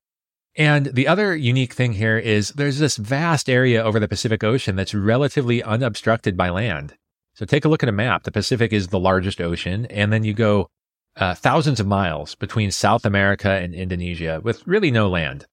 And 0.56 0.86
the 0.86 1.06
other 1.06 1.36
unique 1.36 1.74
thing 1.74 1.92
here 1.92 2.16
is 2.16 2.48
there's 2.52 2.78
this 2.78 2.96
vast 2.96 3.50
area 3.50 3.84
over 3.84 4.00
the 4.00 4.08
Pacific 4.08 4.42
Ocean 4.42 4.74
that's 4.74 4.94
relatively 4.94 5.62
unobstructed 5.62 6.34
by 6.34 6.48
land. 6.48 6.94
So 7.34 7.44
take 7.44 7.66
a 7.66 7.68
look 7.68 7.82
at 7.82 7.90
a 7.90 7.92
map. 7.92 8.22
The 8.22 8.32
Pacific 8.32 8.72
is 8.72 8.88
the 8.88 8.98
largest 8.98 9.42
ocean, 9.42 9.84
and 9.90 10.10
then 10.10 10.24
you 10.24 10.32
go 10.32 10.70
uh, 11.16 11.34
thousands 11.34 11.78
of 11.78 11.86
miles 11.86 12.34
between 12.36 12.70
South 12.70 13.04
America 13.04 13.50
and 13.50 13.74
Indonesia 13.74 14.40
with 14.42 14.66
really 14.66 14.90
no 14.90 15.10
land. 15.10 15.44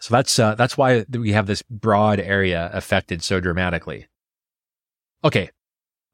So 0.00 0.14
that's 0.14 0.38
uh, 0.38 0.54
that's 0.54 0.76
why 0.78 1.04
we 1.10 1.32
have 1.32 1.46
this 1.46 1.62
broad 1.62 2.20
area 2.20 2.70
affected 2.72 3.22
so 3.22 3.38
dramatically. 3.40 4.06
Okay, 5.22 5.50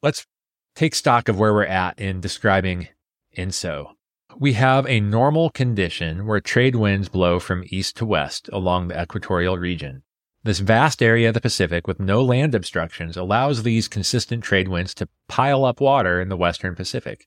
let's 0.03 0.27
take 0.75 0.94
stock 0.94 1.29
of 1.29 1.38
where 1.38 1.55
we're 1.55 1.64
at 1.64 1.99
in 1.99 2.20
describing 2.20 2.88
ENSO 3.37 3.96
we 4.38 4.53
have 4.53 4.87
a 4.87 5.01
normal 5.01 5.51
condition 5.51 6.27
where 6.27 6.40
trade 6.40 6.77
winds 6.77 7.09
blow 7.09 7.38
from 7.38 7.64
east 7.68 7.96
to 7.96 8.05
west 8.05 8.51
along 8.53 8.88
the 8.88 9.01
equatorial 9.01 9.57
region. 9.57 10.03
This 10.42 10.59
vast 10.59 11.03
area 11.03 11.29
of 11.29 11.35
the 11.35 11.40
Pacific 11.40 11.87
with 11.87 11.99
no 11.99 12.22
land 12.22 12.55
obstructions 12.55 13.16
allows 13.16 13.62
these 13.62 13.88
consistent 13.88 14.44
trade 14.44 14.68
winds 14.68 14.94
to 14.94 15.09
pile 15.27 15.64
up 15.64 15.81
water 15.81 16.20
in 16.20 16.29
the 16.29 16.37
western 16.37 16.75
Pacific. 16.75 17.27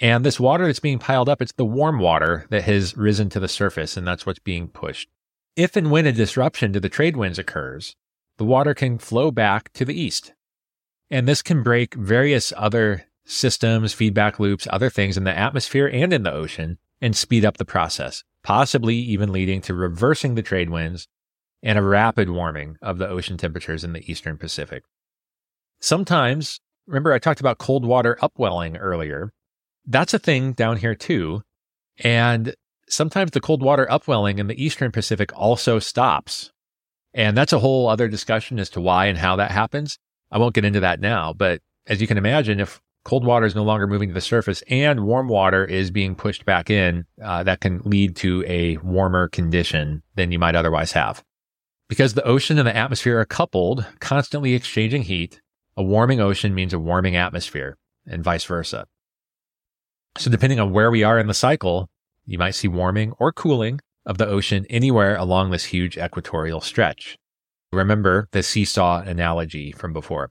And 0.00 0.24
this 0.24 0.40
water 0.40 0.66
that's 0.66 0.80
being 0.80 0.98
piled 0.98 1.28
up, 1.28 1.40
it's 1.40 1.52
the 1.52 1.64
warm 1.64 2.00
water 2.00 2.46
that 2.50 2.64
has 2.64 2.96
risen 2.96 3.30
to 3.30 3.40
the 3.40 3.48
surface, 3.48 3.96
and 3.96 4.06
that's 4.06 4.26
what's 4.26 4.40
being 4.40 4.66
pushed. 4.66 5.08
If 5.56 5.76
and 5.76 5.90
when 5.90 6.06
a 6.06 6.12
disruption 6.12 6.72
to 6.72 6.80
the 6.80 6.88
trade 6.88 7.16
winds 7.16 7.38
occurs, 7.38 7.94
the 8.38 8.44
water 8.44 8.74
can 8.74 8.98
flow 8.98 9.30
back 9.30 9.72
to 9.74 9.84
the 9.84 9.98
east. 9.98 10.34
And 11.10 11.28
this 11.28 11.42
can 11.42 11.62
break 11.62 11.94
various 11.94 12.52
other 12.56 13.04
systems, 13.24 13.92
feedback 13.92 14.40
loops, 14.40 14.66
other 14.70 14.90
things 14.90 15.16
in 15.16 15.24
the 15.24 15.36
atmosphere 15.36 15.86
and 15.86 16.12
in 16.12 16.24
the 16.24 16.32
ocean 16.32 16.78
and 17.00 17.16
speed 17.16 17.44
up 17.44 17.58
the 17.58 17.64
process, 17.64 18.24
possibly 18.42 18.96
even 18.96 19.32
leading 19.32 19.60
to 19.62 19.74
reversing 19.74 20.34
the 20.34 20.42
trade 20.42 20.70
winds 20.70 21.06
and 21.62 21.78
a 21.78 21.82
rapid 21.82 22.30
warming 22.30 22.76
of 22.82 22.98
the 22.98 23.08
ocean 23.08 23.36
temperatures 23.36 23.84
in 23.84 23.92
the 23.92 24.10
eastern 24.10 24.36
Pacific. 24.36 24.82
Sometimes, 25.80 26.60
remember 26.86 27.12
I 27.12 27.18
talked 27.18 27.40
about 27.40 27.58
cold 27.58 27.84
water 27.84 28.18
upwelling 28.20 28.76
earlier. 28.76 29.32
That's 29.86 30.14
a 30.14 30.18
thing 30.18 30.52
down 30.52 30.78
here 30.78 30.94
too. 30.94 31.42
And 31.98 32.54
sometimes 32.88 33.30
the 33.30 33.40
cold 33.40 33.62
water 33.62 33.90
upwelling 33.90 34.38
in 34.38 34.46
the 34.46 34.62
eastern 34.62 34.92
Pacific 34.92 35.30
also 35.34 35.78
stops. 35.78 36.52
And 37.12 37.36
that's 37.36 37.52
a 37.52 37.58
whole 37.58 37.88
other 37.88 38.08
discussion 38.08 38.58
as 38.58 38.70
to 38.70 38.80
why 38.80 39.06
and 39.06 39.18
how 39.18 39.36
that 39.36 39.50
happens. 39.50 39.98
I 40.30 40.38
won't 40.38 40.54
get 40.54 40.64
into 40.64 40.80
that 40.80 41.00
now, 41.00 41.32
but 41.32 41.60
as 41.86 42.00
you 42.00 42.06
can 42.06 42.18
imagine, 42.18 42.60
if 42.60 42.80
cold 43.04 43.24
water 43.24 43.46
is 43.46 43.54
no 43.54 43.62
longer 43.62 43.86
moving 43.86 44.08
to 44.08 44.14
the 44.14 44.20
surface 44.20 44.62
and 44.68 45.06
warm 45.06 45.28
water 45.28 45.64
is 45.64 45.90
being 45.90 46.14
pushed 46.14 46.44
back 46.44 46.70
in, 46.70 47.04
uh, 47.22 47.42
that 47.44 47.60
can 47.60 47.80
lead 47.84 48.16
to 48.16 48.44
a 48.46 48.76
warmer 48.78 49.28
condition 49.28 50.02
than 50.16 50.32
you 50.32 50.38
might 50.38 50.56
otherwise 50.56 50.92
have. 50.92 51.22
Because 51.88 52.14
the 52.14 52.24
ocean 52.24 52.58
and 52.58 52.66
the 52.66 52.76
atmosphere 52.76 53.20
are 53.20 53.26
coupled, 53.26 53.86
constantly 54.00 54.54
exchanging 54.54 55.02
heat, 55.02 55.40
a 55.76 55.82
warming 55.82 56.20
ocean 56.20 56.54
means 56.54 56.72
a 56.72 56.78
warming 56.78 57.14
atmosphere, 57.14 57.76
and 58.06 58.24
vice 58.24 58.44
versa. 58.44 58.86
So, 60.16 60.30
depending 60.30 60.60
on 60.60 60.72
where 60.72 60.90
we 60.90 61.02
are 61.02 61.18
in 61.18 61.26
the 61.26 61.34
cycle, 61.34 61.90
you 62.26 62.38
might 62.38 62.54
see 62.54 62.68
warming 62.68 63.12
or 63.18 63.32
cooling 63.32 63.80
of 64.06 64.18
the 64.18 64.26
ocean 64.26 64.66
anywhere 64.68 65.16
along 65.16 65.50
this 65.50 65.66
huge 65.66 65.96
equatorial 65.96 66.60
stretch. 66.60 67.16
Remember 67.72 68.28
the 68.32 68.42
seesaw 68.42 69.02
analogy 69.02 69.72
from 69.72 69.92
before. 69.92 70.30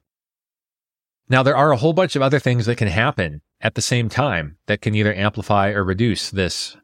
Now, 1.30 1.44
there 1.44 1.58
are 1.58 1.72
a 1.72 1.78
whole 1.78 1.94
bunch 1.94 2.16
of 2.16 2.22
other 2.22 2.40
things 2.40 2.66
that 2.66 2.78
can 2.78 2.88
happen 2.88 3.42
at 3.62 3.76
the 3.76 3.82
same 3.82 4.10
time 4.10 4.58
that 4.68 4.82
can 4.82 4.94
either 4.94 5.14
amplify 5.14 5.70
or 5.70 5.84
reduce 5.84 6.30
this 6.30 6.78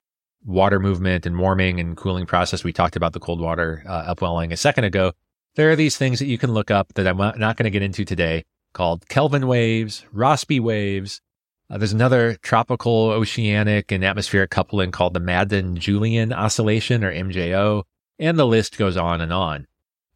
water 0.45 0.79
movement 0.79 1.25
and 1.25 1.37
warming 1.37 1.79
and 1.79 1.97
cooling 1.97 2.25
process. 2.25 2.63
We 2.63 2.73
talked 2.73 2.95
about 2.95 3.13
the 3.13 3.19
cold 3.19 3.41
water 3.41 3.83
uh, 3.87 4.03
upwelling 4.07 4.51
a 4.51 4.57
second 4.57 4.85
ago. 4.85 5.11
There 5.55 5.69
are 5.69 5.75
these 5.75 5.97
things 5.97 6.19
that 6.19 6.27
you 6.27 6.37
can 6.37 6.53
look 6.53 6.71
up 6.71 6.93
that 6.93 7.07
I'm 7.07 7.17
not 7.17 7.57
going 7.57 7.65
to 7.65 7.69
get 7.69 7.81
into 7.81 8.05
today 8.05 8.45
called 8.73 9.09
Kelvin 9.09 9.47
waves, 9.47 10.05
Rossby 10.13 10.59
waves. 10.59 11.21
Uh, 11.69 11.77
there's 11.77 11.93
another 11.93 12.35
tropical 12.41 13.11
oceanic 13.11 13.91
and 13.91 14.03
atmospheric 14.03 14.49
coupling 14.49 14.91
called 14.91 15.13
the 15.13 15.19
Madden-Julian 15.19 16.33
oscillation 16.33 17.03
or 17.03 17.13
MJO, 17.13 17.83
and 18.17 18.39
the 18.39 18.47
list 18.47 18.77
goes 18.77 18.97
on 18.97 19.21
and 19.21 19.31
on. 19.31 19.67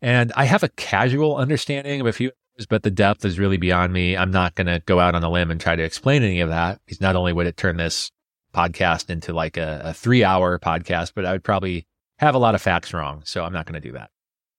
And 0.02 0.34
I 0.36 0.46
have 0.46 0.64
a 0.64 0.70
casual 0.70 1.38
understanding 1.38 2.02
of 2.02 2.08
a 2.08 2.14
few 2.14 2.32
but 2.70 2.84
the 2.84 2.92
depth 2.92 3.26
is 3.26 3.40
really 3.40 3.58
beyond 3.58 3.94
me. 3.94 4.16
I'm 4.16 4.32
not 4.32 4.56
going 4.56 4.68
to 4.68 4.82
go 4.86 5.00
out 5.00 5.16
on 5.16 5.24
a 5.24 5.30
limb 5.30 5.50
and 5.50 5.60
try 5.60 5.76
to 5.76 5.84
explain 5.84 6.24
any 6.24 6.40
of 6.40 6.50
that 6.50 6.80
because 6.86 7.02
not 7.02 7.16
only 7.16 7.34
would 7.34 7.48
it 7.48 7.58
turn 7.58 7.78
this 7.78 8.12
podcast 8.54 9.10
into 9.10 9.34
like 9.34 9.58
a, 9.58 9.82
a 9.86 9.94
three 9.94 10.24
hour 10.24 10.60
podcast, 10.60 11.14
but 11.16 11.26
I 11.26 11.32
would 11.32 11.44
probably 11.44 11.88
have 12.20 12.36
a 12.36 12.40
lot 12.40 12.56
of 12.56 12.62
facts 12.62 12.94
wrong. 12.94 13.24
So 13.26 13.44
I'm 13.44 13.54
not 13.54 13.66
going 13.66 13.82
to 13.82 13.88
do 13.88 13.94
that. 13.94 14.12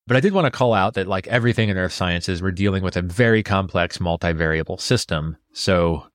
But 0.07 0.17
I 0.17 0.21
did 0.21 0.33
want 0.33 0.47
to 0.47 0.51
call 0.51 0.75
out 0.75 0.95
that, 0.95 1.07
like 1.07 1.27
everything 1.29 1.71
in 1.71 1.79
earth 1.79 1.93
sciences, 1.93 2.43
we're 2.43 2.51
dealing 2.51 2.83
with 2.83 2.97
a 2.97 3.03
very 3.03 3.43
complex 3.43 3.99
multivariable 3.99 4.81
system. 4.81 5.37
So 5.53 6.07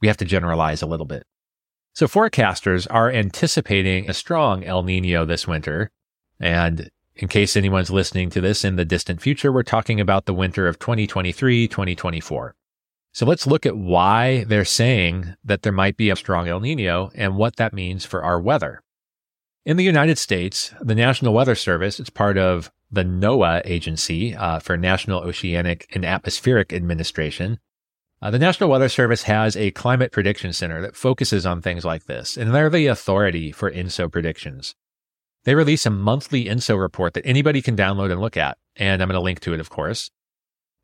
we 0.00 0.08
have 0.08 0.16
to 0.18 0.24
generalize 0.24 0.82
a 0.82 0.86
little 0.86 1.06
bit. 1.06 1.24
So 1.92 2.06
forecasters 2.06 2.86
are 2.90 3.10
anticipating 3.10 4.08
a 4.08 4.14
strong 4.14 4.64
El 4.64 4.82
Nino 4.82 5.24
this 5.24 5.46
winter. 5.46 5.90
And 6.38 6.90
in 7.16 7.28
case 7.28 7.56
anyone's 7.56 7.90
listening 7.90 8.30
to 8.30 8.40
this 8.40 8.64
in 8.64 8.76
the 8.76 8.84
distant 8.84 9.20
future, 9.20 9.52
we're 9.52 9.62
talking 9.62 10.00
about 10.00 10.26
the 10.26 10.34
winter 10.34 10.66
of 10.66 10.78
2023, 10.78 11.68
2024. 11.68 12.54
So 13.12 13.26
let's 13.26 13.46
look 13.46 13.66
at 13.66 13.76
why 13.76 14.44
they're 14.44 14.64
saying 14.64 15.34
that 15.44 15.62
there 15.62 15.72
might 15.72 15.96
be 15.96 16.10
a 16.10 16.16
strong 16.16 16.48
El 16.48 16.60
Nino 16.60 17.10
and 17.14 17.36
what 17.36 17.56
that 17.56 17.72
means 17.72 18.04
for 18.04 18.22
our 18.22 18.40
weather. 18.40 18.82
In 19.66 19.76
the 19.76 19.84
United 19.84 20.16
States, 20.16 20.72
the 20.80 20.94
National 20.94 21.34
Weather 21.34 21.56
Service, 21.56 22.00
it's 22.00 22.08
part 22.08 22.38
of 22.38 22.70
the 22.90 23.04
NOAA 23.04 23.62
agency 23.64 24.34
uh, 24.34 24.58
for 24.58 24.76
National 24.76 25.20
Oceanic 25.20 25.86
and 25.92 26.04
Atmospheric 26.04 26.72
Administration. 26.72 27.58
Uh, 28.22 28.30
the 28.30 28.38
National 28.38 28.68
Weather 28.68 28.90
Service 28.90 29.22
has 29.22 29.56
a 29.56 29.70
climate 29.70 30.12
prediction 30.12 30.52
center 30.52 30.82
that 30.82 30.94
focuses 30.94 31.46
on 31.46 31.62
things 31.62 31.86
like 31.86 32.04
this, 32.04 32.36
and 32.36 32.54
they're 32.54 32.68
the 32.68 32.86
authority 32.86 33.50
for 33.50 33.70
ENSO 33.70 34.12
predictions. 34.12 34.74
They 35.44 35.54
release 35.54 35.86
a 35.86 35.90
monthly 35.90 36.44
ENSO 36.44 36.78
report 36.78 37.14
that 37.14 37.24
anybody 37.24 37.62
can 37.62 37.76
download 37.76 38.12
and 38.12 38.20
look 38.20 38.36
at, 38.36 38.58
and 38.76 39.00
I'm 39.00 39.08
going 39.08 39.14
to 39.14 39.24
link 39.24 39.40
to 39.40 39.54
it, 39.54 39.60
of 39.60 39.70
course. 39.70 40.10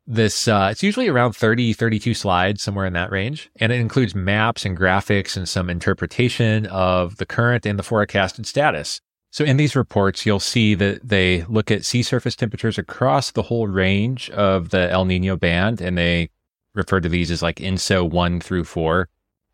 This 0.07 0.47
uh, 0.47 0.69
it's 0.71 0.81
usually 0.81 1.09
around 1.09 1.33
30, 1.33 1.73
32 1.73 2.15
slides, 2.15 2.63
somewhere 2.63 2.85
in 2.85 2.93
that 2.93 3.11
range, 3.11 3.51
and 3.57 3.71
it 3.71 3.79
includes 3.79 4.15
maps 4.15 4.65
and 4.65 4.75
graphics 4.75 5.37
and 5.37 5.47
some 5.47 5.69
interpretation 5.69 6.65
of 6.67 7.17
the 7.17 7.25
current 7.25 7.65
and 7.67 7.77
the 7.77 7.83
forecasted 7.83 8.47
status. 8.47 8.99
So 9.29 9.43
in 9.43 9.57
these 9.57 9.75
reports, 9.75 10.25
you'll 10.25 10.39
see 10.39 10.73
that 10.75 11.07
they 11.07 11.43
look 11.43 11.69
at 11.69 11.85
sea 11.85 12.01
surface 12.01 12.35
temperatures 12.35 12.77
across 12.77 13.31
the 13.31 13.43
whole 13.43 13.67
range 13.67 14.29
of 14.31 14.69
the 14.69 14.89
El 14.89 15.05
Nino 15.05 15.35
band, 15.35 15.81
and 15.81 15.97
they 15.97 16.29
refer 16.77 16.99
to 16.99 17.09
these 17.09 17.31
as 17.31 17.41
like 17.41 17.57
ENSO 17.57 18.09
one 18.09 18.39
through 18.39 18.63
four. 18.63 19.09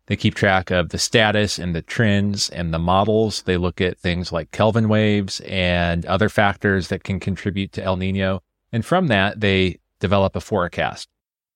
They 0.06 0.16
keep 0.16 0.34
track 0.34 0.70
of 0.70 0.90
the 0.90 0.98
status 0.98 1.58
and 1.58 1.74
the 1.74 1.82
trends 1.82 2.50
and 2.50 2.72
the 2.72 2.78
models. 2.78 3.42
They 3.42 3.56
look 3.56 3.80
at 3.80 3.98
things 3.98 4.32
like 4.32 4.50
Kelvin 4.50 4.88
waves 4.88 5.40
and 5.40 6.04
other 6.04 6.28
factors 6.28 6.88
that 6.88 7.04
can 7.04 7.18
contribute 7.18 7.72
to 7.72 7.82
El 7.82 7.96
Nino. 7.96 8.42
And 8.70 8.84
from 8.84 9.06
that, 9.06 9.40
they 9.40 9.78
develop 10.00 10.36
a 10.36 10.40
forecast. 10.40 11.08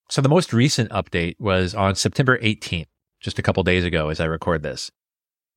So 0.08 0.22
the 0.22 0.30
most 0.30 0.54
recent 0.54 0.90
update 0.90 1.38
was 1.38 1.74
on 1.74 1.94
September 1.94 2.38
18th, 2.38 2.86
just 3.20 3.38
a 3.38 3.42
couple 3.42 3.62
days 3.62 3.84
ago 3.84 4.08
as 4.08 4.20
I 4.20 4.24
record 4.24 4.62
this. 4.62 4.90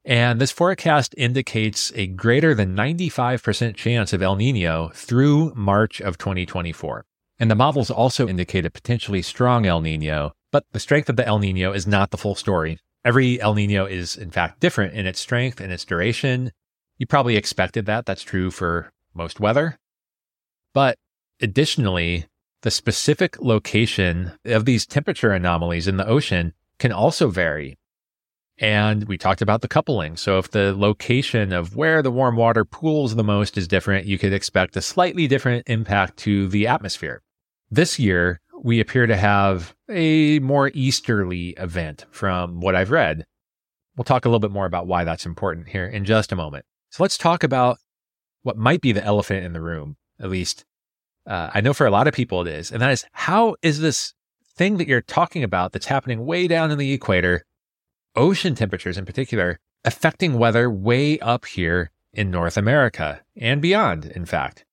And 0.04 0.42
this 0.42 0.52
forecast 0.52 1.14
indicates 1.18 1.92
a 1.96 2.08
greater 2.08 2.54
than 2.54 2.76
95% 2.76 3.76
chance 3.76 4.12
of 4.12 4.22
El 4.22 4.36
Nino 4.36 4.90
through 4.90 5.54
March 5.56 6.02
of 6.02 6.18
2024. 6.18 7.06
And 7.42 7.50
the 7.50 7.56
models 7.56 7.90
also 7.90 8.28
indicate 8.28 8.68
a 8.68 8.70
potentially 8.70 9.24
strong 9.24 9.66
El 9.66 9.82
Nino, 9.82 10.34
but 10.52 10.64
the 10.74 10.80
strength 10.80 11.10
of 11.10 11.16
the 11.16 11.26
El 11.26 11.40
Nino 11.40 11.74
is 11.74 11.88
not 11.88 12.12
the 12.12 12.18
full 12.18 12.36
story. 12.36 12.78
Every 13.04 13.42
El 13.42 13.56
Nino 13.56 13.88
is, 13.88 14.16
in 14.16 14.30
fact, 14.30 14.60
different 14.60 14.94
in 14.94 15.08
its 15.08 15.20
strength 15.20 15.60
and 15.60 15.74
its 15.74 15.84
duration. 15.84 16.52
You 17.00 17.08
probably 17.08 17.38
expected 17.38 17.88
that. 17.88 18.06
That's 18.06 18.22
true 18.22 18.52
for 18.52 18.92
most 19.16 19.40
weather. 19.40 19.80
But 20.76 21.00
additionally, 21.42 22.28
the 22.62 22.70
specific 22.70 23.42
location 23.42 24.34
of 24.46 24.66
these 24.66 24.86
temperature 24.86 25.32
anomalies 25.32 25.88
in 25.88 25.98
the 25.98 26.08
ocean 26.08 26.54
can 26.78 26.92
also 26.92 27.30
vary. 27.30 27.80
And 28.60 29.08
we 29.08 29.18
talked 29.18 29.42
about 29.42 29.62
the 29.62 29.68
coupling. 29.68 30.16
So 30.16 30.38
if 30.38 30.52
the 30.52 30.76
location 30.78 31.54
of 31.54 31.76
where 31.76 32.04
the 32.04 32.12
warm 32.12 32.36
water 32.36 32.66
pools 32.66 33.16
the 33.16 33.24
most 33.24 33.58
is 33.58 33.68
different, 33.68 34.06
you 34.06 34.20
could 34.20 34.32
expect 34.32 34.78
a 34.78 34.82
slightly 34.82 35.28
different 35.28 35.68
impact 35.68 36.18
to 36.18 36.48
the 36.48 36.68
atmosphere. 36.68 37.24
This 37.72 37.98
year, 37.98 38.42
we 38.62 38.80
appear 38.82 39.08
to 39.08 39.16
have 39.16 39.74
a 39.90 40.40
more 40.40 40.72
easterly 40.74 41.52
event 41.52 42.06
from 42.12 42.60
what 42.60 42.76
I've 42.76 42.92
read. 42.92 43.26
We'll 43.96 44.04
talk 44.04 44.26
a 44.26 44.30
little 44.30 44.40
bit 44.40 44.52
more 44.52 44.66
about 44.66 44.88
why 44.88 45.06
that's 45.06 45.26
important 45.26 45.70
here 45.70 45.88
in 45.88 46.06
just 46.06 46.32
a 46.32 46.36
moment. 46.36 46.66
So 46.90 47.02
let's 47.02 47.18
talk 47.18 47.44
about 47.44 47.78
what 48.44 48.58
might 48.58 48.82
be 48.82 48.92
the 48.92 49.04
elephant 49.04 49.46
in 49.46 49.54
the 49.54 49.62
room, 49.62 49.96
at 50.20 50.30
least 50.30 50.66
uh, 51.26 51.50
I 51.54 51.62
know 51.62 51.74
for 51.74 51.86
a 51.86 51.92
lot 51.92 52.08
of 52.08 52.14
people 52.14 52.42
it 52.42 52.48
is, 52.48 52.72
and 52.72 52.82
that 52.82 52.92
is 52.92 53.06
how 53.12 53.56
is 53.62 53.80
this 53.80 54.14
thing 54.56 54.78
that 54.78 54.88
you're 54.88 55.02
talking 55.02 55.44
about 55.44 55.72
that's 55.72 55.86
happening 55.86 56.26
way 56.26 56.48
down 56.48 56.72
in 56.72 56.78
the 56.78 56.94
equator, 56.94 57.46
ocean 58.16 58.56
temperatures 58.56 58.98
in 58.98 59.06
particular, 59.06 59.60
affecting 59.86 60.38
weather 60.38 60.70
way 60.70 61.20
up 61.20 61.46
here 61.46 61.92
in 62.14 62.32
North 62.32 62.58
America 62.58 63.22
and 63.38 63.62
beyond, 63.62 64.06
in 64.06 64.26
fact. 64.26 64.66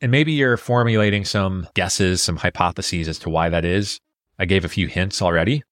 And 0.00 0.10
maybe 0.10 0.32
you're 0.32 0.56
formulating 0.56 1.24
some 1.24 1.68
guesses, 1.74 2.20
some 2.22 2.36
hypotheses 2.36 3.08
as 3.08 3.18
to 3.20 3.30
why 3.30 3.48
that 3.48 3.64
is. 3.64 3.98
I 4.38 4.44
gave 4.44 4.64
a 4.64 4.68
few 4.68 4.88
hints 4.88 5.22
already. 5.22 5.62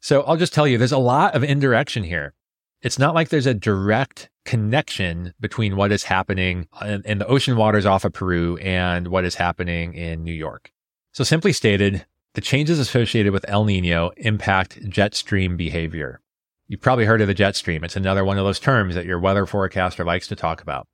So 0.00 0.22
I'll 0.22 0.36
just 0.36 0.54
tell 0.54 0.66
you, 0.66 0.78
there's 0.78 0.92
a 0.92 0.98
lot 0.98 1.34
of 1.34 1.44
indirection 1.44 2.02
here. 2.02 2.34
It's 2.80 2.98
not 2.98 3.14
like 3.14 3.28
there's 3.28 3.46
a 3.46 3.54
direct 3.54 4.28
connection 4.44 5.34
between 5.38 5.76
what 5.76 5.92
is 5.92 6.04
happening 6.04 6.66
in, 6.84 7.02
in, 7.04 7.18
the 7.18 7.26
ocean 7.26 7.56
waters 7.56 7.86
off 7.86 8.04
of 8.04 8.12
Peru 8.12 8.56
and 8.56 9.06
what 9.08 9.24
is 9.24 9.36
happening 9.36 9.94
in 9.94 10.24
New 10.24 10.32
York. 10.32 10.72
So 11.12 11.22
simply 11.22 11.52
stated, 11.52 12.04
the 12.34 12.40
changes 12.40 12.78
associated 12.78 13.32
with 13.32 13.44
El 13.46 13.64
Nino 13.64 14.10
impact 14.16 14.88
jet 14.88 15.14
stream 15.14 15.56
behavior. 15.56 16.20
You've 16.66 16.80
probably 16.80 17.04
heard 17.04 17.20
of 17.20 17.28
the 17.28 17.34
jet 17.34 17.54
stream. 17.54 17.84
It's 17.84 17.96
another 17.96 18.24
one 18.24 18.38
of 18.38 18.44
those 18.44 18.58
terms 18.58 18.94
that 18.94 19.04
your 19.04 19.20
weather 19.20 19.46
forecaster 19.46 20.04
likes 20.04 20.26
to 20.28 20.36
talk 20.36 20.62
about. 20.62 20.88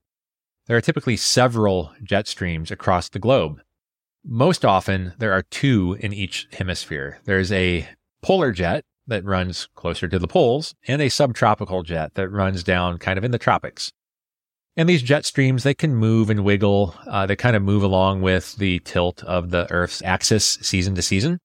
There 0.69 0.77
are 0.77 0.83
typically 0.83 1.17
several 1.17 1.93
jet 2.03 2.29
streams 2.29 2.71
across 2.71 3.09
the 3.09 3.19
globe. 3.19 3.61
Most 4.25 4.65
often, 4.65 5.15
there 5.19 5.33
are 5.33 5.43
two 5.43 5.97
in 6.01 6.13
each 6.13 6.47
hemisphere. 6.53 7.19
There's 7.25 7.51
a 7.51 7.89
polar 8.23 8.53
jet, 8.53 8.85
that 9.09 9.25
runs 9.25 9.69
closer 9.75 10.07
to 10.07 10.19
the 10.19 10.29
poles 10.29 10.75
and 10.87 11.03
a 11.03 11.09
subtropical 11.09 11.83
jet 11.83 12.15
that 12.15 12.29
runs 12.29 12.63
down 12.63 12.99
kind 12.99 13.19
of 13.19 13.25
in 13.25 13.33
the 13.33 13.39
tropics. 13.39 13.91
And 14.77 14.89
these 14.89 15.03
jet 15.03 15.25
streams, 15.25 15.65
they 15.65 15.75
can 15.75 15.97
move 15.97 16.31
and 16.31 16.45
wiggle. 16.45 16.95
Uh, 17.07 17.27
they 17.27 17.35
kind 17.35 17.57
of 17.57 17.63
move 17.63 17.83
along 17.83 18.23
with 18.23 18.55
the 18.57 18.79
tilt 18.81 19.25
of 19.25 19.51
the 19.51 19.69
Earth's 19.73 20.03
axis 20.03 20.59
season 20.63 20.95
to 20.95 21.03
season. 21.03 21.41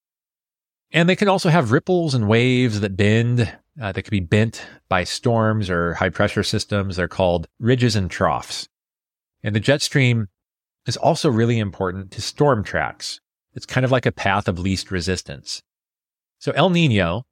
And 0.91 1.09
they 1.09 1.15
can 1.15 1.27
also 1.27 1.49
have 1.49 1.71
ripples 1.71 2.13
and 2.13 2.27
waves 2.27 2.81
that 2.81 2.95
bend. 2.95 3.51
Uh, 3.81 3.91
could 3.91 4.11
be 4.11 4.19
bent 4.19 4.63
by 4.87 5.03
storms 5.03 5.67
or 5.67 5.95
high 5.95 6.09
pressure 6.09 6.43
systems. 6.43 6.95
They're 6.95 7.07
called 7.07 7.47
ridges 7.59 7.95
and 7.95 8.11
troughs. 8.11 8.67
And 9.43 9.55
the 9.55 9.59
jet 9.59 9.81
stream 9.81 10.27
is 10.87 10.97
also 10.97 11.29
really 11.29 11.59
important 11.59 12.11
to 12.11 12.21
storm 12.21 12.63
tracks. 12.63 13.19
It's 13.53 13.65
kind 13.65 13.85
of 13.85 13.91
like 13.91 14.05
a 14.05 14.11
path 14.11 14.47
of 14.47 14.59
least 14.59 14.91
resistance. 14.91 15.61
So 16.39 16.51
El 16.53 16.69
Nino, 16.69 17.25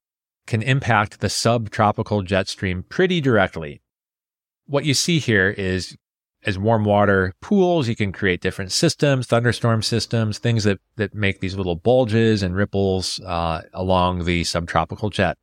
can 0.48 0.62
impact 0.62 1.20
the 1.20 1.30
subtropical 1.30 2.24
jet 2.24 2.48
stream 2.48 2.84
pretty 2.84 3.22
directly. 3.22 3.82
What 4.66 4.86
you 4.86 4.94
see 4.94 5.20
here 5.20 5.50
is 5.50 5.96
as 6.44 6.58
warm 6.58 6.84
water 6.84 7.34
pools, 7.42 7.88
you 7.88 7.96
can 7.96 8.12
create 8.12 8.42
different 8.42 8.72
systems, 8.72 9.28
thunderstorm 9.28 9.84
systems, 9.84 10.40
things 10.40 10.64
that, 10.64 10.80
that 10.96 11.14
make 11.14 11.40
these 11.40 11.56
little 11.56 11.76
bulges 11.76 12.42
and 12.42 12.56
ripples 12.56 13.20
uh, 13.22 13.62
along 13.74 14.26
the 14.26 14.44
subtropical 14.44 15.10
jet. 15.10 15.38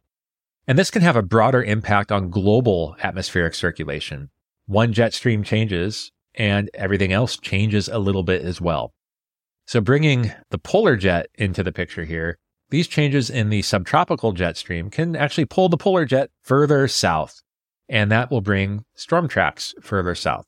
And 0.66 0.79
this 0.79 0.91
can 0.91 1.03
have 1.03 1.16
a 1.16 1.23
broader 1.23 1.62
impact 1.62 2.11
on 2.11 2.31
global 2.31 2.97
atmospheric 3.03 3.55
circulation. 3.55 4.31
One 4.66 4.93
jet 4.93 5.14
stream 5.14 5.45
changes 5.45 6.12
and 6.39 6.70
everything 6.72 7.12
else 7.12 7.36
changes 7.36 7.89
a 7.89 7.99
little 7.99 8.22
bit 8.22 8.43
as 8.43 8.61
well. 8.61 8.95
So 9.66 9.82
bringing 9.82 10.32
the 10.51 10.59
polar 10.59 10.97
jet 10.97 11.26
into 11.34 11.62
the 11.62 11.72
picture 11.72 12.05
here, 12.05 12.39
these 12.70 12.86
changes 12.86 13.28
in 13.28 13.51
the 13.51 13.62
subtropical 13.62 14.32
jet 14.32 14.57
stream 14.57 14.89
can 14.89 15.16
actually 15.16 15.45
pull 15.45 15.68
the 15.68 15.76
polar 15.76 16.05
jet 16.05 16.30
further 16.43 16.86
south, 16.89 17.43
and 17.89 18.11
that 18.11 18.30
will 18.30 18.41
bring 18.41 18.84
storm 18.95 19.28
tracks 19.28 19.74
further 19.82 20.14
south. 20.14 20.47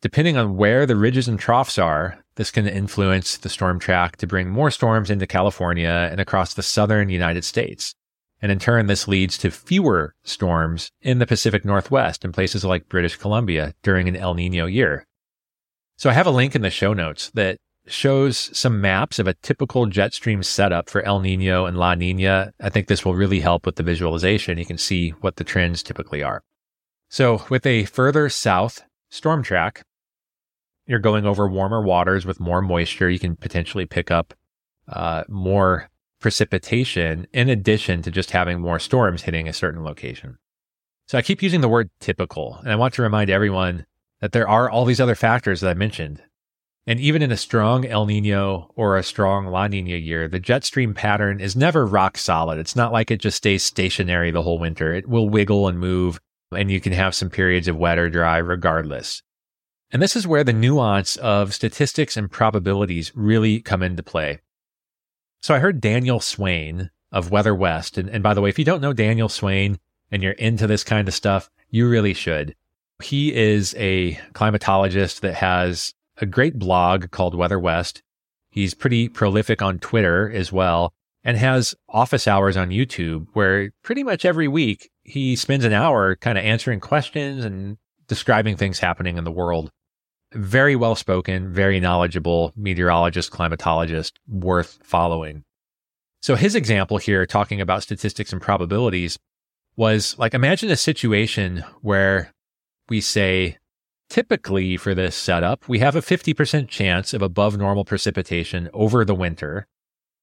Depending 0.00 0.38
on 0.38 0.56
where 0.56 0.86
the 0.86 0.96
ridges 0.96 1.28
and 1.28 1.38
troughs 1.38 1.78
are, 1.78 2.24
this 2.36 2.50
can 2.50 2.66
influence 2.66 3.36
the 3.36 3.50
storm 3.50 3.78
track 3.78 4.16
to 4.16 4.26
bring 4.26 4.48
more 4.48 4.70
storms 4.70 5.10
into 5.10 5.26
California 5.26 6.08
and 6.10 6.20
across 6.20 6.54
the 6.54 6.62
southern 6.62 7.10
United 7.10 7.44
States. 7.44 7.94
And 8.42 8.50
in 8.50 8.58
turn, 8.58 8.86
this 8.86 9.06
leads 9.06 9.36
to 9.38 9.50
fewer 9.50 10.14
storms 10.24 10.90
in 11.02 11.18
the 11.18 11.26
Pacific 11.26 11.64
Northwest 11.64 12.24
and 12.24 12.32
places 12.32 12.64
like 12.64 12.88
British 12.88 13.16
Columbia 13.16 13.74
during 13.82 14.08
an 14.08 14.16
El 14.16 14.34
Nino 14.34 14.66
year. 14.66 15.06
So 15.96 16.08
I 16.08 16.14
have 16.14 16.26
a 16.26 16.30
link 16.30 16.54
in 16.54 16.62
the 16.62 16.70
show 16.70 16.94
notes 16.94 17.30
that 17.34 17.58
shows 17.86 18.56
some 18.56 18.80
maps 18.80 19.18
of 19.18 19.26
a 19.26 19.34
typical 19.34 19.86
jet 19.86 20.14
stream 20.14 20.42
setup 20.42 20.88
for 20.88 21.02
El 21.02 21.20
Nino 21.20 21.66
and 21.66 21.76
La 21.76 21.94
Nina. 21.94 22.52
I 22.60 22.70
think 22.70 22.86
this 22.86 23.04
will 23.04 23.14
really 23.14 23.40
help 23.40 23.66
with 23.66 23.76
the 23.76 23.82
visualization. 23.82 24.56
You 24.56 24.64
can 24.64 24.78
see 24.78 25.10
what 25.10 25.36
the 25.36 25.44
trends 25.44 25.82
typically 25.82 26.22
are. 26.22 26.40
So 27.10 27.44
with 27.50 27.66
a 27.66 27.84
further 27.84 28.28
south 28.30 28.84
storm 29.10 29.42
track, 29.42 29.82
you're 30.86 30.98
going 30.98 31.26
over 31.26 31.46
warmer 31.48 31.82
waters 31.82 32.24
with 32.24 32.40
more 32.40 32.62
moisture. 32.62 33.10
You 33.10 33.18
can 33.18 33.36
potentially 33.36 33.84
pick 33.84 34.10
up 34.10 34.32
uh, 34.88 35.24
more 35.28 35.89
precipitation 36.20 37.26
in 37.32 37.48
addition 37.48 38.02
to 38.02 38.10
just 38.10 38.30
having 38.30 38.60
more 38.60 38.78
storms 38.78 39.22
hitting 39.22 39.48
a 39.48 39.52
certain 39.52 39.82
location. 39.82 40.38
So 41.08 41.18
I 41.18 41.22
keep 41.22 41.42
using 41.42 41.60
the 41.60 41.68
word 41.68 41.90
typical, 42.00 42.58
and 42.60 42.70
I 42.70 42.76
want 42.76 42.94
to 42.94 43.02
remind 43.02 43.30
everyone 43.30 43.86
that 44.20 44.32
there 44.32 44.48
are 44.48 44.70
all 44.70 44.84
these 44.84 45.00
other 45.00 45.14
factors 45.14 45.60
that 45.60 45.70
I 45.70 45.74
mentioned. 45.74 46.22
And 46.86 47.00
even 47.00 47.22
in 47.22 47.32
a 47.32 47.36
strong 47.36 47.84
El 47.84 48.06
Nino 48.06 48.70
or 48.76 48.96
a 48.96 49.02
strong 49.02 49.46
La 49.46 49.66
Nina 49.66 49.96
year, 49.96 50.28
the 50.28 50.38
jet 50.38 50.64
stream 50.64 50.94
pattern 50.94 51.40
is 51.40 51.56
never 51.56 51.86
rock 51.86 52.16
solid. 52.16 52.58
It's 52.58 52.76
not 52.76 52.92
like 52.92 53.10
it 53.10 53.20
just 53.20 53.36
stays 53.36 53.64
stationary 53.64 54.30
the 54.30 54.42
whole 54.42 54.58
winter. 54.58 54.94
It 54.94 55.08
will 55.08 55.28
wiggle 55.28 55.68
and 55.68 55.78
move, 55.78 56.20
and 56.52 56.70
you 56.70 56.80
can 56.80 56.92
have 56.92 57.14
some 57.14 57.30
periods 57.30 57.68
of 57.68 57.76
wet 57.76 57.98
or 57.98 58.08
dry 58.08 58.38
regardless. 58.38 59.22
And 59.90 60.00
this 60.00 60.16
is 60.16 60.26
where 60.26 60.44
the 60.44 60.52
nuance 60.52 61.16
of 61.16 61.54
statistics 61.54 62.16
and 62.16 62.30
probabilities 62.30 63.12
really 63.14 63.60
come 63.60 63.82
into 63.82 64.02
play. 64.02 64.40
So 65.40 65.54
I 65.54 65.58
heard 65.58 65.80
Daniel 65.80 66.20
Swain 66.20 66.90
of 67.12 67.30
Weather 67.30 67.54
West. 67.54 67.98
And, 67.98 68.08
and 68.08 68.22
by 68.22 68.34
the 68.34 68.40
way, 68.40 68.50
if 68.50 68.58
you 68.58 68.64
don't 68.64 68.82
know 68.82 68.92
Daniel 68.92 69.28
Swain 69.28 69.78
and 70.10 70.22
you're 70.22 70.32
into 70.32 70.66
this 70.66 70.84
kind 70.84 71.08
of 71.08 71.14
stuff, 71.14 71.50
you 71.70 71.88
really 71.88 72.14
should. 72.14 72.54
He 73.02 73.34
is 73.34 73.74
a 73.78 74.14
climatologist 74.34 75.20
that 75.20 75.34
has 75.34 75.94
a 76.18 76.26
great 76.26 76.58
blog 76.58 77.10
called 77.10 77.34
Weather 77.34 77.58
West. 77.58 78.02
He's 78.50 78.74
pretty 78.74 79.08
prolific 79.08 79.62
on 79.62 79.78
Twitter 79.78 80.30
as 80.30 80.52
well 80.52 80.92
and 81.24 81.36
has 81.36 81.74
office 81.88 82.26
hours 82.28 82.56
on 82.56 82.70
YouTube 82.70 83.26
where 83.32 83.70
pretty 83.82 84.02
much 84.02 84.24
every 84.24 84.48
week 84.48 84.90
he 85.02 85.36
spends 85.36 85.64
an 85.64 85.72
hour 85.72 86.16
kind 86.16 86.36
of 86.36 86.44
answering 86.44 86.80
questions 86.80 87.44
and 87.44 87.78
describing 88.08 88.56
things 88.56 88.78
happening 88.78 89.16
in 89.16 89.24
the 89.24 89.30
world. 89.30 89.70
Very 90.32 90.76
well 90.76 90.94
spoken, 90.94 91.52
very 91.52 91.80
knowledgeable 91.80 92.52
meteorologist, 92.56 93.32
climatologist, 93.32 94.12
worth 94.28 94.78
following. 94.82 95.42
So 96.22 96.36
his 96.36 96.54
example 96.54 96.98
here, 96.98 97.26
talking 97.26 97.60
about 97.60 97.82
statistics 97.82 98.32
and 98.32 98.40
probabilities, 98.40 99.18
was 99.76 100.16
like 100.18 100.34
imagine 100.34 100.70
a 100.70 100.76
situation 100.76 101.64
where 101.80 102.32
we 102.88 103.00
say, 103.00 103.58
typically 104.08 104.76
for 104.76 104.94
this 104.94 105.16
setup, 105.16 105.68
we 105.68 105.78
have 105.78 105.96
a 105.96 106.02
50% 106.02 106.68
chance 106.68 107.14
of 107.14 107.22
above 107.22 107.56
normal 107.56 107.84
precipitation 107.84 108.68
over 108.72 109.04
the 109.04 109.14
winter, 109.14 109.66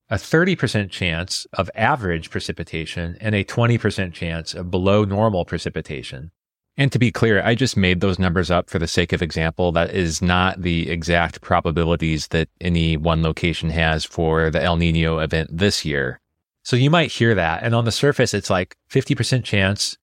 a 0.09 0.15
30% 0.15 0.89
chance 0.89 1.47
of 1.53 1.69
average 1.75 2.29
precipitation, 2.29 3.17
and 3.19 3.35
a 3.35 3.43
20% 3.43 4.13
chance 4.13 4.53
of 4.53 4.71
below 4.71 5.03
normal 5.03 5.43
precipitation. 5.43 6.31
And 6.77 6.91
to 6.91 6.99
be 6.99 7.11
clear, 7.11 7.41
I 7.43 7.55
just 7.55 7.75
made 7.75 8.01
those 8.01 8.19
numbers 8.19 8.51
up 8.51 8.69
for 8.69 8.77
the 8.77 8.87
sake 8.87 9.11
of 9.11 9.23
example. 9.23 9.71
That 9.71 9.95
is 9.95 10.21
not 10.21 10.61
the 10.61 10.89
exact 10.91 11.41
probabilities 11.41 12.27
that 12.27 12.49
any 12.61 12.95
one 12.95 13.23
location 13.23 13.71
has 13.71 14.05
for 14.05 14.51
the 14.51 14.61
El 14.61 14.77
Nino 14.77 15.17
event 15.17 15.49
this 15.51 15.83
year. 15.83 16.21
So 16.63 16.75
you 16.75 16.91
might 16.91 17.11
hear 17.11 17.33
that. 17.33 17.63
And 17.63 17.73
on 17.73 17.85
the 17.85 17.91
surface, 17.91 18.33
it's 18.33 18.51
like 18.51 18.77
50% 18.91 19.43
chance 19.43 19.97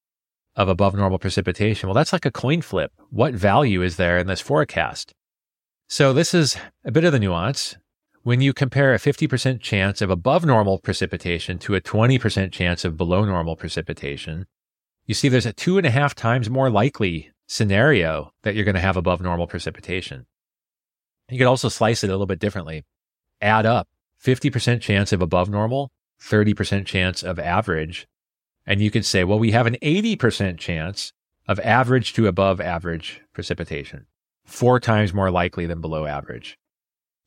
of 0.56 0.68
above 0.68 0.94
normal 0.94 1.18
precipitation. 1.18 1.88
Well, 1.88 1.94
that's 1.94 2.12
like 2.12 2.26
a 2.26 2.30
coin 2.30 2.60
flip. 2.60 2.92
What 3.10 3.34
value 3.34 3.82
is 3.82 3.96
there 3.96 4.18
in 4.18 4.26
this 4.26 4.40
forecast? 4.40 5.14
So 5.88 6.12
this 6.12 6.34
is 6.34 6.56
a 6.84 6.90
bit 6.90 7.04
of 7.04 7.12
the 7.12 7.20
nuance. 7.20 7.76
When 8.22 8.40
you 8.40 8.54
compare 8.54 8.94
a 8.94 8.98
50% 8.98 9.60
chance 9.60 10.00
of 10.00 10.10
above 10.10 10.44
normal 10.44 10.78
precipitation 10.78 11.58
to 11.58 11.74
a 11.74 11.80
20% 11.80 12.50
chance 12.50 12.84
of 12.84 12.96
below 12.96 13.24
normal 13.24 13.54
precipitation, 13.54 14.46
you 15.06 15.14
see 15.14 15.28
there's 15.28 15.46
a 15.46 15.52
two 15.52 15.78
and 15.78 15.86
a 15.86 15.90
half 15.90 16.14
times 16.14 16.48
more 16.48 16.70
likely 16.70 17.30
scenario 17.46 18.32
that 18.42 18.54
you're 18.54 18.64
going 18.64 18.74
to 18.74 18.80
have 18.80 18.96
above 18.96 19.20
normal 19.20 19.46
precipitation. 19.46 20.26
You 21.30 21.38
could 21.38 21.46
also 21.46 21.68
slice 21.68 22.04
it 22.04 22.08
a 22.08 22.12
little 22.12 22.26
bit 22.26 22.38
differently. 22.38 22.84
Add 23.40 23.66
up 23.66 23.88
50% 24.22 24.80
chance 24.80 25.12
of 25.12 25.20
above 25.20 25.48
normal, 25.48 25.90
30% 26.20 26.86
chance 26.86 27.22
of 27.22 27.38
average. 27.38 28.06
And 28.66 28.80
you 28.80 28.90
could 28.90 29.04
say, 29.04 29.24
well, 29.24 29.38
we 29.38 29.52
have 29.52 29.66
an 29.66 29.76
80% 29.82 30.58
chance 30.58 31.12
of 31.46 31.60
average 31.60 32.14
to 32.14 32.26
above 32.26 32.60
average 32.60 33.20
precipitation, 33.34 34.06
four 34.46 34.80
times 34.80 35.12
more 35.12 35.30
likely 35.30 35.66
than 35.66 35.82
below 35.82 36.06
average. 36.06 36.58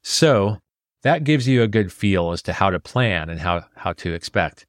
So 0.01 0.57
that 1.03 1.23
gives 1.23 1.47
you 1.47 1.61
a 1.61 1.67
good 1.67 1.91
feel 1.91 2.31
as 2.31 2.41
to 2.43 2.53
how 2.53 2.71
to 2.71 2.79
plan 2.79 3.29
and 3.29 3.39
how, 3.39 3.65
how 3.75 3.93
to 3.93 4.13
expect. 4.13 4.65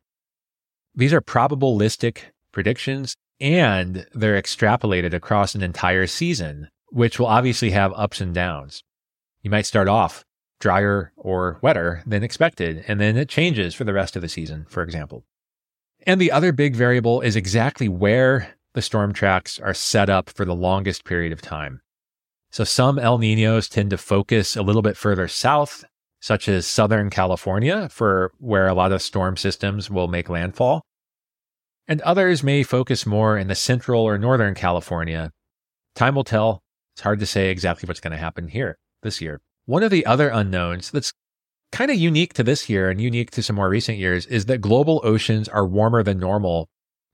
These 0.95 1.15
are 1.15 1.23
probabilistic 1.23 2.19
predictions 2.53 3.15
and 3.41 4.07
they're 4.13 4.41
extrapolated 4.41 5.15
across 5.15 5.55
an 5.55 5.63
entire 5.63 6.07
season, 6.07 6.69
which 6.89 7.19
will 7.19 7.27
obviously 7.27 7.71
have 7.71 7.93
ups 7.95 8.21
and 8.21 8.35
downs. 8.35 8.83
You 9.43 9.51
might 9.51 9.67
start 9.67 9.89
off 9.89 10.25
drier 10.61 11.13
or 11.17 11.59
wetter 11.63 12.03
than 12.05 12.25
expected, 12.25 12.85
and 12.89 13.01
then 13.01 13.17
it 13.17 13.29
changes 13.29 13.75
for 13.75 13.85
the 13.85 13.93
rest 13.93 14.17
of 14.17 14.23
the 14.23 14.29
season, 14.29 14.67
for 14.69 14.83
example. 14.83 15.25
And 16.05 16.21
the 16.21 16.33
other 16.33 16.53
big 16.53 16.75
variable 16.75 17.21
is 17.21 17.37
exactly 17.37 17.89
where 17.89 18.57
the 18.75 18.83
storm 18.83 19.13
tracks 19.13 19.61
are 19.61 19.75
set 19.75 20.11
up 20.11 20.29
for 20.31 20.45
the 20.45 20.55
longest 20.55 21.05
period 21.05 21.33
of 21.33 21.41
time. 21.41 21.81
So 22.51 22.65
some 22.65 22.99
El 22.99 23.19
Ninos 23.19 23.69
tend 23.69 23.91
to 23.91 23.99
focus 23.99 24.57
a 24.57 24.63
little 24.63 24.83
bit 24.83 24.97
further 24.97 25.29
south, 25.29 25.85
such 26.21 26.49
as 26.49 26.67
Southern 26.67 27.11
California, 27.11 27.89
for 27.91 28.33
where 28.39 28.67
a 28.67 28.75
lot 28.75 28.91
of 28.91 29.03
storm 29.03 29.37
systems 29.37 29.91
will 29.91 30.09
make 30.09 30.29
landfall 30.29 30.83
and 31.89 32.01
others 32.03 32.43
may 32.43 32.63
focus 32.63 33.07
more 33.07 33.39
in 33.39 33.49
the 33.49 33.55
central 33.55 34.03
or 34.03 34.19
northern 34.19 34.55
California. 34.55 35.33
Time 35.95 36.15
will 36.15 36.25
tell. 36.25 36.63
It's 36.95 37.03
hard 37.03 37.19
to 37.21 37.27
say 37.27 37.51
exactly 37.51 37.87
what's 37.87 38.01
going 38.01 38.13
to 38.13 38.19
happen 38.19 38.49
here 38.49 38.77
this 39.03 39.21
year. 39.21 39.41
One 39.67 39.83
of 39.83 39.91
the 39.91 40.07
other 40.07 40.29
unknowns 40.29 40.91
that's 40.91 41.13
kind 41.73 41.91
of 41.91 41.97
unique 41.97 42.35
to 42.35 42.43
this 42.43 42.69
year 42.69 42.91
and 42.91 43.01
unique 43.01 43.31
to 43.33 43.43
some 43.43 43.57
more 43.57 43.69
recent 43.69 43.99
years 43.99 44.27
is 44.27 44.47
that 44.47 44.61
global 44.61 45.01
oceans 45.05 45.49
are 45.49 45.67
warmer 45.67 46.03
than 46.03 46.19
normal 46.19 46.69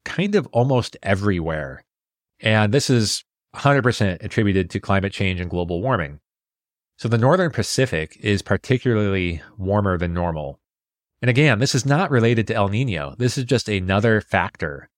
kind 0.04 0.34
of 0.34 0.46
almost 0.48 0.96
everywhere. 1.02 1.84
And 2.40 2.72
this 2.72 2.90
is 2.90 3.24
100% 3.56 4.22
attributed 4.22 4.70
to 4.70 4.80
climate 4.80 5.12
change 5.12 5.40
and 5.40 5.50
global 5.50 5.80
warming. 5.80 6.20
So 6.96 7.08
the 7.08 7.18
northern 7.18 7.50
Pacific 7.50 8.16
is 8.20 8.42
particularly 8.42 9.42
warmer 9.56 9.98
than 9.98 10.14
normal. 10.14 10.60
And 11.24 11.30
again, 11.30 11.58
this 11.58 11.74
is 11.74 11.86
not 11.86 12.10
related 12.10 12.46
to 12.48 12.54
El 12.54 12.68
Nino. 12.68 13.14
This 13.16 13.38
is 13.38 13.44
just 13.44 13.70
another 13.70 14.20
factor. 14.20 14.90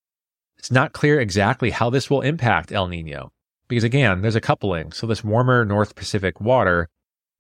It's 0.58 0.72
not 0.72 0.92
clear 0.92 1.20
exactly 1.20 1.70
how 1.70 1.88
this 1.88 2.10
will 2.10 2.20
impact 2.20 2.72
El 2.72 2.88
Nino 2.88 3.30
because 3.68 3.84
again, 3.84 4.22
there's 4.22 4.34
a 4.34 4.40
coupling. 4.40 4.90
So 4.90 5.06
this 5.06 5.22
warmer 5.22 5.64
North 5.64 5.94
Pacific 5.94 6.40
water 6.40 6.88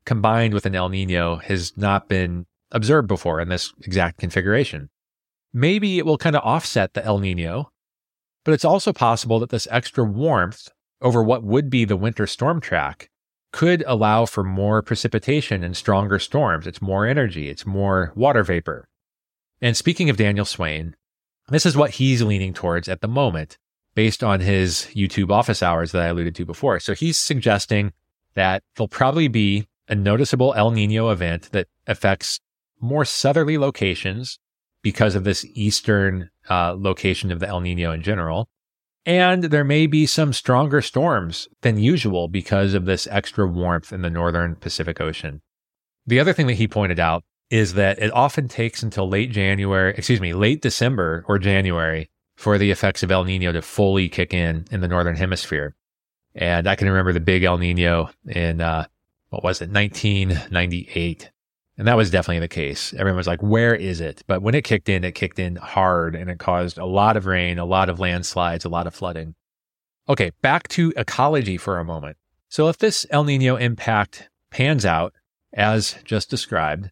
combined 0.04 0.54
with 0.54 0.66
an 0.66 0.76
El 0.76 0.88
Nino 0.88 1.34
has 1.34 1.76
not 1.76 2.08
been 2.08 2.46
observed 2.70 3.08
before 3.08 3.40
in 3.40 3.48
this 3.48 3.72
exact 3.82 4.18
configuration. 4.20 4.88
Maybe 5.52 5.98
it 5.98 6.06
will 6.06 6.16
kind 6.16 6.36
of 6.36 6.44
offset 6.44 6.94
the 6.94 7.04
El 7.04 7.18
Nino, 7.18 7.72
but 8.44 8.54
it's 8.54 8.64
also 8.64 8.92
possible 8.92 9.40
that 9.40 9.50
this 9.50 9.66
extra 9.68 10.04
warmth 10.04 10.68
over 11.00 11.24
what 11.24 11.42
would 11.42 11.70
be 11.70 11.84
the 11.84 11.96
winter 11.96 12.28
storm 12.28 12.60
track 12.60 13.10
could 13.52 13.84
allow 13.86 14.26
for 14.26 14.44
more 14.44 14.82
precipitation 14.82 15.64
and 15.64 15.76
stronger 15.76 16.18
storms. 16.18 16.66
It's 16.66 16.82
more 16.82 17.06
energy, 17.06 17.48
it's 17.48 17.66
more 17.66 18.12
water 18.14 18.42
vapor. 18.42 18.88
And 19.60 19.76
speaking 19.76 20.10
of 20.10 20.16
Daniel 20.16 20.44
Swain, 20.44 20.94
this 21.48 21.64
is 21.64 21.76
what 21.76 21.92
he's 21.92 22.22
leaning 22.22 22.52
towards 22.52 22.88
at 22.88 23.00
the 23.00 23.08
moment 23.08 23.56
based 23.94 24.22
on 24.22 24.40
his 24.40 24.88
YouTube 24.94 25.30
office 25.30 25.62
hours 25.62 25.92
that 25.92 26.02
I 26.02 26.06
alluded 26.06 26.34
to 26.36 26.44
before. 26.44 26.78
So 26.80 26.94
he's 26.94 27.16
suggesting 27.16 27.92
that 28.34 28.62
there'll 28.76 28.88
probably 28.88 29.28
be 29.28 29.66
a 29.88 29.94
noticeable 29.94 30.52
El 30.54 30.70
Nino 30.70 31.08
event 31.10 31.50
that 31.52 31.68
affects 31.86 32.40
more 32.80 33.04
southerly 33.04 33.56
locations 33.56 34.38
because 34.82 35.14
of 35.14 35.24
this 35.24 35.46
eastern 35.54 36.30
uh, 36.50 36.74
location 36.76 37.32
of 37.32 37.40
the 37.40 37.48
El 37.48 37.60
Nino 37.60 37.92
in 37.92 38.02
general. 38.02 38.48
And 39.06 39.44
there 39.44 39.64
may 39.64 39.86
be 39.86 40.04
some 40.04 40.32
stronger 40.32 40.82
storms 40.82 41.48
than 41.62 41.78
usual 41.78 42.26
because 42.26 42.74
of 42.74 42.86
this 42.86 43.06
extra 43.06 43.46
warmth 43.46 43.92
in 43.92 44.02
the 44.02 44.10
northern 44.10 44.56
Pacific 44.56 45.00
Ocean. 45.00 45.42
The 46.04 46.18
other 46.18 46.32
thing 46.32 46.48
that 46.48 46.54
he 46.54 46.66
pointed 46.66 46.98
out 46.98 47.22
is 47.48 47.74
that 47.74 48.00
it 48.00 48.12
often 48.12 48.48
takes 48.48 48.82
until 48.82 49.08
late 49.08 49.30
January, 49.30 49.94
excuse 49.96 50.20
me, 50.20 50.34
late 50.34 50.60
December 50.60 51.24
or 51.28 51.38
January 51.38 52.10
for 52.36 52.58
the 52.58 52.72
effects 52.72 53.04
of 53.04 53.12
El 53.12 53.22
Nino 53.22 53.52
to 53.52 53.62
fully 53.62 54.08
kick 54.08 54.34
in 54.34 54.64
in 54.72 54.80
the 54.80 54.88
northern 54.88 55.14
hemisphere. 55.14 55.76
And 56.34 56.66
I 56.66 56.74
can 56.74 56.88
remember 56.88 57.12
the 57.12 57.20
big 57.20 57.44
El 57.44 57.58
Nino 57.58 58.10
in 58.26 58.60
uh, 58.60 58.86
what 59.30 59.44
was 59.44 59.62
it, 59.62 59.70
1998. 59.70 61.30
And 61.78 61.86
that 61.86 61.96
was 61.96 62.10
definitely 62.10 62.40
the 62.40 62.48
case. 62.48 62.94
Everyone 62.94 63.18
was 63.18 63.26
like, 63.26 63.42
where 63.42 63.74
is 63.74 64.00
it? 64.00 64.22
But 64.26 64.40
when 64.40 64.54
it 64.54 64.64
kicked 64.64 64.88
in, 64.88 65.04
it 65.04 65.14
kicked 65.14 65.38
in 65.38 65.56
hard 65.56 66.14
and 66.14 66.30
it 66.30 66.38
caused 66.38 66.78
a 66.78 66.86
lot 66.86 67.16
of 67.16 67.26
rain, 67.26 67.58
a 67.58 67.66
lot 67.66 67.90
of 67.90 68.00
landslides, 68.00 68.64
a 68.64 68.70
lot 68.70 68.86
of 68.86 68.94
flooding. 68.94 69.34
Okay, 70.08 70.30
back 70.40 70.68
to 70.68 70.94
ecology 70.96 71.58
for 71.58 71.78
a 71.78 71.84
moment. 71.84 72.16
So 72.48 72.68
if 72.68 72.78
this 72.78 73.04
El 73.10 73.24
Nino 73.24 73.56
impact 73.56 74.30
pans 74.50 74.86
out, 74.86 75.12
as 75.52 75.96
just 76.04 76.30
described, 76.30 76.90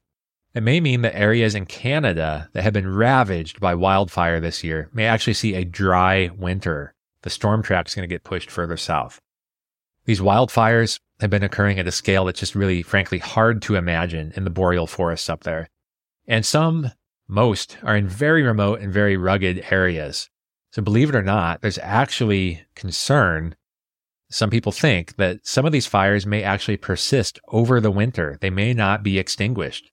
it 0.54 0.62
may 0.62 0.80
mean 0.80 1.02
that 1.02 1.16
areas 1.16 1.54
in 1.54 1.66
Canada 1.66 2.48
that 2.52 2.62
have 2.62 2.72
been 2.72 2.92
ravaged 2.92 3.60
by 3.60 3.74
wildfire 3.74 4.40
this 4.40 4.62
year 4.62 4.90
may 4.92 5.06
actually 5.06 5.34
see 5.34 5.54
a 5.54 5.64
dry 5.64 6.30
winter. 6.36 6.94
The 7.22 7.30
storm 7.30 7.62
track 7.62 7.88
is 7.88 7.94
going 7.94 8.08
to 8.08 8.14
get 8.14 8.24
pushed 8.24 8.50
further 8.50 8.76
south. 8.76 9.20
These 10.04 10.20
wildfires 10.20 11.00
have 11.20 11.30
been 11.30 11.42
occurring 11.42 11.78
at 11.78 11.86
a 11.86 11.92
scale 11.92 12.24
that's 12.24 12.40
just 12.40 12.54
really, 12.54 12.82
frankly, 12.82 13.18
hard 13.18 13.62
to 13.62 13.76
imagine 13.76 14.32
in 14.36 14.44
the 14.44 14.50
boreal 14.50 14.86
forests 14.86 15.30
up 15.30 15.44
there. 15.44 15.68
And 16.26 16.44
some, 16.44 16.90
most, 17.28 17.76
are 17.82 17.96
in 17.96 18.08
very 18.08 18.42
remote 18.42 18.80
and 18.80 18.92
very 18.92 19.16
rugged 19.16 19.64
areas. 19.70 20.28
So 20.72 20.82
believe 20.82 21.08
it 21.08 21.14
or 21.14 21.22
not, 21.22 21.62
there's 21.62 21.78
actually 21.78 22.62
concern. 22.74 23.54
Some 24.30 24.50
people 24.50 24.72
think 24.72 25.16
that 25.16 25.46
some 25.46 25.64
of 25.64 25.72
these 25.72 25.86
fires 25.86 26.26
may 26.26 26.42
actually 26.42 26.78
persist 26.78 27.38
over 27.48 27.80
the 27.80 27.90
winter. 27.90 28.38
They 28.40 28.50
may 28.50 28.74
not 28.74 29.02
be 29.02 29.18
extinguished. 29.18 29.92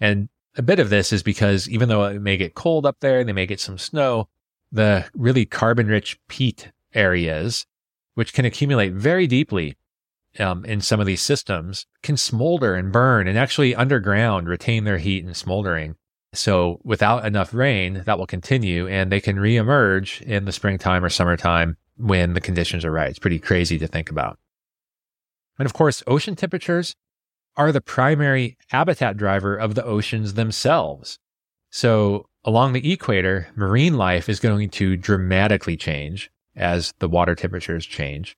And 0.00 0.28
a 0.56 0.62
bit 0.62 0.80
of 0.80 0.90
this 0.90 1.12
is 1.12 1.22
because 1.22 1.68
even 1.68 1.88
though 1.88 2.04
it 2.06 2.20
may 2.20 2.36
get 2.36 2.54
cold 2.54 2.84
up 2.86 2.96
there, 3.00 3.22
they 3.22 3.32
may 3.32 3.46
get 3.46 3.60
some 3.60 3.78
snow, 3.78 4.28
the 4.72 5.04
really 5.14 5.46
carbon 5.46 5.86
rich 5.86 6.18
peat 6.26 6.72
areas, 6.92 7.66
which 8.14 8.32
can 8.32 8.44
accumulate 8.44 8.92
very 8.92 9.28
deeply 9.28 9.76
um, 10.38 10.64
in 10.64 10.80
some 10.80 11.00
of 11.00 11.06
these 11.06 11.22
systems, 11.22 11.86
can 12.02 12.16
smolder 12.16 12.74
and 12.74 12.92
burn 12.92 13.26
and 13.26 13.38
actually 13.38 13.74
underground 13.74 14.48
retain 14.48 14.84
their 14.84 14.98
heat 14.98 15.24
and 15.24 15.36
smoldering. 15.36 15.96
So 16.32 16.80
without 16.84 17.26
enough 17.26 17.52
rain, 17.52 18.02
that 18.06 18.18
will 18.18 18.26
continue 18.26 18.86
and 18.86 19.10
they 19.10 19.20
can 19.20 19.36
reemerge 19.36 20.22
in 20.22 20.44
the 20.44 20.52
springtime 20.52 21.04
or 21.04 21.10
summertime 21.10 21.76
when 21.96 22.34
the 22.34 22.40
conditions 22.40 22.84
are 22.84 22.92
right. 22.92 23.10
It's 23.10 23.18
pretty 23.18 23.40
crazy 23.40 23.78
to 23.78 23.86
think 23.86 24.10
about. 24.10 24.38
And 25.58 25.66
of 25.66 25.72
course, 25.72 26.02
ocean 26.06 26.36
temperatures 26.36 26.94
are 27.56 27.72
the 27.72 27.80
primary 27.80 28.56
habitat 28.68 29.16
driver 29.16 29.56
of 29.56 29.74
the 29.74 29.84
oceans 29.84 30.34
themselves. 30.34 31.18
So 31.70 32.26
along 32.44 32.72
the 32.72 32.92
equator, 32.92 33.48
marine 33.56 33.96
life 33.96 34.28
is 34.28 34.40
going 34.40 34.70
to 34.70 34.96
dramatically 34.96 35.76
change 35.76 36.30
as 36.56 36.94
the 36.98 37.08
water 37.08 37.34
temperatures 37.34 37.84
change. 37.84 38.36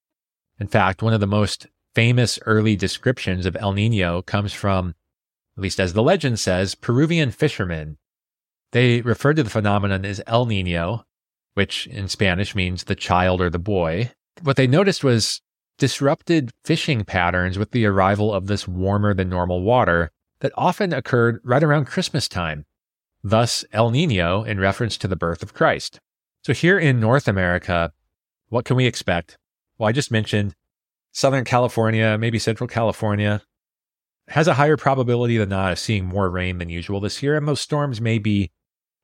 In 0.59 0.67
fact, 0.67 1.03
one 1.03 1.13
of 1.13 1.21
the 1.21 1.27
most 1.27 1.67
famous 1.95 2.39
early 2.47 2.77
descriptions 2.77 3.47
of 3.47 3.57
El 3.57 3.73
Nino 3.73 4.23
comes 4.23 4.53
from, 4.53 4.95
at 5.57 5.63
least 5.63 5.81
as 5.81 5.93
the 5.93 6.03
legend 6.03 6.39
says, 6.39 6.75
Peruvian 6.75 7.31
fishermen. 7.31 7.99
They 8.73 9.03
referred 9.03 9.37
to 9.37 9.43
the 9.43 9.51
phenomenon 9.51 10.05
as 10.05 10.21
El 10.27 10.47
Nino, 10.47 11.05
which 11.55 11.87
in 11.87 12.09
Spanish 12.09 12.55
means 12.55 12.85
the 12.85 12.95
child 12.95 13.41
or 13.41 13.51
the 13.51 13.59
boy. 13.59 14.11
What 14.43 14.57
they 14.57 14.67
noticed 14.67 15.05
was 15.05 15.43
disrupted 15.79 16.51
fishing 16.65 17.05
patterns 17.05 17.59
with 17.59 17.73
the 17.73 17.87
arrival 17.87 18.33
of 18.33 18.47
this 18.47 18.67
warmer 18.67 19.15
than 19.15 19.29
normal 19.29 19.63
water 19.63 20.11
that 20.41 20.53
often 20.57 20.93
occurred 20.93 21.41
right 21.45 21.63
around 21.63 21.87
Christmas 21.87 22.29
time. 22.29 22.65
Thus, 23.23 23.65
El 23.73 23.91
Nino 23.91 24.43
in 24.43 24.59
reference 24.59 24.97
to 24.99 25.09
the 25.09 25.17
birth 25.17 25.43
of 25.43 25.55
Christ. 25.55 26.01
So 26.45 26.53
here 26.53 26.79
in 26.79 26.99
North 26.99 27.29
America, 27.29 27.93
what 28.49 28.65
can 28.65 28.77
we 28.77 28.87
expect? 28.87 29.37
Well, 29.79 29.89
I 29.89 29.93
just 29.93 30.11
mentioned 30.11 30.55
Southern 31.13 31.45
California, 31.45 32.17
maybe 32.19 32.39
Central 32.39 32.67
California, 32.67 33.43
has 34.29 34.49
a 34.49 34.55
higher 34.55 34.77
probability 34.77 35.37
than 35.37 35.51
not 35.51 35.73
of 35.73 35.79
seeing 35.79 36.07
more 36.07 36.31
rain 36.31 36.59
than 36.59 36.69
usual 36.69 37.01
this 37.01 37.23
year, 37.23 37.37
and 37.37 37.47
those 37.47 37.61
storms 37.61 38.01
may 38.01 38.19
be 38.19 38.51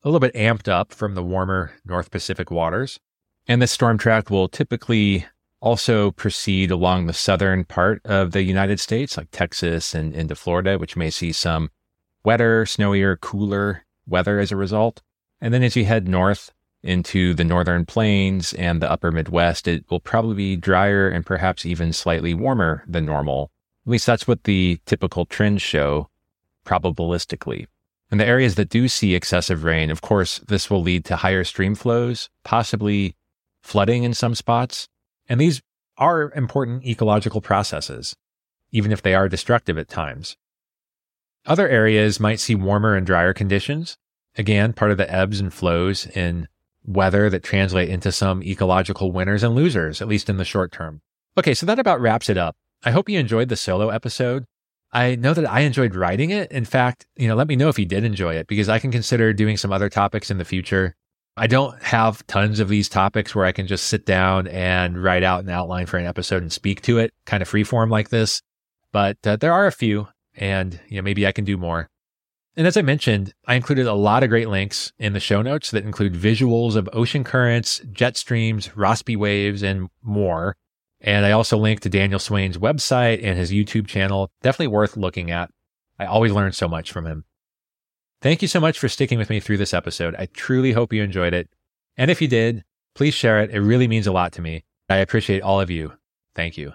a 0.03 0.09
little 0.09 0.21
bit 0.21 0.35
amped 0.35 0.69
up 0.69 0.93
from 0.93 1.15
the 1.15 1.23
warmer 1.23 1.73
North 1.85 2.11
Pacific 2.11 2.51
waters. 2.51 2.99
And 3.47 3.61
this 3.61 3.73
storm 3.73 3.99
track 3.99 4.31
will 4.31 4.49
typically 4.49 5.27
also 5.61 6.13
proceed 6.13 6.71
along 6.71 7.07
the 7.07 7.13
southern 7.13 7.65
part 7.65 8.01
of 8.05 8.33
the 8.33 8.43
United 8.43 8.79
States, 8.81 9.17
like 9.17 9.31
Texas 9.31 9.95
and 9.95 10.15
into 10.15 10.35
Florida, 10.35 10.79
which 10.79 10.97
may 10.97 11.11
see 11.11 11.33
some 11.33 11.71
wetter, 12.25 12.65
snowier, 12.65 13.21
cooler 13.21 13.85
weather 14.07 14.39
as 14.39 14.53
a 14.53 14.57
result. 14.57 15.03
And 15.41 15.53
then 15.53 15.63
as 15.63 15.77
you 15.77 15.85
head 15.85 16.09
north 16.09 16.53
into 16.83 17.35
the 17.35 17.45
northern 17.45 17.85
plains 17.85 18.53
and 18.55 18.81
the 18.81 18.91
upper 18.91 19.11
Midwest, 19.11 19.67
it 19.67 19.85
will 19.91 20.01
probably 20.01 20.35
be 20.35 20.57
drier 20.57 21.09
and 21.09 21.27
perhaps 21.27 21.67
even 21.67 21.93
slightly 21.93 22.35
warmer 22.35 22.85
than 22.87 23.05
normal. 23.05 23.51
At 23.87 23.93
least 23.93 24.07
that's 24.07 24.29
what 24.29 24.45
the 24.45 24.79
typical 24.87 25.27
trends 25.27 25.63
show 25.63 26.09
probabilistically. 26.65 27.67
In 28.11 28.19
the 28.19 28.27
areas 28.27 28.55
that 28.55 28.69
do 28.71 28.89
see 28.89 29.15
excessive 29.15 29.65
rain, 29.65 29.91
of 29.91 30.01
course, 30.01 30.39
this 30.49 30.71
will 30.71 30.83
lead 30.83 31.05
to 31.07 31.17
higher 31.17 31.45
stream 31.45 31.75
flows, 31.75 32.31
possibly 32.45 33.15
flooding 33.63 34.03
in 34.05 34.15
some 34.15 34.35
spots, 34.35 34.89
and 35.29 35.41
these 35.41 35.61
are 35.99 36.33
important 36.33 36.87
ecological 36.87 37.41
processes, 37.41 38.17
even 38.71 38.93
if 38.93 39.03
they 39.03 39.15
are 39.15 39.29
destructive 39.29 39.77
at 39.77 39.89
times. 39.89 40.37
Other 41.45 41.69
areas 41.69 42.21
might 42.21 42.41
see 42.41 42.55
warmer 42.55 42.95
and 42.95 43.07
drier 43.07 43.35
conditions. 43.35 43.99
Again, 44.37 44.73
part 44.73 44.91
of 44.91 44.97
the 44.97 45.13
ebbs 45.13 45.41
and 45.41 45.53
flows 45.53 46.07
in 46.07 46.49
weather 46.89 47.29
that 47.31 47.43
translate 47.43 47.89
into 47.89 48.11
some 48.11 48.43
ecological 48.43 49.13
winners 49.13 49.43
and 49.43 49.55
losers, 49.55 50.01
at 50.01 50.09
least 50.09 50.29
in 50.29 50.39
the 50.39 50.45
short 50.45 50.73
term. 50.73 51.01
Okay, 51.37 51.55
so 51.55 51.67
that 51.67 51.79
about 51.79 52.01
wraps 52.01 52.29
it 52.29 52.37
up. 52.37 52.57
I 52.85 52.91
hope 52.91 53.09
you 53.09 53.19
enjoyed 53.19 53.49
the 53.49 53.57
solo 53.57 53.91
episode. 53.91 54.45
I 54.93 55.17
know 55.17 55.35
that 55.35 55.51
I 55.51 55.61
enjoyed 55.61 55.95
writing 55.95 56.31
it. 56.31 56.51
In 56.51 56.65
fact, 56.65 57.07
you 57.17 57.29
know, 57.29 57.35
let 57.35 57.49
me 57.49 57.57
know 57.57 57.69
if 57.69 57.79
you 57.79 57.85
did 57.85 58.05
enjoy 58.05 58.35
it 58.37 58.47
because 58.47 58.69
I 58.69 58.79
can 58.79 58.91
consider 58.91 59.33
doing 59.33 59.57
some 59.57 59.73
other 59.73 59.89
topics 59.89 60.31
in 60.31 60.39
the 60.39 60.45
future. 60.45 60.95
I 61.37 61.47
don't 61.47 61.81
have 61.83 62.27
tons 62.27 62.59
of 62.59 62.69
these 62.69 62.89
topics 62.89 63.35
where 63.35 63.45
I 63.45 63.53
can 63.53 63.67
just 63.67 63.87
sit 63.87 64.07
down 64.07 64.49
and 64.49 65.01
write 65.01 65.23
out 65.23 65.45
an 65.45 65.51
outline 65.51 65.87
for 65.87 65.99
an 65.99 66.07
episode 66.07 66.43
and 66.43 66.53
speak 66.53 66.81
to 66.83 66.99
it 66.99 67.13
kind 67.27 67.43
of 67.43 67.51
freeform 67.51 67.91
like 67.91 68.09
this. 68.09 68.43
But 68.91 69.19
uh, 69.25 69.37
there 69.37 69.53
are 69.53 69.67
a 69.67 69.73
few, 69.73 70.09
and 70.35 70.81
you 70.89 70.97
know, 70.97 71.03
maybe 71.03 71.27
I 71.27 71.33
can 71.33 71.45
do 71.45 71.57
more. 71.57 71.91
And 72.59 72.67
as 72.67 72.77
I 72.77 72.83
mentioned, 72.83 73.35
I 73.47 73.55
included 73.55 73.87
a 73.87 73.95
lot 73.95 74.25
of 74.25 74.31
great 74.31 74.49
links 74.49 74.93
in 74.99 75.13
the 75.13 75.21
show 75.21 75.43
notes 75.43 75.71
that 75.71 75.85
include 75.85 76.15
visuals 76.15 76.75
of 76.75 76.89
ocean 76.93 77.23
currents, 77.23 77.81
jet 77.93 78.17
streams, 78.17 78.71
Rossby 78.71 79.17
waves, 79.17 79.63
and 79.63 79.89
more. 80.03 80.57
And 81.01 81.25
I 81.25 81.31
also 81.31 81.57
linked 81.57 81.85
to 81.85 81.89
Daniel 81.89 82.19
Swain's 82.19 82.59
website 82.59 83.21
and 83.23 83.39
his 83.39 83.53
YouTube 83.53 83.87
channel. 83.87 84.33
Definitely 84.43 84.75
worth 84.75 84.97
looking 84.97 85.31
at. 85.31 85.53
I 86.01 86.07
always 86.07 86.33
learn 86.33 86.51
so 86.51 86.67
much 86.67 86.91
from 86.91 87.07
him. 87.07 87.25
Thank 88.23 88.43
you 88.43 88.49
so 88.49 88.59
much 88.59 88.77
for 88.77 88.89
sticking 88.89 89.19
with 89.19 89.31
me 89.31 89.39
through 89.39 89.59
this 89.59 89.73
episode. 89.73 90.17
I 90.19 90.27
truly 90.27 90.73
hope 90.73 90.93
you 90.93 91.05
enjoyed 91.05 91.35
it. 91.35 91.49
And 91.97 92.11
if 92.11 92.21
you 92.21 92.27
did, 92.27 92.65
please 92.97 93.15
share 93.15 93.41
it. 93.41 93.53
It 93.53 93.61
really 93.61 93.87
means 93.87 94.09
a 94.09 94.13
lot 94.13 94.33
to 94.33 94.43
me. 94.43 94.65
I 94.89 94.97
appreciate 94.97 95.43
all 95.43 95.61
of 95.61 95.71
you. 95.71 95.93
Thank 96.35 96.59
you. 96.59 96.73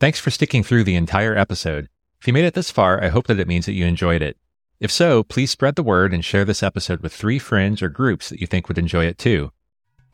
Thanks 0.00 0.18
for 0.18 0.32
sticking 0.32 0.64
through 0.64 0.82
the 0.82 0.96
entire 0.96 1.36
episode. 1.36 1.88
If 2.20 2.26
you 2.26 2.34
made 2.34 2.44
it 2.44 2.52
this 2.52 2.70
far, 2.70 3.02
I 3.02 3.08
hope 3.08 3.28
that 3.28 3.40
it 3.40 3.48
means 3.48 3.64
that 3.64 3.72
you 3.72 3.86
enjoyed 3.86 4.20
it. 4.20 4.36
If 4.78 4.92
so, 4.92 5.22
please 5.22 5.50
spread 5.50 5.74
the 5.74 5.82
word 5.82 6.12
and 6.12 6.22
share 6.22 6.44
this 6.44 6.62
episode 6.62 7.00
with 7.00 7.14
three 7.14 7.38
friends 7.38 7.80
or 7.80 7.88
groups 7.88 8.28
that 8.28 8.42
you 8.42 8.46
think 8.46 8.68
would 8.68 8.76
enjoy 8.76 9.06
it 9.06 9.16
too. 9.16 9.52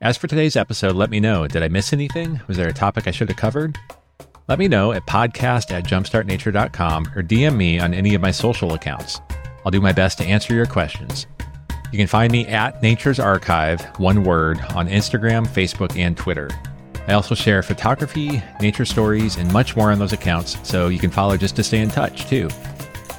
As 0.00 0.16
for 0.16 0.28
today's 0.28 0.54
episode, 0.54 0.94
let 0.94 1.10
me 1.10 1.18
know 1.18 1.48
did 1.48 1.64
I 1.64 1.68
miss 1.68 1.92
anything? 1.92 2.40
Was 2.46 2.58
there 2.58 2.68
a 2.68 2.72
topic 2.72 3.08
I 3.08 3.10
should 3.10 3.28
have 3.28 3.36
covered? 3.36 3.76
Let 4.46 4.60
me 4.60 4.68
know 4.68 4.92
at 4.92 5.04
podcast 5.06 5.72
at 5.72 5.84
jumpstartnature.com 5.84 7.06
or 7.16 7.24
DM 7.24 7.56
me 7.56 7.80
on 7.80 7.92
any 7.92 8.14
of 8.14 8.22
my 8.22 8.30
social 8.30 8.74
accounts. 8.74 9.20
I'll 9.64 9.72
do 9.72 9.80
my 9.80 9.92
best 9.92 10.18
to 10.18 10.24
answer 10.24 10.54
your 10.54 10.66
questions. 10.66 11.26
You 11.90 11.98
can 11.98 12.06
find 12.06 12.30
me 12.30 12.46
at 12.46 12.80
Nature's 12.84 13.18
Archive, 13.18 13.80
one 13.98 14.22
word, 14.22 14.60
on 14.76 14.88
Instagram, 14.88 15.44
Facebook, 15.48 15.98
and 15.98 16.16
Twitter. 16.16 16.50
I 17.08 17.12
also 17.12 17.34
share 17.34 17.62
photography, 17.62 18.42
nature 18.60 18.84
stories, 18.84 19.36
and 19.36 19.52
much 19.52 19.76
more 19.76 19.92
on 19.92 19.98
those 19.98 20.12
accounts, 20.12 20.56
so 20.68 20.88
you 20.88 20.98
can 20.98 21.10
follow 21.10 21.36
just 21.36 21.56
to 21.56 21.62
stay 21.62 21.80
in 21.80 21.88
touch, 21.88 22.26
too. 22.26 22.48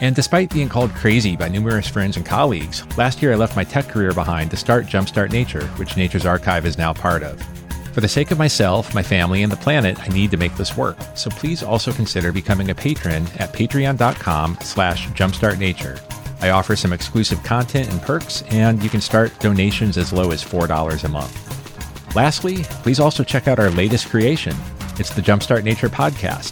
And 0.02 0.16
despite 0.16 0.52
being 0.52 0.70
called 0.70 0.92
crazy 0.92 1.36
by 1.36 1.48
numerous 1.48 1.88
friends 1.88 2.18
and 2.18 2.26
colleagues, 2.26 2.84
last 2.98 3.22
year 3.22 3.34
I 3.34 3.36
left 3.36 3.56
my 3.56 3.64
tech 3.64 3.88
career 3.88 4.14
behind 4.14 4.52
to 4.52 4.58
start 4.58 4.86
Jumpstart 4.86 5.32
Nature, 5.32 5.66
which 5.78 5.98
Nature's 5.98 6.26
Archive 6.26 6.66
is 6.66 6.78
now 6.78 6.94
part 6.94 7.24
of. 7.24 7.42
For 7.94 8.02
the 8.02 8.08
sake 8.08 8.30
of 8.30 8.38
myself, 8.38 8.94
my 8.94 9.02
family, 9.02 9.42
and 9.42 9.52
the 9.52 9.58
planet, 9.58 10.00
I 10.00 10.08
need 10.10 10.30
to 10.30 10.38
make 10.38 10.56
this 10.56 10.78
work. 10.78 10.98
So 11.16 11.32
please 11.32 11.64
also 11.64 11.92
consider 11.92 12.32
becoming 12.32 12.70
a 12.70 12.76
patron 12.76 13.26
at 13.40 13.54
patreon.com 13.54 14.60
slash 14.62 15.08
jumpstartnature. 15.10 16.00
I 16.40 16.52
offer 16.52 16.76
some 16.76 16.94
exclusive 16.94 17.42
content 17.44 17.90
and 17.92 18.00
perks, 18.00 18.44
and 18.50 18.84
you 18.84 18.92
can 18.92 19.02
start 19.02 19.40
donations 19.40 19.98
as 19.98 20.14
low 20.14 20.30
as 20.30 20.44
$4 20.44 21.04
a 21.04 21.08
month. 21.08 21.57
Lastly, 22.18 22.64
please 22.82 23.00
also 23.00 23.24
check 23.24 23.48
out 23.48 23.60
our 23.60 23.70
latest 23.70 24.10
creation. 24.10 24.56
It's 24.98 25.14
the 25.14 25.22
Jumpstart 25.22 25.64
Nature 25.64 25.88
podcast. 25.88 26.52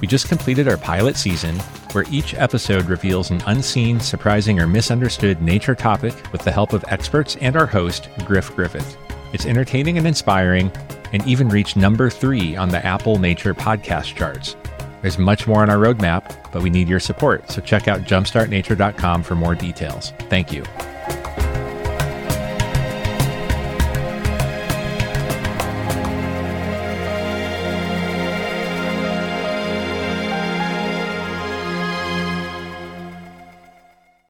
We 0.00 0.08
just 0.08 0.26
completed 0.26 0.66
our 0.66 0.76
pilot 0.76 1.16
season, 1.16 1.54
where 1.92 2.04
each 2.10 2.34
episode 2.34 2.86
reveals 2.86 3.30
an 3.30 3.40
unseen, 3.46 4.00
surprising, 4.00 4.58
or 4.58 4.66
misunderstood 4.66 5.40
nature 5.40 5.76
topic 5.76 6.12
with 6.32 6.42
the 6.42 6.50
help 6.50 6.72
of 6.72 6.84
experts 6.88 7.36
and 7.36 7.56
our 7.56 7.66
host, 7.66 8.08
Griff 8.24 8.52
Griffith. 8.56 8.96
It's 9.32 9.46
entertaining 9.46 9.96
and 9.96 10.08
inspiring, 10.08 10.72
and 11.12 11.24
even 11.24 11.50
reached 11.50 11.76
number 11.76 12.10
three 12.10 12.56
on 12.56 12.70
the 12.70 12.84
Apple 12.84 13.20
Nature 13.20 13.54
podcast 13.54 14.16
charts. 14.16 14.56
There's 15.02 15.18
much 15.18 15.46
more 15.46 15.62
on 15.62 15.70
our 15.70 15.76
roadmap, 15.76 16.50
but 16.50 16.64
we 16.64 16.70
need 16.70 16.88
your 16.88 16.98
support, 16.98 17.48
so 17.48 17.60
check 17.60 17.86
out 17.86 18.00
jumpstartnature.com 18.00 19.22
for 19.22 19.36
more 19.36 19.54
details. 19.54 20.10
Thank 20.28 20.52
you. 20.52 20.64